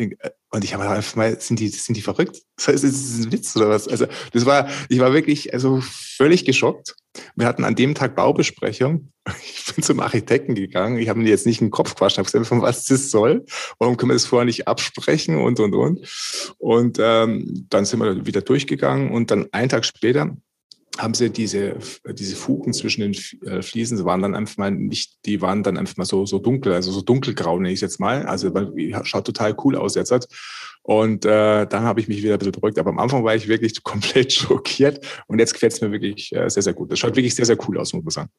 Und 0.50 0.64
ich 0.64 0.74
habe 0.74 0.88
einfach 0.88 1.16
mal, 1.16 1.40
sind 1.40 1.60
die, 1.60 1.68
sind 1.68 1.96
die 1.96 2.02
verrückt? 2.02 2.42
Das 2.58 2.66
heißt, 2.66 2.82
das 2.82 2.90
ist 2.90 3.24
ein 3.24 3.32
Witz 3.32 3.54
oder 3.54 3.68
was? 3.68 3.86
Also, 3.86 4.06
das 4.32 4.44
war, 4.44 4.68
ich 4.88 4.98
war 4.98 5.12
wirklich, 5.12 5.54
also 5.54 5.80
völlig 5.80 6.44
geschockt. 6.44 6.96
Wir 7.36 7.46
hatten 7.46 7.62
an 7.62 7.76
dem 7.76 7.94
Tag 7.94 8.16
Baubesprechung. 8.16 9.12
Ich 9.44 9.74
bin 9.74 9.84
zum 9.84 10.00
Architekten 10.00 10.54
gegangen. 10.54 10.98
Ich 10.98 11.08
habe 11.08 11.20
mir 11.20 11.28
jetzt 11.28 11.46
nicht 11.46 11.60
in 11.60 11.66
den 11.66 11.70
Kopf 11.70 11.94
gewaschen, 11.94 12.24
habe 12.24 12.24
gesagt, 12.24 12.62
was 12.62 12.86
das 12.86 13.10
soll. 13.10 13.44
Warum 13.78 13.96
können 13.96 14.10
wir 14.10 14.14
das 14.14 14.24
vorher 14.24 14.46
nicht 14.46 14.66
absprechen 14.66 15.36
und, 15.36 15.60
und, 15.60 15.74
und. 15.74 16.54
Und 16.56 16.98
ähm, 17.00 17.66
dann 17.68 17.84
sind 17.84 18.00
wir 18.00 18.26
wieder 18.26 18.40
durchgegangen 18.40 19.10
und 19.10 19.30
dann 19.30 19.46
einen 19.52 19.68
Tag 19.68 19.84
später 19.84 20.36
haben 20.98 21.14
sie 21.14 21.30
diese, 21.30 21.76
diese 22.12 22.36
Fugen 22.36 22.72
zwischen 22.72 23.00
den 23.00 23.16
äh, 23.46 23.62
Fliesen, 23.62 24.04
waren 24.04 24.20
dann 24.20 24.34
einfach 24.34 24.56
mal 24.56 24.70
nicht, 24.72 25.24
die 25.24 25.40
waren 25.40 25.62
dann 25.62 25.78
einfach 25.78 25.96
mal 25.96 26.04
so, 26.04 26.26
so 26.26 26.38
dunkel, 26.38 26.72
also 26.72 26.90
so 26.90 27.00
dunkelgrau 27.00 27.56
nenne 27.56 27.68
ich 27.68 27.76
es 27.76 27.80
jetzt 27.82 28.00
mal. 28.00 28.26
Also 28.26 28.52
schaut 29.04 29.24
total 29.24 29.56
cool 29.64 29.76
aus 29.76 29.94
jetzt. 29.94 30.28
Und 30.82 31.24
äh, 31.24 31.66
dann 31.66 31.82
habe 31.84 32.00
ich 32.00 32.08
mich 32.08 32.22
wieder 32.22 32.34
ein 32.34 32.38
bisschen 32.38 32.52
beruhigt. 32.52 32.78
Aber 32.78 32.90
am 32.90 32.98
Anfang 32.98 33.24
war 33.24 33.34
ich 33.34 33.46
wirklich 33.46 33.82
komplett 33.82 34.32
schockiert 34.32 35.06
und 35.28 35.38
jetzt 35.38 35.54
gefällt 35.54 35.72
es 35.72 35.80
mir 35.80 35.92
wirklich 35.92 36.34
äh, 36.34 36.48
sehr, 36.50 36.62
sehr 36.62 36.74
gut. 36.74 36.90
Das 36.90 36.98
schaut 36.98 37.14
wirklich 37.14 37.34
sehr, 37.34 37.46
sehr 37.46 37.58
cool 37.68 37.78
aus, 37.78 37.92
muss 37.92 38.04
man 38.04 38.10
sagen. 38.10 38.30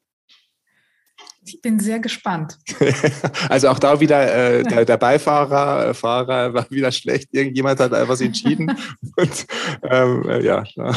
Ich 1.44 1.62
bin 1.62 1.80
sehr 1.80 2.00
gespannt. 2.00 2.58
also 3.48 3.68
auch 3.68 3.78
da 3.78 3.98
wieder 3.98 4.32
äh, 4.32 4.62
der, 4.62 4.84
der, 4.84 4.96
Beifahrer 4.98 5.88
äh, 5.88 5.94
Fahrer 5.94 6.52
war 6.52 6.70
wieder 6.70 6.92
schlecht. 6.92 7.28
Irgendjemand 7.32 7.80
hat 7.80 7.92
etwas 7.92 8.20
entschieden. 8.20 8.76
Und 9.16 9.46
ähm, 9.82 10.28
äh, 10.28 10.44
ja, 10.44 10.64
da 10.76 10.94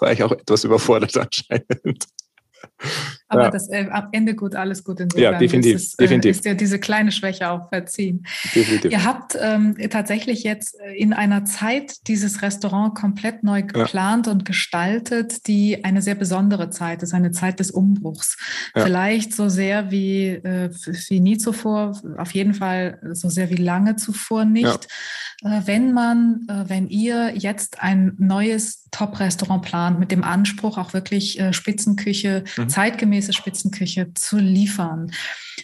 war 0.00 0.12
ich 0.12 0.22
auch 0.22 0.32
etwas 0.32 0.64
überfordert 0.64 1.16
anscheinend. 1.16 2.06
Aber 3.28 3.44
ja. 3.44 3.50
das 3.50 3.68
äh, 3.70 3.86
am 3.90 4.08
Ende 4.12 4.34
gut, 4.34 4.54
alles 4.54 4.84
gut 4.84 5.00
insofern. 5.00 5.32
Ja, 5.32 5.38
definitiv. 5.38 5.74
Ist, 5.74 5.86
es, 5.86 5.96
definitiv. 5.96 6.30
ist 6.36 6.44
ja 6.44 6.54
diese 6.54 6.78
kleine 6.78 7.10
Schwäche 7.10 7.50
auch 7.50 7.68
verziehen. 7.68 8.24
Definitiv. 8.54 8.92
Ihr 8.92 9.04
habt 9.04 9.36
ähm, 9.40 9.76
tatsächlich 9.90 10.44
jetzt 10.44 10.78
äh, 10.80 10.94
in 10.94 11.12
einer 11.12 11.44
Zeit 11.44 12.06
dieses 12.06 12.42
Restaurant 12.42 12.94
komplett 12.94 13.42
neu 13.42 13.62
geplant 13.62 14.26
ja. 14.26 14.32
und 14.32 14.44
gestaltet, 14.44 15.46
die 15.48 15.84
eine 15.84 16.02
sehr 16.02 16.14
besondere 16.14 16.70
Zeit 16.70 17.02
ist, 17.02 17.14
eine 17.14 17.32
Zeit 17.32 17.58
des 17.58 17.70
Umbruchs. 17.70 18.36
Ja. 18.74 18.84
Vielleicht 18.84 19.34
so 19.34 19.48
sehr 19.48 19.90
wie, 19.90 20.28
äh, 20.28 20.70
wie 21.08 21.20
nie 21.20 21.38
zuvor, 21.38 22.00
auf 22.18 22.32
jeden 22.32 22.54
Fall 22.54 23.00
so 23.12 23.28
sehr 23.28 23.50
wie 23.50 23.56
lange 23.56 23.96
zuvor 23.96 24.44
nicht. 24.44 24.88
Äh, 25.42 25.62
wenn 25.66 25.92
man, 25.92 26.46
äh, 26.48 26.68
wenn 26.68 26.88
ihr 26.88 27.32
jetzt 27.34 27.82
ein 27.82 28.14
neues 28.18 28.85
Top-Restaurant 28.96 29.62
plant, 29.62 29.98
mit 29.98 30.10
dem 30.10 30.24
Anspruch, 30.24 30.78
auch 30.78 30.94
wirklich 30.94 31.38
äh, 31.38 31.52
Spitzenküche, 31.52 32.44
mhm. 32.56 32.68
zeitgemäße 32.70 33.34
Spitzenküche 33.34 34.14
zu 34.14 34.38
liefern. 34.38 35.12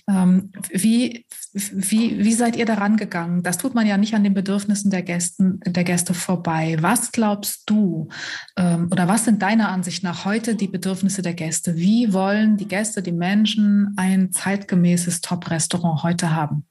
Ähm, 0.07 0.51
wie, 0.71 1.25
wie, 1.53 2.19
wie 2.19 2.33
seid 2.35 2.57
ihr 2.57 2.67
daran 2.67 2.99
gegangen? 2.99 3.43
Das 3.43 3.57
tut 3.57 3.75
man 3.75 3.87
ja 3.87 3.97
nicht 3.97 4.15
an 4.15 4.23
den 4.23 4.35
Bedürfnissen 4.35 4.91
der, 4.91 5.03
Gästen, 5.03 5.61
der 5.65 5.85
Gäste 5.85 6.13
vorbei. 6.13 6.77
Was 6.81 7.11
glaubst 7.11 7.63
du 7.71 8.09
ähm, 8.59 8.89
oder 8.91 9.09
was 9.09 9.25
sind 9.25 9.41
deiner 9.41 9.71
Ansicht 9.71 10.03
nach 10.03 10.27
heute 10.27 10.55
die 10.55 10.69
Bedürfnisse 10.69 11.23
der 11.23 11.35
Gäste? 11.35 11.77
Wie 11.77 12.13
wollen 12.13 12.59
die 12.59 12.69
Gäste, 12.69 13.03
die 13.03 13.13
Menschen 13.13 13.95
ein 13.97 14.31
zeitgemäßes 14.31 15.23
Top-Restaurant 15.23 16.03
heute 16.03 16.35
haben? 16.35 16.67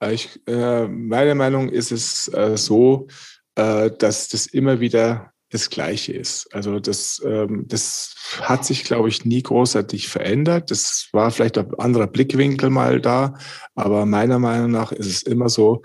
Äh, 0.00 0.14
ich, 0.14 0.40
äh, 0.46 0.86
meine 0.86 1.34
Meinung 1.34 1.70
ist 1.70 1.90
es 1.90 2.28
äh, 2.28 2.56
so, 2.56 3.08
äh, 3.56 3.90
dass 3.98 4.28
das 4.28 4.46
immer 4.46 4.78
wieder 4.78 5.32
das 5.50 5.68
Gleiche 5.68 6.12
ist. 6.12 6.52
Also 6.54 6.78
das, 6.78 7.20
ähm, 7.24 7.64
das 7.66 8.14
hat 8.40 8.64
sich, 8.64 8.84
glaube 8.84 9.08
ich, 9.08 9.24
nie 9.24 9.42
großartig 9.42 10.08
verändert. 10.08 10.70
Das 10.70 11.08
war 11.12 11.30
vielleicht 11.30 11.58
ein 11.58 11.74
anderer 11.78 12.06
Blickwinkel 12.06 12.70
mal 12.70 13.00
da, 13.00 13.34
aber 13.74 14.06
meiner 14.06 14.38
Meinung 14.38 14.70
nach 14.70 14.92
ist 14.92 15.06
es 15.06 15.22
immer 15.22 15.48
so, 15.48 15.82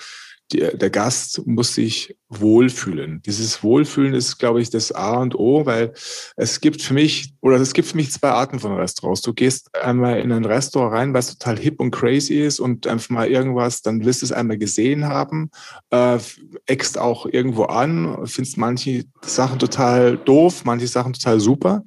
die, 0.52 0.60
der 0.60 0.90
Gast 0.90 1.46
muss 1.46 1.74
sich 1.74 2.16
wohlfühlen. 2.30 3.22
Dieses 3.26 3.64
Wohlfühlen 3.64 4.14
ist, 4.14 4.38
glaube 4.38 4.62
ich, 4.62 4.70
das 4.70 4.92
A 4.92 5.18
und 5.18 5.36
O, 5.36 5.66
weil 5.66 5.94
es 6.36 6.60
gibt 6.60 6.82
für 6.82 6.94
mich, 6.94 7.34
oder 7.42 7.58
es 7.58 7.74
gibt 7.74 7.88
für 7.88 7.96
mich 7.96 8.12
zwei 8.12 8.30
Arten 8.30 8.60
von 8.60 8.74
Restaurants. 8.76 9.22
Du 9.22 9.34
gehst 9.34 9.74
einmal 9.76 10.20
in 10.20 10.32
ein 10.32 10.46
Restaurant 10.46 10.94
rein, 10.94 11.14
was 11.14 11.38
total 11.38 11.58
hip 11.58 11.80
und 11.80 11.92
crazy 11.92 12.42
ist 12.42 12.60
und 12.60 12.88
einfach 12.88 13.10
mal 13.10 13.28
irgendwas, 13.28 13.82
dann 13.82 14.04
willst 14.06 14.22
du 14.22 14.26
es 14.26 14.32
einmal 14.32 14.58
gesehen 14.58 15.06
haben, 15.06 15.50
äh, 15.92 16.18
eckst 16.66 16.98
auch 16.98 17.26
irgendwo 17.26 17.64
an, 17.64 18.26
findest 18.26 18.58
manche 18.58 19.06
Sachen 19.24 19.60
total 19.60 20.18
doof, 20.18 20.64
manche 20.66 20.88
Sachen 20.88 21.14
total 21.14 21.40
super. 21.40 21.84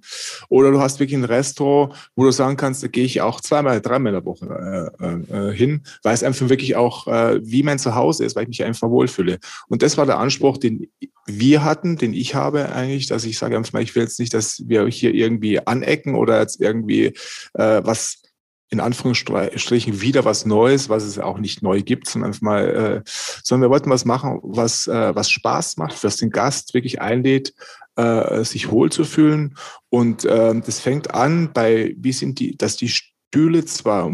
Oder 0.48 0.70
du 0.70 0.80
hast 0.80 1.00
wirklich 1.00 1.18
ein 1.18 1.24
Restaurant, 1.24 1.94
wo 2.16 2.24
du 2.24 2.30
sagen 2.30 2.56
kannst, 2.56 2.82
da 2.82 2.88
gehe 2.88 3.04
ich 3.04 3.20
auch 3.20 3.40
zweimal, 3.40 3.80
dreimal 3.80 4.14
in 4.14 4.20
der 4.20 4.24
Woche 4.24 4.92
äh, 5.00 5.06
äh, 5.06 5.52
hin, 5.52 5.82
weil 6.02 6.14
es 6.14 6.22
einfach 6.22 6.48
wirklich 6.48 6.76
auch 6.76 7.06
äh, 7.06 7.40
wie 7.44 7.62
mein 7.62 7.78
Zuhause 7.78 8.24
ist, 8.24 8.36
weil 8.36 8.47
ich 8.52 8.58
mich 8.58 8.64
einfach 8.64 8.90
wohlfühle. 8.90 9.38
Und 9.68 9.82
das 9.82 9.96
war 9.96 10.06
der 10.06 10.18
Anspruch, 10.18 10.58
den 10.58 10.88
wir 11.26 11.64
hatten, 11.64 11.96
den 11.96 12.14
ich 12.14 12.34
habe 12.34 12.72
eigentlich, 12.72 13.06
dass 13.06 13.24
ich 13.24 13.38
sage 13.38 13.60
ich 13.80 13.94
will 13.94 14.02
jetzt 14.02 14.18
nicht, 14.18 14.34
dass 14.34 14.66
wir 14.66 14.86
hier 14.86 15.14
irgendwie 15.14 15.66
anecken 15.66 16.14
oder 16.14 16.40
jetzt 16.40 16.60
irgendwie 16.60 17.06
äh, 17.54 17.82
was 17.84 18.22
in 18.70 18.80
Anführungsstrichen 18.80 20.00
wieder 20.00 20.24
was 20.24 20.44
Neues, 20.44 20.88
was 20.88 21.02
es 21.02 21.18
auch 21.18 21.38
nicht 21.38 21.62
neu 21.62 21.82
gibt, 21.82 22.08
sondern 22.08 22.30
einfach 22.30 22.42
mal, 22.42 22.68
äh, 22.68 23.10
sondern 23.42 23.68
wir 23.68 23.72
wollten 23.72 23.90
was 23.90 24.04
machen, 24.04 24.40
was, 24.42 24.86
äh, 24.86 25.14
was 25.14 25.30
Spaß 25.30 25.78
macht, 25.78 26.04
was 26.04 26.16
den 26.16 26.30
Gast 26.30 26.74
wirklich 26.74 27.00
einlädt, 27.00 27.54
äh, 27.96 28.44
sich 28.44 28.70
wohlzufühlen. 28.70 29.56
Und 29.88 30.24
äh, 30.24 30.54
das 30.60 30.80
fängt 30.80 31.14
an 31.14 31.52
bei, 31.54 31.94
wie 31.98 32.12
sind 32.12 32.40
die, 32.40 32.56
dass 32.56 32.76
die 32.76 32.90
Stühle 32.90 33.64
zwar 33.64 34.10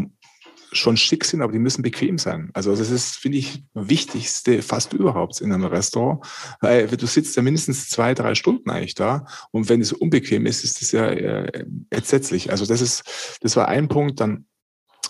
schon 0.76 0.96
schick 0.96 1.24
sind, 1.24 1.42
aber 1.42 1.52
die 1.52 1.58
müssen 1.58 1.82
bequem 1.82 2.18
sein. 2.18 2.50
Also 2.52 2.74
das 2.74 2.90
ist, 2.90 3.16
finde 3.16 3.38
ich, 3.38 3.64
wichtigste 3.74 4.62
fast 4.62 4.92
überhaupt 4.92 5.40
in 5.40 5.52
einem 5.52 5.64
Restaurant, 5.64 6.24
weil 6.60 6.86
du 6.86 7.06
sitzt 7.06 7.36
ja 7.36 7.42
mindestens 7.42 7.88
zwei, 7.88 8.14
drei 8.14 8.34
Stunden 8.34 8.70
eigentlich 8.70 8.94
da 8.94 9.26
und 9.50 9.68
wenn 9.68 9.80
es 9.80 9.92
unbequem 9.92 10.46
ist, 10.46 10.64
ist 10.64 10.80
das 10.80 10.92
ja 10.92 11.06
äh, 11.06 11.64
entsetzlich. 11.90 12.50
Also 12.50 12.66
das 12.66 12.80
ist, 12.80 13.38
das 13.40 13.56
war 13.56 13.68
ein 13.68 13.88
Punkt. 13.88 14.20
Dann 14.20 14.46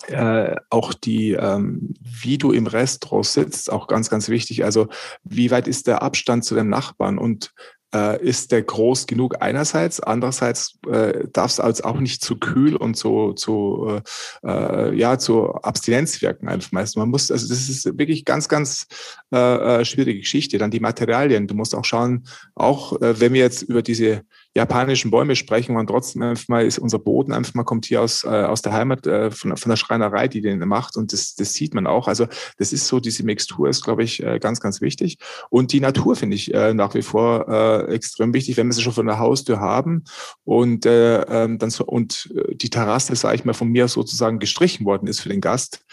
äh, 0.09 0.57
auch 0.71 0.93
die, 0.93 1.33
ähm, 1.33 1.95
wie 2.01 2.39
du 2.39 2.53
im 2.53 2.67
Restaurant 2.67 3.27
sitzt, 3.27 3.73
auch 3.73 3.87
ganz, 3.87 4.11
ganz 4.11 4.29
wichtig. 4.29 4.65
Also 4.65 4.89
wie 5.23 5.51
weit 5.51 5.69
ist 5.69 5.87
der 5.87 6.03
Abstand 6.03 6.45
zu 6.45 6.55
dem 6.55 6.69
Nachbarn 6.69 7.19
und 7.19 7.55
äh, 7.95 8.21
ist 8.23 8.53
der 8.53 8.63
groß 8.63 9.07
genug 9.07 9.37
einerseits, 9.41 10.01
andererseits 10.01 10.79
äh, 10.91 11.27
darf 11.33 11.53
es 11.53 11.61
als 11.61 11.83
auch 11.83 12.01
nicht 12.01 12.23
zu 12.23 12.37
kühl 12.37 12.77
und 12.77 12.97
zu, 12.97 13.33
zu, 13.35 14.01
äh, 14.45 14.91
äh, 14.91 14.95
ja, 14.95 15.19
zu 15.19 15.53
Abstinenz 15.55 16.21
wirken 16.21 16.49
einfach 16.49 16.73
meist. 16.73 16.97
Man 16.97 17.11
muss, 17.11 17.31
also 17.31 17.49
das 17.49 17.69
ist 17.69 17.99
wirklich 17.99 18.25
ganz, 18.25 18.49
ganz 18.49 18.87
äh, 19.33 19.81
äh, 19.81 19.85
schwierige 19.85 20.21
Geschichte. 20.21 20.59
Dann 20.59 20.71
die 20.71 20.81
Materialien. 20.81 21.47
Du 21.47 21.55
musst 21.55 21.75
auch 21.75 21.85
schauen, 21.85 22.27
auch 22.55 23.01
äh, 23.01 23.21
wenn 23.21 23.33
wir 23.33 23.41
jetzt 23.41 23.63
über 23.63 23.83
diese 23.83 24.23
japanischen 24.55 25.11
Bäume 25.11 25.35
sprechen 25.35 25.77
und 25.77 25.89
trotzdem 25.89 26.23
einfach 26.23 26.49
mal 26.49 26.65
ist 26.65 26.79
unser 26.79 27.01
Boden 27.01 27.33
einfach 27.33 27.55
mal 27.55 27.65
kommt 27.65 27.87
hier 27.87 28.01
aus, 28.01 28.23
äh, 28.25 28.29
aus 28.29 28.63
der 28.63 28.73
Heimat 28.73 29.07
äh, 29.07 29.31
von, 29.31 29.57
von 29.57 29.69
der 29.69 29.77
Schreinerei, 29.77 30.29
die 30.29 30.41
den 30.41 30.61
macht 30.61 30.97
und 30.97 31.13
das, 31.13 31.35
das 31.35 31.55
sieht 31.55 31.75
man 31.75 31.87
auch. 31.87 32.07
Also 32.07 32.27
das 32.59 32.73
ist 32.73 32.87
so, 32.87 33.01
diese 33.01 33.25
Mixtur 33.25 33.69
ist, 33.69 33.83
glaube 33.83 34.05
ich, 34.05 34.23
äh, 34.23 34.39
ganz, 34.39 34.61
ganz 34.61 34.81
wichtig. 34.81 35.19
Und 35.51 35.73
die 35.73 35.81
Natur 35.81 36.15
finde 36.15 36.37
ich 36.37 36.55
äh, 36.55 36.73
nach 36.73 36.95
wie 36.95 37.03
vor 37.03 37.49
äh, 37.49 37.93
extrem 37.93 38.33
wichtig, 38.33 38.57
wenn 38.57 38.69
wir 38.69 38.75
sie 38.75 38.83
schon 38.83 38.93
von 38.93 39.07
der 39.07 39.19
Haustür 39.19 39.59
haben 39.59 40.05
und 40.45 40.87
äh, 40.87 41.23
ähm, 41.23 41.59
dann 41.59 41.71
so, 41.71 41.85
und 41.85 42.33
äh, 42.37 42.55
die 42.55 42.71
Terrasse, 42.71 43.17
sage 43.17 43.35
ich 43.35 43.45
mal, 43.45 43.55
von 43.55 43.69
mir 43.69 43.89
sozusagen 43.89 44.39
gestrichen 44.39 44.87
worden 44.87 45.09
ist 45.09 45.21
für 45.21 45.29
den 45.29 45.41
Gast, 45.41 45.85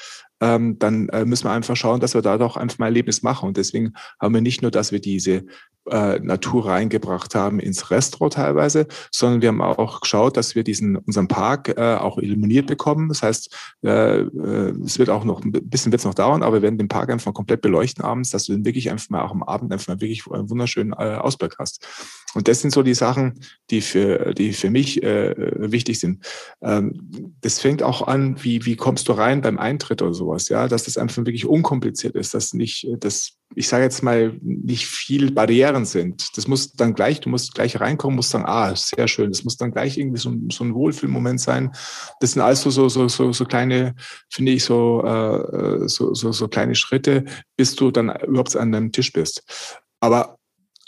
ähm, 0.41 0.79
dann 0.79 1.07
äh, 1.09 1.23
müssen 1.23 1.45
wir 1.45 1.51
einfach 1.51 1.75
schauen, 1.75 1.99
dass 1.99 2.15
wir 2.15 2.21
da 2.21 2.37
doch 2.37 2.57
einfach 2.57 2.79
mal 2.79 2.87
Erlebnis 2.87 3.21
machen. 3.21 3.47
Und 3.47 3.57
deswegen 3.57 3.93
haben 4.19 4.33
wir 4.33 4.41
nicht 4.41 4.61
nur, 4.61 4.71
dass 4.71 4.91
wir 4.91 4.99
diese 4.99 5.45
äh, 5.91 6.19
Natur 6.19 6.65
reingebracht 6.67 7.35
haben 7.35 7.59
ins 7.59 7.91
Restaurant 7.91 8.33
teilweise, 8.33 8.87
sondern 9.11 9.41
wir 9.41 9.49
haben 9.49 9.61
auch 9.61 10.01
geschaut, 10.01 10.37
dass 10.37 10.55
wir 10.55 10.63
diesen 10.63 10.95
unseren 10.95 11.27
Park 11.27 11.69
äh, 11.77 11.95
auch 11.95 12.17
illuminiert 12.17 12.67
bekommen. 12.67 13.09
Das 13.09 13.23
heißt, 13.23 13.55
äh, 13.83 14.21
äh, 14.21 14.73
es 14.85 14.97
wird 14.97 15.09
auch 15.09 15.23
noch 15.23 15.43
ein 15.43 15.51
bisschen 15.51 15.91
wird's 15.91 16.05
noch 16.05 16.13
dauern, 16.13 16.43
aber 16.43 16.57
wir 16.57 16.61
werden 16.63 16.77
den 16.77 16.87
Park 16.87 17.09
einfach 17.11 17.33
komplett 17.33 17.61
beleuchten 17.61 18.03
abends, 18.03 18.29
dass 18.29 18.45
du 18.45 18.53
den 18.53 18.65
wirklich 18.65 18.89
einfach 18.89 19.09
mal 19.09 19.21
auch 19.21 19.31
am 19.31 19.43
Abend 19.43 19.71
einfach 19.71 19.89
mal 19.89 20.01
wirklich 20.01 20.23
einen 20.31 20.49
wunderschönen 20.49 20.93
äh, 20.93 21.15
Ausblick 21.15 21.55
hast. 21.59 21.85
Und 22.33 22.47
das 22.47 22.61
sind 22.61 22.71
so 22.71 22.81
die 22.81 22.93
Sachen, 22.93 23.41
die 23.69 23.81
für 23.81 24.33
die 24.33 24.53
für 24.53 24.69
mich 24.69 25.03
äh, 25.03 25.35
wichtig 25.71 25.99
sind. 25.99 26.25
Ähm, 26.61 27.33
das 27.41 27.59
fängt 27.59 27.83
auch 27.83 28.07
an, 28.07 28.41
wie 28.43 28.65
wie 28.65 28.77
kommst 28.77 29.09
du 29.09 29.11
rein 29.11 29.41
beim 29.41 29.57
Eintritt 29.57 30.01
oder 30.01 30.13
sowas, 30.13 30.47
ja, 30.47 30.67
dass 30.67 30.83
das 30.83 30.97
einfach 30.97 31.17
wirklich 31.17 31.45
unkompliziert 31.45 32.15
ist, 32.15 32.33
dass 32.33 32.53
nicht 32.53 32.87
das 32.99 33.40
ich 33.55 33.67
sage 33.67 33.83
jetzt 33.83 34.01
mal, 34.03 34.37
nicht 34.41 34.85
viel 34.87 35.31
Barrieren 35.31 35.85
sind. 35.85 36.37
Das 36.37 36.47
muss 36.47 36.73
dann 36.73 36.93
gleich, 36.93 37.19
du 37.19 37.29
musst 37.29 37.53
gleich 37.53 37.79
reinkommen, 37.79 38.15
musst 38.15 38.29
sagen, 38.29 38.45
ah, 38.45 38.75
sehr 38.75 39.07
schön. 39.07 39.29
Das 39.29 39.43
muss 39.43 39.57
dann 39.57 39.71
gleich 39.71 39.97
irgendwie 39.97 40.19
so, 40.19 40.33
so 40.51 40.63
ein 40.63 40.73
Wohlfühlmoment 40.73 41.39
sein. 41.39 41.71
Das 42.19 42.31
sind 42.31 42.41
alles 42.41 42.61
so, 42.61 42.69
so, 42.69 42.89
so, 42.89 43.07
so, 43.07 43.33
so 43.33 43.45
kleine, 43.45 43.95
finde 44.29 44.53
ich, 44.53 44.63
so, 44.63 45.03
äh, 45.03 45.87
so, 45.87 46.13
so, 46.13 46.31
so 46.31 46.47
kleine 46.47 46.75
Schritte, 46.75 47.25
bis 47.57 47.75
du 47.75 47.91
dann 47.91 48.09
überhaupt 48.27 48.55
an 48.55 48.71
deinem 48.71 48.91
Tisch 48.91 49.11
bist. 49.11 49.43
Aber 49.99 50.37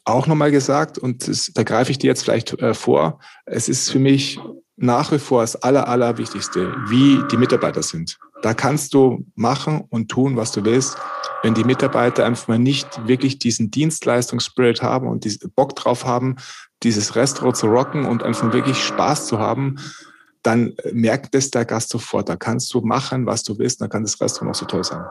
auch 0.05 0.27
nochmal 0.27 0.51
gesagt, 0.51 0.97
und 0.97 1.27
das, 1.27 1.51
da 1.53 1.63
greife 1.63 1.91
ich 1.91 1.97
dir 1.97 2.07
jetzt 2.07 2.23
vielleicht 2.23 2.53
äh, 2.61 2.73
vor, 2.73 3.19
es 3.45 3.69
ist 3.69 3.89
für 3.89 3.99
mich 3.99 4.39
nach 4.75 5.11
wie 5.11 5.19
vor 5.19 5.41
das 5.41 5.55
Aller, 5.55 5.87
Allerwichtigste, 5.87 6.75
wie 6.87 7.23
die 7.31 7.37
Mitarbeiter 7.37 7.83
sind. 7.83 8.17
Da 8.41 8.53
kannst 8.53 8.93
du 8.93 9.25
machen 9.35 9.83
und 9.89 10.09
tun, 10.09 10.35
was 10.35 10.51
du 10.51 10.65
willst. 10.65 10.97
Wenn 11.43 11.53
die 11.53 11.65
Mitarbeiter 11.65 12.25
einfach 12.25 12.47
mal 12.47 12.57
nicht 12.57 13.05
wirklich 13.05 13.37
diesen 13.37 13.69
Dienstleistungsspirit 13.69 14.81
haben 14.81 15.07
und 15.07 15.25
diesen 15.25 15.51
Bock 15.51 15.75
drauf 15.75 16.05
haben, 16.05 16.37
dieses 16.83 17.17
Restaurant 17.17 17.57
zu 17.57 17.67
rocken 17.67 18.05
und 18.05 18.23
einfach 18.23 18.53
wirklich 18.53 18.81
Spaß 18.81 19.27
zu 19.27 19.39
haben, 19.39 19.75
dann 20.41 20.73
merkt 20.93 21.35
es 21.35 21.51
der 21.51 21.65
Gast 21.65 21.89
sofort. 21.89 22.29
Da 22.29 22.37
kannst 22.37 22.73
du 22.73 22.79
machen, 22.79 23.25
was 23.25 23.43
du 23.43 23.57
willst, 23.59 23.81
dann 23.81 23.89
kann 23.89 24.03
das 24.03 24.21
Restaurant 24.21 24.55
auch 24.55 24.59
so 24.59 24.65
toll 24.65 24.85
sein. 24.85 25.03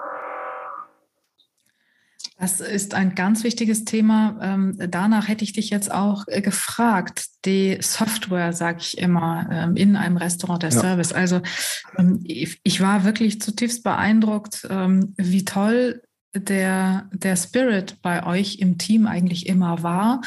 Das 2.39 2.61
ist 2.61 2.95
ein 2.95 3.15
ganz 3.15 3.45
wichtiges 3.45 3.85
Thema. 3.85 4.37
Ähm, 4.41 4.77
danach 4.89 5.29
hätte 5.29 5.45
ich 5.45 5.53
dich 5.53 5.71
jetzt 5.71 5.93
auch 5.93 6.25
äh, 6.27 6.41
gefragt. 6.41 7.27
Die 7.45 7.77
Software, 7.81 8.53
sage 8.53 8.79
ich 8.81 8.99
immer, 8.99 9.49
ähm, 9.53 9.77
in 9.77 9.97
einem 9.97 10.17
Restaurant, 10.17 10.63
der 10.63 10.71
ja. 10.71 10.81
Service. 10.81 11.13
Also 11.13 11.41
ähm, 11.99 12.21
ich 12.25 12.81
war 12.81 13.05
wirklich 13.05 13.41
zutiefst 13.41 13.85
beeindruckt, 13.85 14.67
wie 15.19 15.45
toll 15.45 16.03
der, 16.35 17.09
der 17.13 17.37
Spirit 17.37 17.97
bei 18.03 18.25
euch 18.25 18.59
im 18.59 18.79
Team 18.79 19.07
eigentlich 19.07 19.47
immer 19.47 19.83
war. 19.83 20.23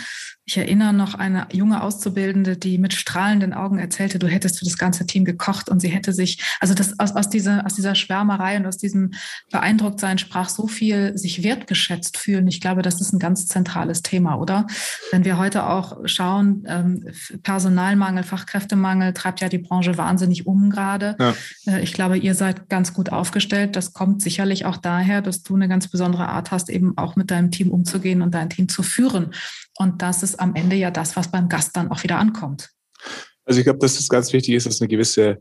Ich 0.47 0.58
erinnere 0.58 0.93
noch 0.93 1.16
eine 1.16 1.47
junge 1.51 1.82
Auszubildende, 1.82 2.56
die 2.56 2.78
mit 2.78 2.93
strahlenden 2.93 3.51
Augen 3.51 3.80
erzählte, 3.80 4.20
du 4.20 4.28
hättest 4.28 4.60
für 4.60 4.66
das 4.66 4.78
ganze 4.78 5.08
Team 5.08 5.26
gekocht 5.26 5.70
und 5.70 5.80
sie 5.80 5.88
hätte 5.88 6.14
sich, 6.14 6.39
also 6.60 6.76
das 6.76 6.99
aus, 6.99 7.16
aus, 7.16 7.30
dieser, 7.30 7.66
aus 7.66 7.74
dieser 7.74 7.95
Schwärmerei 7.95 8.58
und 8.58 8.68
aus 8.68 8.78
diesem 8.78 9.14
Beeindrucktsein 9.51 10.20
sprach 10.20 10.49
so 10.49 10.68
viel 10.68 11.18
sich 11.18 11.41
wertgeschätzt 11.41 12.18
fühlen. 12.20 12.47
Ich 12.47 12.62
glaube, 12.62 12.84
das 12.84 13.01
ist 13.01 13.12
ein 13.12 13.18
ganz 13.18 13.47
zentrales 13.47 14.03
Thema, 14.03 14.36
oder? 14.36 14.68
Wenn 15.12 15.26
wir 15.26 15.39
heute 15.39 15.68
auch 15.68 15.97
schauen, 16.06 16.64
ähm, 16.68 17.08
Personalmangel, 17.41 18.24
Fachkräftemangel 18.24 19.14
treibt 19.14 19.41
ja 19.41 19.49
die 19.49 19.58
Branche 19.58 19.97
wahnsinnig 19.97 20.45
um 20.45 20.70
gerade. 20.70 21.16
Ja. 21.20 21.34
Äh, 21.66 21.82
ich 21.82 21.93
glaube, 21.93 22.20
ihr 22.20 22.36
seid 22.36 22.70
ganz 22.70 22.93
gut 22.93 23.12
aufgestellt. 23.12 23.76
Das 23.76 23.93
kommt 23.93 24.22
sicherlich 24.22 24.66
auch 24.66 24.78
daher, 24.78 25.24
dass 25.24 25.41
du 25.41 25.56
eine 25.56 25.68
ganz 25.68 25.89
besondere 25.96 26.28
Art 26.28 26.52
hast, 26.52 26.70
eben 26.70 26.98
auch 26.98 27.16
mit 27.16 27.32
deinem 27.32 27.52
Team 27.52 27.72
umzugehen 27.72 28.22
und 28.22 28.34
dein 28.34 28.50
Team 28.50 28.68
zu 28.68 28.84
führen. 28.84 29.34
Und 29.78 30.02
das 30.02 30.24
ist 30.24 30.41
am 30.41 30.56
Ende 30.56 30.76
ja 30.76 30.91
das, 30.91 31.16
was 31.16 31.32
beim 31.32 31.48
Gast 31.48 31.78
dann 31.78 31.89
auch 31.89 32.04
wieder 32.04 32.20
ankommt. 32.20 32.70
Also 33.46 33.60
ich 33.60 33.64
glaube, 33.64 33.80
dass 33.80 33.98
es 33.98 34.10
ganz 34.10 34.34
wichtig 34.34 34.56
ist, 34.56 34.66
dass 34.66 34.82
eine 34.82 34.89
gewisse 34.89 35.38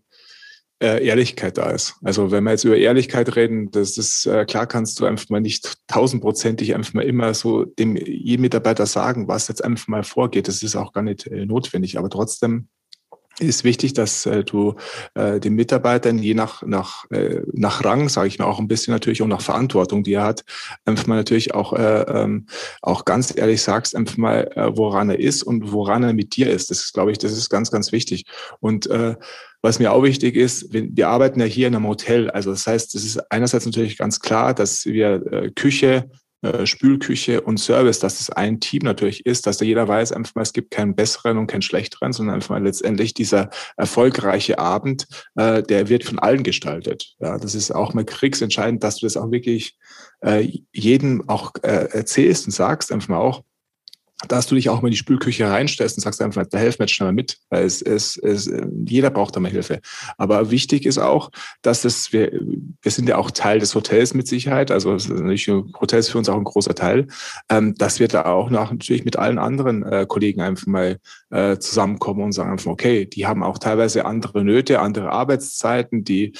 äh, 0.80 1.04
Ehrlichkeit 1.04 1.58
da 1.58 1.70
ist. 1.70 1.96
Also 2.04 2.30
wenn 2.30 2.44
wir 2.44 2.52
jetzt 2.52 2.64
über 2.64 2.76
Ehrlichkeit 2.76 3.34
reden, 3.34 3.70
das 3.72 3.96
ist 3.96 4.26
äh, 4.26 4.44
klar, 4.44 4.66
kannst 4.66 5.00
du 5.00 5.06
einfach 5.06 5.28
mal 5.28 5.40
nicht 5.40 5.74
tausendprozentig 5.88 6.74
einfach 6.74 6.94
mal 6.94 7.04
immer 7.04 7.34
so 7.34 7.64
dem 7.64 7.96
jedem 7.96 8.42
Mitarbeiter 8.42 8.86
sagen, 8.86 9.26
was 9.26 9.48
jetzt 9.48 9.64
einfach 9.64 9.88
mal 9.88 10.04
vorgeht. 10.04 10.46
Das 10.46 10.62
ist 10.62 10.76
auch 10.76 10.92
gar 10.92 11.02
nicht 11.02 11.26
äh, 11.26 11.46
notwendig. 11.46 11.98
Aber 11.98 12.10
trotzdem 12.10 12.68
ist 13.40 13.64
wichtig, 13.64 13.94
dass 13.94 14.26
äh, 14.26 14.44
du 14.44 14.74
äh, 15.14 15.40
den 15.40 15.54
Mitarbeitern 15.54 16.18
je 16.18 16.34
nach 16.34 16.62
nach 16.62 17.10
äh, 17.10 17.42
nach 17.52 17.84
Rang, 17.84 18.08
sage 18.08 18.28
ich 18.28 18.38
mal, 18.38 18.46
auch 18.46 18.58
ein 18.58 18.68
bisschen 18.68 18.92
natürlich 18.92 19.22
und 19.22 19.28
nach 19.28 19.40
Verantwortung, 19.40 20.02
die 20.04 20.14
er 20.14 20.24
hat, 20.24 20.44
einfach 20.84 21.06
mal 21.06 21.16
natürlich 21.16 21.54
auch 21.54 21.72
äh, 21.72 22.02
ähm, 22.02 22.46
auch 22.82 23.04
ganz 23.04 23.36
ehrlich 23.36 23.62
sagst, 23.62 23.96
einfach 23.96 24.16
mal, 24.16 24.50
äh, 24.54 24.76
woran 24.76 25.10
er 25.10 25.18
ist 25.18 25.42
und 25.42 25.72
woran 25.72 26.04
er 26.04 26.12
mit 26.12 26.36
dir 26.36 26.50
ist. 26.50 26.70
Das 26.70 26.80
ist, 26.80 26.92
glaube 26.92 27.12
ich, 27.12 27.18
das 27.18 27.32
ist 27.32 27.50
ganz 27.50 27.70
ganz 27.70 27.92
wichtig. 27.92 28.24
Und 28.60 28.86
äh, 28.86 29.16
was 29.62 29.78
mir 29.78 29.92
auch 29.92 30.02
wichtig 30.02 30.36
ist, 30.36 30.72
wir 30.72 31.08
arbeiten 31.08 31.40
ja 31.40 31.46
hier 31.46 31.68
in 31.68 31.74
einem 31.74 31.88
Hotel. 31.88 32.28
Also 32.30 32.50
das 32.50 32.66
heißt, 32.66 32.94
es 32.94 33.04
ist 33.04 33.32
einerseits 33.32 33.64
natürlich 33.64 33.96
ganz 33.96 34.20
klar, 34.20 34.52
dass 34.52 34.84
wir 34.84 35.26
äh, 35.32 35.50
Küche, 35.52 36.10
Spülküche 36.66 37.40
und 37.40 37.58
Service, 37.58 37.98
dass 37.98 38.20
es 38.20 38.30
ein 38.30 38.60
Team 38.60 38.82
natürlich 38.84 39.26
ist, 39.26 39.46
dass 39.46 39.58
da 39.58 39.64
jeder 39.64 39.88
weiß, 39.88 40.12
einfach 40.12 40.34
mal, 40.34 40.42
es 40.42 40.52
gibt 40.52 40.70
keinen 40.70 40.94
besseren 40.94 41.38
und 41.38 41.46
keinen 41.46 41.62
schlechteren, 41.62 42.12
sondern 42.12 42.36
einfach 42.36 42.50
mal 42.50 42.62
letztendlich 42.62 43.14
dieser 43.14 43.50
erfolgreiche 43.76 44.58
Abend, 44.58 45.06
äh, 45.36 45.62
der 45.62 45.88
wird 45.88 46.04
von 46.04 46.18
allen 46.18 46.42
gestaltet. 46.42 47.14
Ja, 47.18 47.38
das 47.38 47.54
ist 47.54 47.70
auch 47.70 47.94
mal 47.94 48.04
kriegsentscheidend, 48.04 48.82
dass 48.82 48.96
du 48.96 49.06
das 49.06 49.16
auch 49.16 49.30
wirklich 49.30 49.76
äh, 50.20 50.48
jedem 50.72 51.28
auch 51.28 51.52
äh, 51.62 51.88
erzählst 51.92 52.46
und 52.46 52.52
sagst, 52.52 52.92
einfach 52.92 53.08
mal 53.08 53.18
auch, 53.18 53.42
dass 54.28 54.46
du 54.46 54.54
dich 54.54 54.68
auch 54.68 54.82
mal 54.82 54.88
in 54.88 54.92
die 54.92 54.98
Spülküche 54.98 55.48
reinstellst 55.48 55.96
und 55.96 56.02
sagst 56.02 56.20
einfach, 56.22 56.46
da 56.46 56.58
helfen 56.58 56.80
wir 56.80 56.84
jetzt 56.84 56.94
schnell 56.94 57.08
mal 57.08 57.14
mit, 57.14 57.38
weil 57.50 57.64
es, 57.64 57.82
es, 57.82 58.16
es, 58.16 58.50
jeder 58.84 59.10
braucht 59.10 59.36
da 59.36 59.40
mal 59.40 59.50
Hilfe. 59.50 59.80
Aber 60.18 60.50
wichtig 60.50 60.86
ist 60.86 60.98
auch, 60.98 61.30
dass 61.62 61.84
es, 61.84 62.12
wir, 62.12 62.32
wir 62.82 62.90
sind 62.90 63.08
ja 63.08 63.16
auch 63.16 63.30
Teil 63.30 63.58
des 63.58 63.74
Hotels 63.74 64.14
mit 64.14 64.28
Sicherheit, 64.28 64.70
also 64.70 64.92
natürlich 64.92 65.48
Hotels 65.48 66.08
für 66.08 66.18
uns 66.18 66.28
auch 66.28 66.36
ein 66.36 66.44
großer 66.44 66.74
Teil, 66.74 67.06
ähm, 67.48 67.74
dass 67.74 68.00
wir 68.00 68.08
da 68.08 68.26
auch 68.26 68.50
nach, 68.50 68.70
natürlich 68.70 69.04
mit 69.04 69.16
allen 69.16 69.38
anderen 69.38 69.82
äh, 69.82 70.06
Kollegen 70.08 70.40
einfach 70.40 70.66
mal 70.66 70.98
äh, 71.30 71.58
zusammenkommen 71.58 72.22
und 72.22 72.32
sagen 72.32 72.50
einfach, 72.50 72.70
okay, 72.70 73.06
die 73.06 73.26
haben 73.26 73.42
auch 73.42 73.58
teilweise 73.58 74.04
andere 74.04 74.44
Nöte, 74.44 74.80
andere 74.80 75.10
Arbeitszeiten, 75.10 76.04
die, 76.04 76.32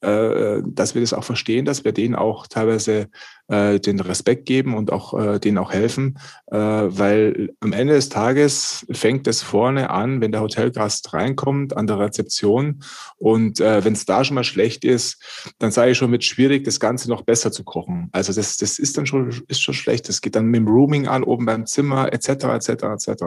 äh, 0.00 0.60
dass 0.66 0.94
wir 0.94 1.00
das 1.00 1.12
auch 1.12 1.24
verstehen, 1.24 1.64
dass 1.64 1.84
wir 1.84 1.92
denen 1.92 2.14
auch 2.14 2.46
teilweise 2.46 3.08
äh, 3.52 3.78
den 3.78 4.00
Respekt 4.00 4.46
geben 4.46 4.74
und 4.74 4.90
auch 4.90 5.12
äh, 5.18 5.38
denen 5.38 5.58
auch 5.58 5.72
helfen, 5.72 6.18
äh, 6.46 6.56
weil 6.56 7.50
am 7.60 7.72
Ende 7.72 7.94
des 7.94 8.08
Tages 8.08 8.86
fängt 8.90 9.26
es 9.26 9.42
vorne 9.42 9.90
an, 9.90 10.20
wenn 10.20 10.32
der 10.32 10.40
Hotelgast 10.40 11.12
reinkommt 11.12 11.76
an 11.76 11.86
der 11.86 11.98
Rezeption 11.98 12.82
und 13.18 13.60
äh, 13.60 13.84
wenn 13.84 13.92
es 13.92 14.06
da 14.06 14.24
schon 14.24 14.36
mal 14.36 14.44
schlecht 14.44 14.84
ist, 14.84 15.22
dann 15.58 15.70
sage 15.70 15.90
ich 15.90 15.98
schon, 15.98 16.10
wird 16.10 16.24
schwierig, 16.24 16.64
das 16.64 16.80
Ganze 16.80 17.08
noch 17.10 17.22
besser 17.22 17.52
zu 17.52 17.62
kochen. 17.62 18.08
Also 18.12 18.32
das, 18.32 18.56
das 18.56 18.78
ist 18.78 18.96
dann 18.96 19.06
schon 19.06 19.30
ist 19.48 19.62
schon 19.62 19.74
schlecht. 19.74 20.08
Das 20.08 20.20
geht 20.20 20.34
dann 20.34 20.46
mit 20.46 20.60
dem 20.60 20.68
Rooming 20.68 21.06
an, 21.06 21.22
oben 21.22 21.44
beim 21.44 21.66
Zimmer 21.66 22.12
etc. 22.12 22.28
etc. 22.28 22.68
etc. 22.68 23.24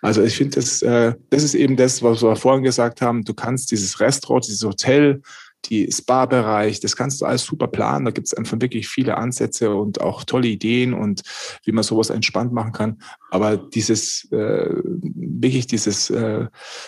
Also 0.00 0.22
ich 0.22 0.36
finde, 0.36 0.56
das, 0.56 0.82
äh, 0.82 1.14
das 1.30 1.42
ist 1.42 1.54
eben 1.54 1.76
das, 1.76 2.02
was 2.02 2.22
wir 2.22 2.36
vorhin 2.36 2.62
gesagt 2.62 3.00
haben. 3.00 3.24
Du 3.24 3.34
kannst 3.34 3.70
dieses 3.70 4.00
Restaurant, 4.00 4.46
dieses 4.46 4.64
Hotel 4.64 5.22
die 5.66 5.90
Spa-Bereich, 5.90 6.80
das 6.80 6.96
kannst 6.96 7.20
du 7.20 7.24
alles 7.24 7.44
super 7.44 7.66
planen. 7.66 8.04
Da 8.04 8.10
gibt 8.10 8.26
es 8.26 8.34
einfach 8.34 8.60
wirklich 8.60 8.88
viele 8.88 9.16
Ansätze 9.16 9.74
und 9.74 10.00
auch 10.00 10.24
tolle 10.24 10.48
Ideen 10.48 10.94
und 10.94 11.22
wie 11.64 11.72
man 11.72 11.84
sowas 11.84 12.10
entspannt 12.10 12.52
machen 12.52 12.72
kann. 12.72 13.02
Aber 13.30 13.56
dieses, 13.56 14.30
äh, 14.32 14.68
wirklich 14.74 15.66
dieses, 15.66 16.10
äh, 16.10 16.46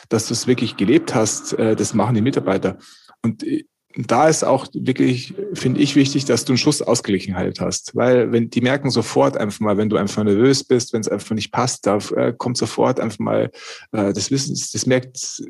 dass 0.09 0.27
du 0.27 0.35
es 0.35 0.47
wirklich 0.47 0.77
gelebt 0.77 1.15
hast, 1.15 1.53
äh, 1.55 1.77
das 1.77 1.95
machen 1.95 2.15
die 2.15 2.21
Mitarbeiter. 2.21 2.79
Und 3.23 3.45
äh, 3.45 3.65
da 3.97 4.29
ist 4.29 4.43
auch 4.43 4.67
wirklich, 4.75 5.35
finde 5.55 5.81
ich, 5.81 5.95
wichtig, 5.95 6.25
dass 6.25 6.45
du 6.45 6.53
einen 6.53 6.59
Schuss 6.59 6.83
Ausgeglichenheit 6.83 7.61
hast. 7.61 7.95
Weil 7.95 8.33
wenn 8.33 8.51
die 8.51 8.61
merken 8.61 8.91
sofort 8.91 9.37
einfach 9.37 9.61
mal, 9.61 9.77
wenn 9.77 9.89
du 9.89 9.97
einfach 9.97 10.25
nervös 10.25 10.65
bist, 10.65 10.93
wenn 10.93 11.01
es 11.01 11.09
einfach 11.09 11.35
nicht 11.35 11.53
passt, 11.53 11.87
da 11.87 11.99
äh, 12.17 12.33
kommt 12.37 12.57
sofort 12.57 12.99
einfach 12.99 13.21
mal 13.21 13.51
äh, 13.93 14.13
das 14.13 14.31
Wissen, 14.31 14.59
das 14.73 14.87
merkt, 14.87 15.45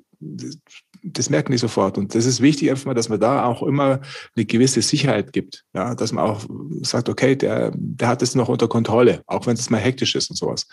das 1.04 1.28
merken 1.28 1.52
die 1.52 1.58
sofort. 1.58 1.98
Und 1.98 2.14
das 2.14 2.24
ist 2.24 2.40
wichtig 2.40 2.70
einfach 2.70 2.86
mal, 2.86 2.94
dass 2.94 3.08
man 3.08 3.20
da 3.20 3.44
auch 3.44 3.62
immer 3.62 4.00
eine 4.34 4.44
gewisse 4.46 4.80
Sicherheit 4.80 5.32
gibt. 5.32 5.64
Ja, 5.74 5.94
dass 5.94 6.12
man 6.12 6.24
auch 6.24 6.44
sagt, 6.80 7.08
okay, 7.08 7.36
der, 7.36 7.72
der 7.74 8.08
hat 8.08 8.22
es 8.22 8.34
noch 8.34 8.48
unter 8.48 8.68
Kontrolle, 8.68 9.22
auch 9.26 9.46
wenn 9.46 9.54
es 9.54 9.68
mal 9.68 9.78
hektisch 9.78 10.14
ist 10.14 10.30
und 10.30 10.36
sowas. 10.36 10.66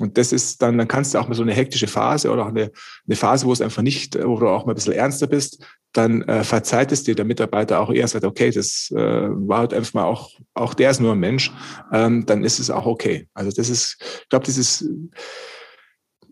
Und 0.00 0.16
das 0.16 0.32
ist 0.32 0.62
dann, 0.62 0.78
dann 0.78 0.88
kannst 0.88 1.14
du 1.14 1.18
auch 1.18 1.28
mal 1.28 1.34
so 1.34 1.42
eine 1.42 1.52
hektische 1.52 1.86
Phase 1.86 2.30
oder 2.30 2.44
auch 2.44 2.48
eine, 2.48 2.70
eine 3.06 3.16
Phase, 3.16 3.46
wo 3.46 3.52
es 3.52 3.60
einfach 3.60 3.82
nicht, 3.82 4.16
wo 4.16 4.38
du 4.38 4.48
auch 4.48 4.64
mal 4.64 4.72
ein 4.72 4.76
bisschen 4.76 4.94
ernster 4.94 5.26
bist, 5.26 5.62
dann 5.92 6.22
äh, 6.22 6.42
verzeiht 6.42 6.90
es 6.90 7.04
dir 7.04 7.14
der 7.14 7.24
Mitarbeiter 7.24 7.80
auch 7.80 7.90
eher 7.90 8.08
sagt, 8.08 8.24
okay, 8.24 8.50
das 8.50 8.90
äh, 8.90 8.98
war 8.98 9.58
halt 9.58 9.74
einfach 9.74 9.94
mal 9.94 10.04
auch, 10.04 10.30
auch 10.54 10.74
der 10.74 10.90
ist 10.90 11.00
nur 11.00 11.12
ein 11.12 11.20
Mensch, 11.20 11.52
ähm, 11.92 12.26
dann 12.26 12.42
ist 12.42 12.58
es 12.58 12.70
auch 12.70 12.86
okay. 12.86 13.28
Also 13.32 13.52
das 13.54 13.68
ist, 13.68 13.96
ich 14.00 14.28
glaube, 14.28 14.44
dieses 14.44 14.88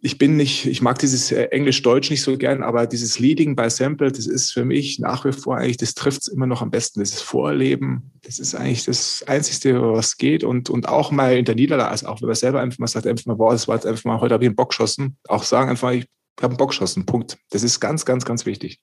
ich 0.05 0.19
bin 0.19 0.37
nicht, 0.37 0.67
ich 0.67 0.83
mag 0.83 0.99
dieses 0.99 1.31
äh, 1.31 1.45
Englisch-Deutsch 1.45 2.11
nicht 2.11 2.23
so 2.23 2.37
gern, 2.37 2.65
aber 2.65 2.89
dieses 2.89 3.21
Leading 3.21 3.55
by 3.55 3.71
Sample, 3.71 4.11
das 4.11 4.27
ist 4.27 4.51
für 4.51 4.65
mich 4.65 4.99
nach 4.99 5.25
wie 5.25 5.31
vor 5.31 5.57
eigentlich, 5.57 5.77
das 5.77 5.95
trifft 5.95 6.23
es 6.23 6.27
immer 6.27 6.47
noch 6.47 6.61
am 6.61 6.73
besten. 6.73 6.99
Das 6.99 7.11
ist 7.11 7.23
Vorleben, 7.23 8.11
das 8.25 8.41
ist 8.41 8.57
eigentlich 8.57 8.85
das 8.85 9.23
Einzige, 9.29 9.81
was 9.81 10.17
geht. 10.17 10.43
Und, 10.43 10.71
und 10.71 10.89
auch 10.89 11.13
mal 11.13 11.37
in 11.37 11.45
der 11.45 11.55
Niederlage, 11.55 11.89
also 11.89 12.07
auch 12.09 12.21
wenn 12.21 12.27
man 12.27 12.35
selber 12.35 12.61
einfach 12.61 12.81
mal 12.81 12.89
sagt, 12.89 13.07
einfach 13.07 13.27
mal, 13.27 13.37
boah, 13.37 13.53
das 13.53 13.69
war 13.69 13.77
jetzt 13.77 13.87
einfach 13.87 14.05
mal, 14.05 14.21
heute 14.21 14.35
habe 14.35 14.43
ich 14.43 14.49
einen 14.49 14.57
Bock 14.57 14.71
geschossen, 14.71 15.19
auch 15.29 15.45
sagen 15.45 15.71
einfach, 15.71 15.93
ich 15.93 16.05
habe 16.41 16.51
einen 16.51 16.57
Bock 16.57 16.71
geschossen, 16.71 17.07
Punkt. 17.07 17.39
Das 17.51 17.63
ist 17.63 17.79
ganz, 17.79 18.05
ganz, 18.05 18.25
ganz 18.25 18.45
wichtig. 18.45 18.81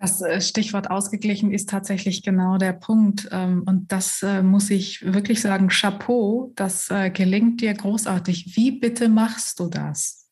Das 0.00 0.22
äh, 0.22 0.40
Stichwort 0.40 0.90
ausgeglichen 0.90 1.52
ist 1.52 1.68
tatsächlich 1.68 2.22
genau 2.22 2.56
der 2.56 2.72
Punkt. 2.72 3.28
Ähm, 3.32 3.64
und 3.66 3.92
das 3.92 4.22
äh, 4.22 4.42
muss 4.42 4.70
ich 4.70 5.04
wirklich 5.12 5.42
sagen, 5.42 5.68
Chapeau, 5.68 6.52
das 6.56 6.90
äh, 6.90 7.10
gelingt 7.10 7.60
dir 7.60 7.74
großartig. 7.74 8.56
Wie 8.56 8.72
bitte 8.72 9.10
machst 9.10 9.60
du 9.60 9.68
das? 9.68 10.28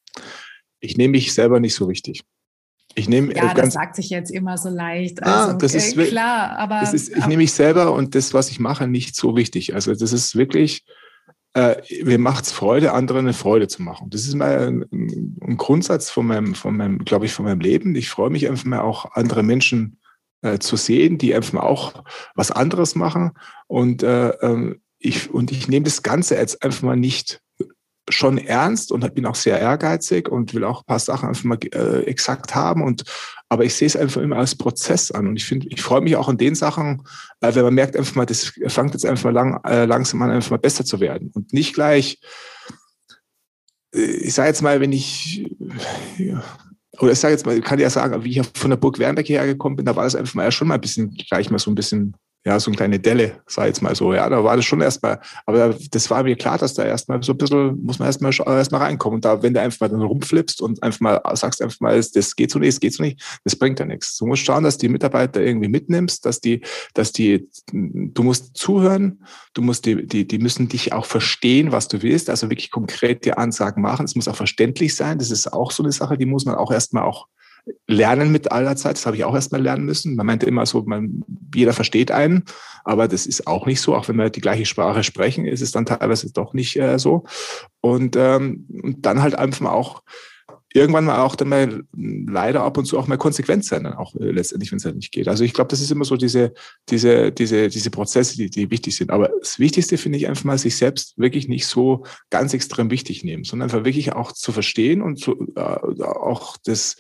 Ich 0.81 0.97
nehme 0.97 1.13
mich 1.13 1.35
selber 1.35 1.61
nicht 1.61 1.75
so 1.75 1.89
wichtig. 1.89 2.23
Ich 2.95 3.09
nehme 3.09 3.35
ja, 3.35 3.53
das 3.53 3.75
sagt 3.75 3.97
sich 3.97 4.09
jetzt 4.09 4.31
immer 4.31 4.57
so 4.57 4.71
leicht. 4.71 5.23
Ah, 5.23 5.43
also, 5.43 5.51
ah, 5.51 5.59
das 5.59 5.75
ist 5.75 5.97
klar, 5.97 6.59
aber 6.59 6.83
ist, 6.83 7.11
ich 7.11 7.27
nehme 7.27 7.43
mich 7.43 7.53
selber 7.53 7.93
und 7.93 8.15
das, 8.15 8.33
was 8.33 8.51
ich 8.51 8.59
mache, 8.59 8.89
nicht 8.89 9.15
so 9.15 9.37
wichtig. 9.37 9.75
Also 9.75 9.95
das 9.95 10.13
ist 10.13 10.35
wirklich, 10.35 10.85
äh, 11.55 11.77
mir 12.05 12.19
macht 12.19 12.45
es 12.45 12.53
Freude, 12.53 12.93
anderen 12.93 13.27
eine 13.27 13.33
Freude 13.33 13.69
zu 13.69 13.83
machen. 13.83 14.11
Das 14.11 14.23
ist 14.23 14.35
mal 14.35 14.69
ein, 14.69 15.37
ein 15.43 15.57
Grundsatz 15.57 16.11
von 16.11 16.27
meinem, 16.27 16.55
von 16.55 16.77
meinem, 16.77 17.05
glaube 17.05 17.27
ich, 17.27 17.33
von 17.33 17.45
meinem 17.45 17.61
Leben. 17.61 17.95
Ich 17.97 18.11
freue 18.11 18.31
mich 18.31 18.49
einfach 18.49 18.65
mal 18.65 18.81
auch 18.81 19.13
andere 19.13 19.43
Menschen 19.43 19.99
äh, 20.43 20.59
zu 20.59 20.77
sehen, 20.77 21.19
die 21.19 21.35
einfach 21.35 21.55
mal 21.55 21.63
auch 21.63 22.05
was 22.35 22.51
anderes 22.51 22.95
machen 22.95 23.33
und 23.67 24.03
äh, 24.03 24.29
ähm, 24.41 24.81
ich 24.99 25.31
und 25.31 25.53
ich 25.53 25.69
nehme 25.69 25.85
das 25.85 26.03
Ganze 26.03 26.37
jetzt 26.37 26.63
einfach 26.63 26.83
mal 26.83 26.97
nicht 26.97 27.41
schon 28.09 28.39
ernst 28.39 28.93
und 28.93 29.15
bin 29.15 29.27
auch 29.27 29.35
sehr 29.35 29.59
ehrgeizig 29.59 30.29
und 30.29 30.55
will 30.55 30.65
auch 30.65 30.83
ein 30.83 30.87
paar 30.87 30.99
Sachen 30.99 31.29
einfach 31.29 31.45
mal 31.45 31.59
äh, 31.75 32.05
exakt 32.05 32.55
haben. 32.55 32.83
Und 32.83 33.05
aber 33.49 33.65
ich 33.65 33.75
sehe 33.75 33.87
es 33.87 33.97
einfach 33.97 34.21
immer 34.21 34.37
als 34.37 34.55
Prozess 34.55 35.11
an. 35.11 35.27
Und 35.27 35.37
ich 35.37 35.47
finde, 35.47 35.69
ich 35.69 35.81
freue 35.81 36.01
mich 36.01 36.17
auch 36.17 36.29
an 36.29 36.39
den 36.39 36.55
Sachen, 36.55 37.03
äh, 37.41 37.55
wenn 37.55 37.65
man 37.65 37.75
merkt 37.75 37.97
einfach 37.97 38.15
mal, 38.15 38.27
das 38.27 38.53
fängt 38.67 38.93
jetzt 38.93 39.07
einfach 39.07 39.25
mal 39.25 39.35
lang, 39.35 39.61
äh, 39.65 39.85
langsam 39.85 40.23
an, 40.23 40.31
einfach 40.31 40.51
mal 40.51 40.59
besser 40.59 40.85
zu 40.85 41.01
werden. 41.01 41.31
Und 41.35 41.53
nicht 41.53 41.75
gleich, 41.75 42.21
äh, 43.95 44.01
ich 44.01 44.35
sage 44.35 44.49
jetzt 44.49 44.63
mal, 44.63 44.81
wenn 44.81 44.93
ich 44.93 45.51
ja, 46.19 46.43
oder 47.01 47.13
ich 47.13 47.19
sage 47.19 47.35
jetzt 47.35 47.47
mal, 47.47 47.57
ich 47.57 47.65
kann 47.65 47.79
ja 47.79 47.91
sagen, 47.91 48.25
wie 48.25 48.39
ich 48.39 48.47
von 48.55 48.71
der 48.71 48.77
Burg 48.77 48.99
Wernberg 48.99 49.27
hierher 49.27 49.47
gekommen 49.47 49.77
bin, 49.77 49.87
da 49.87 49.95
war 49.95 50.05
das 50.05 50.15
einfach 50.15 50.35
mal 50.35 50.45
ja 50.45 50.51
schon 50.51 50.69
mal 50.69 50.75
ein 50.75 50.81
bisschen, 50.81 51.15
gleich 51.29 51.51
mal 51.51 51.59
so 51.59 51.71
ein 51.71 51.75
bisschen 51.75 52.15
ja, 52.47 52.59
so 52.59 52.71
eine 52.71 52.77
kleine 52.77 52.99
Delle, 52.99 53.43
sag 53.47 53.65
ich 53.65 53.69
jetzt 53.69 53.83
mal 53.83 53.95
so. 53.95 54.15
Ja, 54.15 54.29
da 54.29 54.43
war 54.43 54.57
das 54.57 54.65
schon 54.65 54.81
erstmal, 54.81 55.21
aber 55.45 55.77
das 55.91 56.09
war 56.09 56.23
mir 56.23 56.37
klar, 56.37 56.57
dass 56.57 56.73
da 56.73 56.85
erstmal 56.85 57.23
so 57.23 57.33
ein 57.33 57.39
bisschen, 57.39 57.83
muss 57.83 57.99
man 57.99 58.07
erstmal 58.07 58.33
erstmal 58.33 58.83
reinkommen. 58.83 59.17
Und 59.17 59.25
da, 59.25 59.43
wenn 59.43 59.53
du 59.53 59.61
einfach 59.61 59.81
mal 59.81 59.89
dann 59.89 60.03
rumflippst 60.03 60.63
und 60.63 60.83
einfach 60.83 61.01
mal 61.01 61.21
sagst 61.35 61.61
einfach 61.61 61.81
mal, 61.81 61.97
das 61.97 62.37
geht 62.37 62.51
so 62.51 62.59
nicht, 62.59 62.75
das 62.75 62.81
geht 62.81 62.95
so 62.95 63.03
nicht, 63.03 63.21
das 63.45 63.57
bringt 63.57 63.81
ja 63.81 63.85
nichts. 63.85 64.17
Du 64.17 64.27
musst 64.27 64.45
schauen, 64.45 64.65
dass 64.65 64.79
die 64.79 64.89
Mitarbeiter 64.89 65.43
irgendwie 65.43 65.69
mitnimmst, 65.69 66.25
dass 66.25 66.41
die, 66.41 66.63
dass 66.95 67.13
die, 67.13 67.49
du 67.73 68.23
musst 68.23 68.57
zuhören, 68.57 69.25
du 69.53 69.63
musst 69.63 69.85
die, 69.85 70.07
die, 70.07 70.27
die 70.27 70.39
müssen 70.39 70.69
dich 70.69 70.93
auch 70.93 71.07
verstehen, 71.07 71.73
was 71.73 71.89
du 71.89 72.03
willst, 72.03 72.31
also 72.31 72.49
wirklich 72.49 72.71
konkret 72.71 73.25
die 73.25 73.33
Ansagen 73.33 73.83
machen. 73.83 74.05
Es 74.05 74.15
muss 74.15 74.29
auch 74.29 74.37
verständlich 74.37 74.95
sein. 74.95 75.19
Das 75.19 75.31
ist 75.31 75.53
auch 75.53 75.73
so 75.73 75.83
eine 75.83 75.93
Sache, 75.93 76.17
die 76.17 76.27
muss 76.27 76.45
man 76.45 76.55
auch 76.55 76.71
erstmal 76.71 77.03
auch 77.03 77.27
lernen 77.87 78.33
mit 78.33 78.53
aller 78.53 78.77
Zeit. 78.77 78.97
Das 78.97 79.07
habe 79.07 79.17
ich 79.17 79.25
auch 79.25 79.35
erstmal 79.35 79.63
lernen 79.63 79.85
müssen. 79.85 80.17
Man 80.17 80.27
meinte 80.27 80.47
immer 80.47 80.67
so, 80.67 80.83
man, 80.83 81.25
jeder 81.55 81.73
versteht 81.73 82.11
einen, 82.11 82.45
aber 82.85 83.09
das 83.09 83.27
ist 83.27 83.47
auch 83.47 83.67
nicht 83.67 83.81
so. 83.81 83.95
Auch 83.95 84.09
wenn 84.09 84.17
wir 84.17 84.31
die 84.31 84.41
gleiche 84.41 84.67
Sprache 84.67 85.03
sprechen, 85.03 85.45
ist 85.45 85.63
es 85.63 85.73
dann 85.73 85.87
teilweise 85.87 86.33
doch 86.33 86.55
nicht 86.55 86.77
äh, 86.77 86.99
so. 86.99 87.25
Und, 87.81 88.17
ähm, 88.17 88.67
und 88.83 89.07
dann 89.07 89.23
halt 89.23 89.35
einfach 89.35 89.61
mal 89.61 89.73
auch 89.73 90.03
irgendwann 90.75 91.07
mal 91.07 91.21
auch 91.21 91.35
dann 91.35 91.49
mal 91.49 91.83
leider 91.97 92.63
ab 92.63 92.77
und 92.77 92.85
zu 92.85 92.99
auch 92.99 93.07
mal 93.07 93.17
konsequent 93.17 93.65
sein, 93.65 93.85
dann 93.85 93.95
auch 93.95 94.15
äh, 94.17 94.31
letztendlich, 94.31 94.71
wenn 94.71 94.79
es 94.79 94.85
halt 94.85 94.97
nicht 94.97 95.13
geht. 95.13 95.29
Also 95.29 95.45
ich 95.45 95.55
glaube, 95.55 95.69
das 95.69 95.81
ist 95.81 95.91
immer 95.91 96.05
so 96.05 96.17
diese, 96.17 96.53
diese, 96.89 97.33
diese, 97.33 97.69
diese 97.69 97.91
Prozesse, 97.91 98.37
die, 98.37 98.51
die 98.51 98.71
wichtig 98.71 98.97
sind. 98.97 99.11
Aber 99.11 99.31
das 99.41 99.59
Wichtigste 99.59 99.97
finde 99.97 100.19
ich 100.19 100.29
einfach 100.29 100.45
mal, 100.45 100.59
sich 100.59 100.77
selbst 100.77 101.19
wirklich 101.19 101.49
nicht 101.49 101.67
so 101.67 102.05
ganz 102.31 102.53
extrem 102.53 102.91
wichtig 102.91 103.25
nehmen, 103.25 103.45
sondern 103.45 103.71
einfach 103.71 103.85
wirklich 103.85 104.13
auch 104.13 104.33
zu 104.33 104.53
verstehen 104.53 105.01
und 105.01 105.19
zu, 105.19 105.53
äh, 105.57 105.61
auch 105.61 106.57
das, 106.65 106.97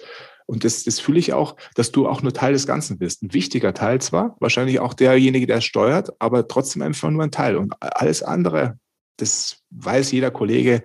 und 0.49 0.65
das, 0.65 0.85
das 0.85 0.99
fühle 0.99 1.19
ich 1.19 1.35
auch, 1.35 1.57
dass 1.75 1.93
du 1.93 2.09
auch 2.09 2.23
nur 2.23 2.33
Teil 2.33 2.55
des 2.55 2.67
Ganzen 2.67 2.97
bist. 2.97 3.23
Ein 3.23 3.35
wichtiger 3.35 3.75
Teil 3.75 4.01
zwar, 4.01 4.35
wahrscheinlich 4.41 4.81
auch 4.81 4.95
derjenige, 4.95 5.47
der 5.47 5.61
steuert, 5.61 6.11
aber 6.21 6.49
trotzdem 6.49 6.81
einfach 6.81 7.11
nur 7.11 7.23
ein 7.23 7.31
Teil. 7.31 7.57
Und 7.57 7.75
alles 7.81 8.23
andere, 8.23 8.79
das 9.19 9.63
weiß 9.71 10.11
jeder 10.13 10.31
Kollege, 10.31 10.83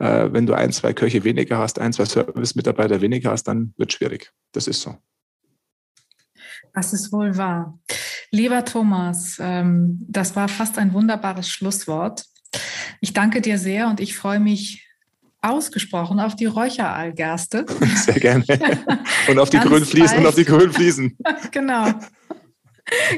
äh, 0.00 0.28
wenn 0.32 0.44
du 0.44 0.52
ein, 0.52 0.70
zwei 0.70 0.92
Köche 0.92 1.24
weniger 1.24 1.56
hast, 1.56 1.78
ein, 1.78 1.94
zwei 1.94 2.04
Service-Mitarbeiter 2.04 3.00
weniger 3.00 3.30
hast, 3.30 3.44
dann 3.44 3.72
wird 3.78 3.94
schwierig. 3.94 4.32
Das 4.52 4.68
ist 4.68 4.82
so. 4.82 4.94
Das 6.74 6.92
ist 6.92 7.10
wohl 7.10 7.38
wahr. 7.38 7.78
Lieber 8.30 8.66
Thomas, 8.66 9.38
ähm, 9.40 10.04
das 10.06 10.36
war 10.36 10.48
fast 10.48 10.76
ein 10.76 10.92
wunderbares 10.92 11.48
Schlusswort. 11.48 12.26
Ich 13.00 13.14
danke 13.14 13.40
dir 13.40 13.56
sehr 13.56 13.88
und 13.88 13.98
ich 13.98 14.14
freue 14.14 14.40
mich 14.40 14.85
ausgesprochen 15.46 16.20
auf 16.20 16.36
die 16.36 16.46
Räucheraalgerste. 16.46 17.66
Sehr 18.04 18.20
gerne. 18.20 18.44
Und 19.28 19.38
auf 19.38 19.50
die 19.50 19.58
grünen 19.58 19.84
Fliesen 19.84 20.18
und 20.18 20.26
auf 20.26 20.34
die 20.34 20.44
grünen 20.44 20.72
Fliesen. 20.72 21.16
genau. 21.50 21.88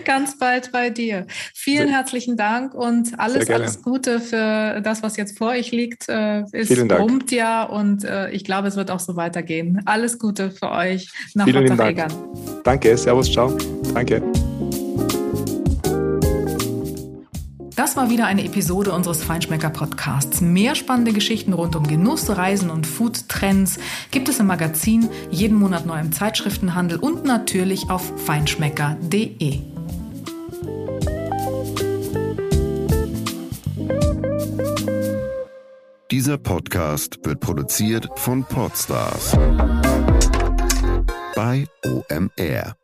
Ganz 0.05 0.39
bald 0.39 0.73
bei 0.73 0.89
dir. 0.89 1.27
Vielen 1.55 1.89
Sehr. 1.89 1.97
herzlichen 1.97 2.37
Dank 2.39 2.73
und 2.73 3.21
alles, 3.21 3.51
alles 3.51 3.83
Gute 3.83 4.19
für 4.19 4.81
das, 4.81 5.03
was 5.03 5.19
jetzt 5.19 5.37
vor 5.37 5.49
euch 5.49 5.73
liegt. 5.73 6.09
Äh, 6.09 6.45
es 6.53 6.69
brummt 6.89 7.31
ja 7.31 7.65
und 7.65 8.03
äh, 8.05 8.31
ich 8.31 8.45
glaube, 8.45 8.69
es 8.69 8.77
wird 8.77 8.91
auch 8.91 9.01
so 9.01 9.17
weitergehen. 9.17 9.83
Alles 9.85 10.19
Gute 10.19 10.51
für 10.51 10.71
euch 10.71 11.11
nach 11.35 11.45
Vielen 11.45 11.77
Dank. 11.77 12.07
Danke, 12.65 12.97
Servus, 12.97 13.31
ciao. 13.31 13.57
Danke. 13.93 14.23
Das 17.79 17.97
war 17.97 18.11
wieder 18.11 18.27
eine 18.27 18.45
Episode 18.45 18.91
unseres 18.91 19.23
Feinschmecker 19.23 19.71
Podcasts. 19.71 20.41
Mehr 20.41 20.75
spannende 20.75 21.13
Geschichten 21.13 21.53
rund 21.53 21.77
um 21.77 21.87
Genuss, 21.87 22.29
Reisen 22.29 22.71
und 22.71 22.89
Food-Trends 22.89 23.79
gibt 24.11 24.29
es 24.29 24.41
im 24.41 24.49
Magazin, 24.49 25.09
jeden 25.31 25.57
Monat 25.57 25.87
neu 25.87 26.01
im 26.01 26.11
Zeitschriftenhandel 26.11 26.99
und 26.99 27.25
natürlich 27.25 27.89
auf 27.89 28.03
feinschmecker.de. 28.25 29.61
Dieser 36.11 36.39
Podcast 36.39 37.21
wird 37.23 37.39
produziert 37.39 38.09
von 38.17 38.43
Podstars 38.43 39.39
bei 41.37 41.65
OMR. 41.87 42.78